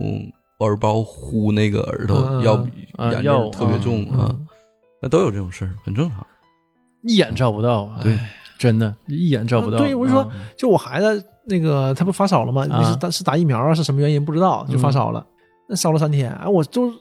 [0.60, 2.66] 耳包呼那个耳朵，嗯要
[2.98, 4.36] 嗯眼药特别重嗯啊，
[5.02, 6.26] 那都有这种事儿，很正常。
[7.02, 9.78] 一眼照不到啊，对哎，真的，一眼照不到。
[9.78, 12.66] 对我就说嗯就我孩子那个他不发烧了吗？
[12.70, 15.24] 啊是打是打疫苗啊，是什么原因不知道，就发烧了。
[15.68, 16.92] 那烧了三天，哎，我都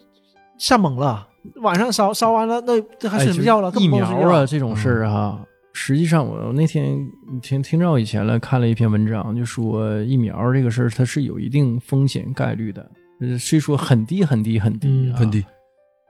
[0.58, 1.28] 吓懵了。
[1.62, 3.72] 晚上烧烧完了，那这还哎睡什么觉了？
[3.72, 5.40] 就疫苗啊，这种事儿哈，
[5.74, 6.98] 实际上我那天
[7.42, 12.90] 挺挺早以前了，看了一篇文章，就说疫苗这个事儿它是有一定风险概率的，
[13.22, 15.44] 呃虽说很低很低很低很低，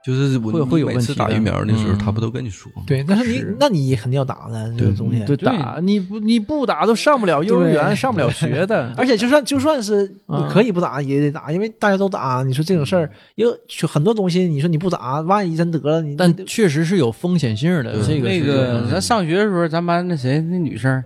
[0.02, 2.82] 就是会会有你每次问题打疫苗的时候，嗯他不都跟你说吗？
[2.86, 5.22] 对，但是你那你肯定要打的这个东西。
[5.24, 8.92] 对打你不你不打都上不了幼儿园，上不了学的。
[8.96, 12.42] 而且就算就算是你嗯可以不打也得打，因为大家都打。
[12.42, 21.04] 你说这种事儿，有就很多东西，你说你不打，万一真得了，你但确实是有风险性的，这个那个嗯咱上学的时候，咱班那谁那女生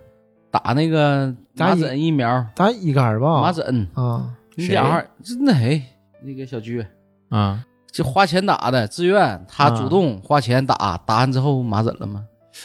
[0.52, 1.26] 打那个
[1.56, 3.40] 麻打一疹疫苗，打乙肝吧？
[3.40, 5.04] 麻疹，啊，你讲
[5.40, 5.82] 那谁
[6.24, 6.86] 那个小鞠，
[7.28, 7.64] 啊，
[7.94, 12.24] 就花钱打的，自愿，他主动花钱打，打完之后麻疹了吗？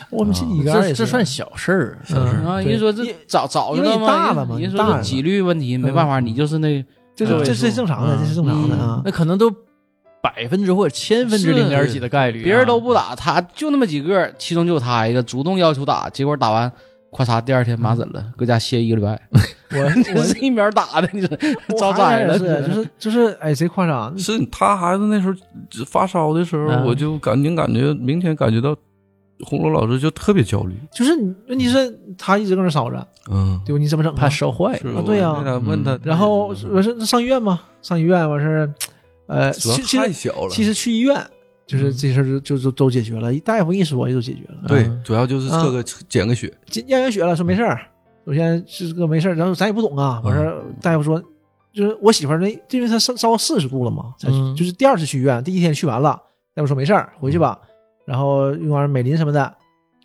[0.10, 4.08] 我们这这这算小事儿，嗯啊，人说这因早早因为你知道吗？
[4.08, 6.84] 大了嘛人说这几率问题，没办法，你就是那
[7.16, 9.04] 这是这是正常的，嗯这是正常的啊。
[9.06, 9.52] 那可能都
[10.20, 16.72] 百分之或者千分之零点几的概率啊，别人都不打，他就那么几个，其中就他一个主动要求打，结果打完，
[17.12, 19.20] 咔嚓，第二天麻疹了，搁家歇一个礼拜。
[19.72, 19.78] 我
[20.18, 21.38] 我是疫苗打的，你说
[21.78, 24.18] 遭灾了，是就是就是哎，谁夸张。
[24.18, 25.36] 是他孩子那时候
[25.86, 28.76] 发烧的时候，嗯我就感觉感觉明显感觉到
[29.42, 30.76] 红楼老师就特别焦虑。
[30.92, 33.80] 就是你问题是他一直搁那烧着，嗯，对吧？
[33.80, 34.16] 你怎么整啊？
[34.18, 38.74] 怕烧坏了啊对呀我那天问他，然后我说上医院吗，上医院完事儿，
[39.28, 40.50] 呃，其实太小了。
[40.50, 41.16] 其实去医院
[41.70, 44.68] 就是这事儿就就就都解决了，大夫一说就解决了。
[44.68, 46.52] 对嗯，主要就是测个检个血。
[46.74, 47.80] 验验完血了，说没事儿，
[48.26, 51.22] 首先是个没事儿，然后咱也不懂啊，完事儿大夫说，
[51.72, 56.20] 就是我媳妇儿那，因为她烧烧四十度了嘛，才嗯就是第二次去医院，第一天去完了，
[56.56, 57.60] 大夫说没事儿，回去吧，
[58.08, 59.56] 然后用完美林什么的，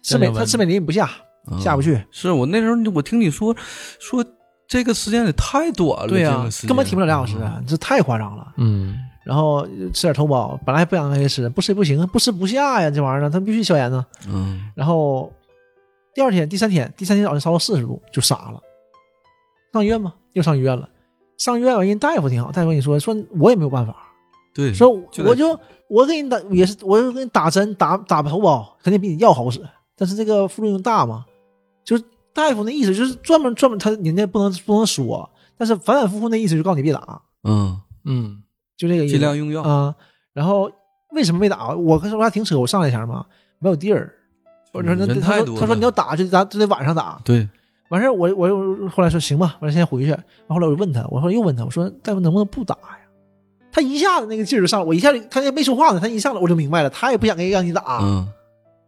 [0.02, 1.08] 吃美真有问题她吃美林不下，
[1.50, 3.56] 嗯下不去，是我那时候我听你说
[3.98, 4.22] 说
[4.68, 8.52] 这个时间也太短了，对呀、根本停不了俩小时，啊这太夸张了。
[8.58, 14.04] 嗯，然后吃点头孢，本来不想让他吃，不吃不行，不吃不下呀，这玩意儿他必须消炎呢。
[14.28, 15.32] 嗯，然后
[16.14, 18.60] 第二天、第三天、第三天早上烧到四十度，就傻了。
[19.72, 20.88] 上医院吧，又上医院了。
[21.36, 23.96] 上医院完，人大夫挺好，大夫跟你说，说我也没有办法，
[24.54, 29.60] 对，说我就我给你打也是，我就给你打针打打头孢，肯定比你药好使，
[29.96, 31.24] 但是这个副作用大嘛，
[31.84, 35.28] 就是大夫那意思就是专门专门他人家不能不能说，
[35.58, 38.43] 但是反反复复那意思就告诉你别打，嗯，嗯，
[38.76, 39.12] 就这个意思。
[39.12, 39.62] 尽量用药。
[39.62, 39.94] 啊、
[40.32, 40.70] 然后
[41.12, 41.68] 为什么没打？
[41.74, 43.24] 我跟说我俩停车，我上来一下嘛，
[43.58, 44.12] 没有地儿。
[44.72, 47.20] 我说那人他说你要打就咱就得晚上打。
[47.24, 47.48] 对，
[47.90, 50.10] 完事儿我我又后来说行吧，完事儿先回去。
[50.10, 52.98] 然后后来我就问他，我后来又问他，我说大夫能不能不打呀？
[53.70, 58.00] 他一下子那个劲儿就上来，我一下他也没说话呢，他一上来我就明白了，他也不想给让你打。
[58.02, 58.28] 嗯，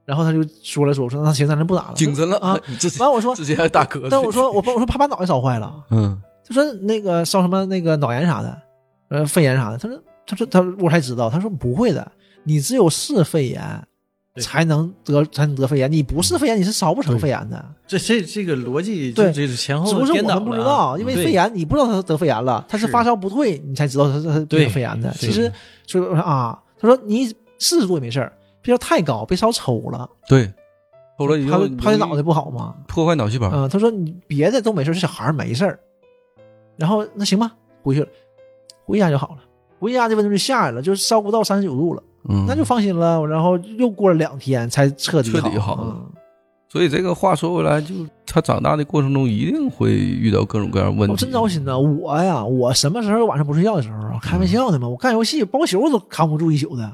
[0.05, 1.95] 然后他就说了说，我说那行，咱就不打了。
[1.95, 2.59] 精神了啊！
[2.81, 4.09] 这完我说，直接还打嗝。
[4.11, 5.73] 但我说我我说怕把脑袋烧坏了。
[5.91, 8.63] 嗯，他说那个烧什么那个脑炎啥的，
[9.09, 9.79] 呃，肺炎啥的。
[9.79, 12.11] 他说他说他我才知道，他说不会的，
[12.45, 13.63] 你只有是肺炎
[14.39, 17.65] 才能得才能得肺炎，你不是肺炎你是烧不成肺炎的。
[17.87, 25.11] 这这这个逻辑对这是前后只不过是我们不知道，因为肺炎你不知道他得肺炎了，他是是发烧不退，你才知道他是他得肺炎的。
[25.13, 25.51] 其实
[25.87, 27.27] 所以我说啊，他说你
[27.59, 30.53] 四十度也没事儿，别烧太高，别烧抽了，对，
[31.19, 32.75] 抽了以怕后怕你脑袋不好嘛。
[32.89, 33.49] 破坏脑细胞。
[33.53, 35.79] 嗯，他说你别的都没事儿，这小孩儿没事儿。
[36.77, 37.53] 然后那行吧，
[37.83, 38.09] 回去了，
[38.87, 39.39] 回家就好了。
[39.79, 43.27] 回家这温度就下来了，就烧不到三十九度了，嗯，那就放心了。
[43.27, 46.13] 然后又过了两天才彻底彻底好了嗯
[46.69, 47.95] 所以这个话说回来，就
[48.27, 51.13] 他长大的过程中一定会遇到各种各样的问题。
[51.13, 51.79] 我真糟心呐！
[51.79, 54.19] 我呀，我什么时候晚上不睡觉的时候啊？
[54.21, 54.87] 开玩笑呢嘛！
[54.89, 56.93] 我干游戏包宿都扛不住一宿的。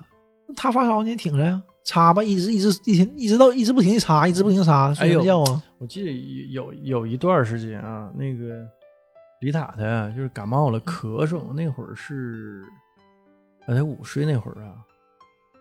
[0.55, 5.63] 他发烧你也挺着呀，擦吧，一直一直一天一直到一直不停的擦，一直不停的擦，睡什么觉啊？
[5.79, 6.13] 我记得
[6.53, 8.63] 有有一段时间啊，那个
[9.43, 12.65] 李塔他呀就是感冒了，咳嗽，那会儿是
[13.67, 14.73] 呃才五岁那会儿啊，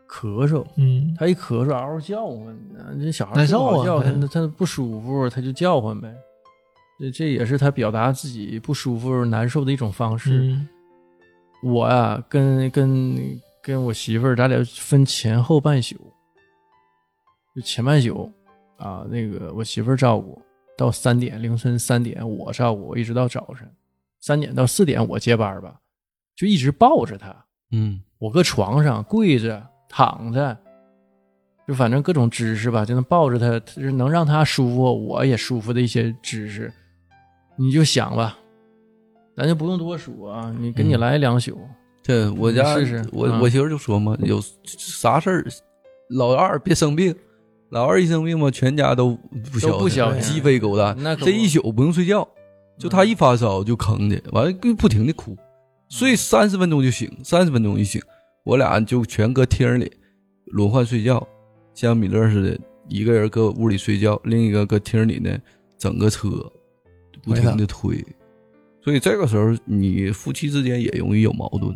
[0.07, 6.15] 咳嗽，嗯，他一咳嗽嗷嗷叫唤呢，这小孩难受啊睡不好觉，他他不舒服，他就叫唤呗。
[6.99, 10.37] 这这也是他表达自己不舒服、难受的一种方式。
[10.37, 10.67] 嗯
[11.63, 13.15] 我呀、跟跟
[13.61, 15.95] 跟我媳妇儿，咱俩分前后半宿，
[17.55, 18.31] 就前半宿
[18.77, 20.41] 啊，那个我媳妇儿照顾
[20.81, 23.69] 到三点，凌晨三点我照顾，一直到早晨
[24.19, 25.79] 三点到四点我接班吧，
[26.35, 30.57] 就一直抱着他，嗯，我搁床上跪着、躺着，
[31.67, 36.73] 就反正各种姿势吧，就能抱着他，就是能让他舒服，我也舒服的一些姿势。
[37.57, 38.39] 你就想吧，
[39.37, 41.55] 咱就不用多说啊，你跟你嗯来两宿，
[42.01, 45.45] 这我家试试我媳妇就说嘛，有啥事儿，
[46.09, 47.15] 老二别生病，
[47.71, 49.17] 老二一生病嘛，全家都
[49.51, 50.93] 不不消停鸡飞狗蛋。
[50.99, 52.27] 那这一宿不用睡觉，
[52.77, 55.37] 就他一发烧就吭的，完了就不停的哭，
[55.89, 58.01] 睡三十分钟就醒，三十分钟一醒，
[58.43, 59.89] 我俩就全搁厅里
[60.47, 61.25] 轮换睡觉，
[61.73, 65.37] 像米勒似的，一个人搁屋里睡觉，另一个搁厅里呢
[65.77, 66.27] 整个车，
[67.23, 68.03] 不停的推，
[68.83, 71.73] 所以这个时候你夫妻之间也容易有矛盾。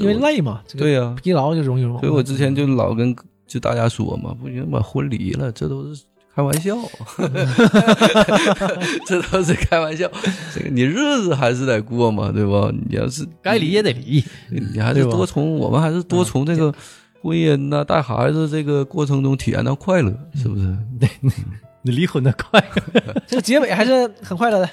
[0.00, 1.98] 因为累嘛，对呀、疲劳就容易容。
[2.00, 3.14] 所以我之前就老跟
[3.46, 6.02] 就大家说嘛，不行把婚离了，这都是
[6.34, 6.76] 开玩笑，
[9.06, 10.10] 这都是开玩笑。
[10.54, 12.72] 这个你日子还是得过嘛，对吧？
[12.88, 14.24] 你要是该离也得离。
[14.50, 16.74] 你还是多从我们还是多从这个
[17.22, 20.76] 婚姻呐、带孩子这个过程中体验到快乐，是不是？
[21.86, 22.64] 你离婚的快。
[23.28, 24.68] 这个结尾还是很快乐的。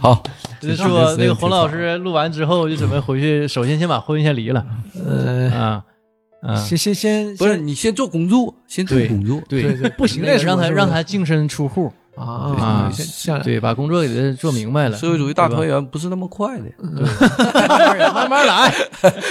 [0.00, 0.20] 好，
[0.60, 4.66] 就是说那个洪老师录完之后就准备回去，首先先把婚先离了
[5.06, 5.84] 呃，啊
[6.40, 13.42] 啊，先先先不是你先做工作，先做工作，对对对，不行那个让他让他净身出户啊啊先下来。
[13.42, 14.96] 对，把工作给他做明白了。
[14.96, 16.64] 社会主义大团圆不是那么快的。
[18.14, 18.72] 慢慢来，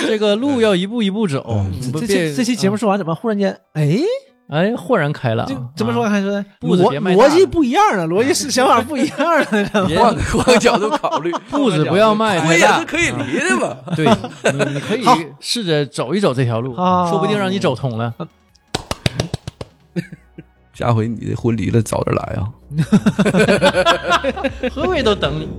[0.05, 3.99] 这个路要一步一步走，这别这这期节目说完，怎么忽然间哎，
[4.49, 6.09] 哎豁然开朗这，怎么说啊？
[6.09, 9.45] 还是步子逻别迈逻辑不一样了，逻辑是 想法不一样了，
[9.97, 13.75] 换个换个角度考虑， 步子不要迈太大也是，可以离的嘛。
[13.95, 14.05] 对
[14.53, 15.03] 你你可以
[15.39, 18.13] 试着走一走这条路，啊说不定让你走通了。
[20.73, 22.47] 下回你的婚离了，早点来啊！
[24.71, 25.49] 何为都等你。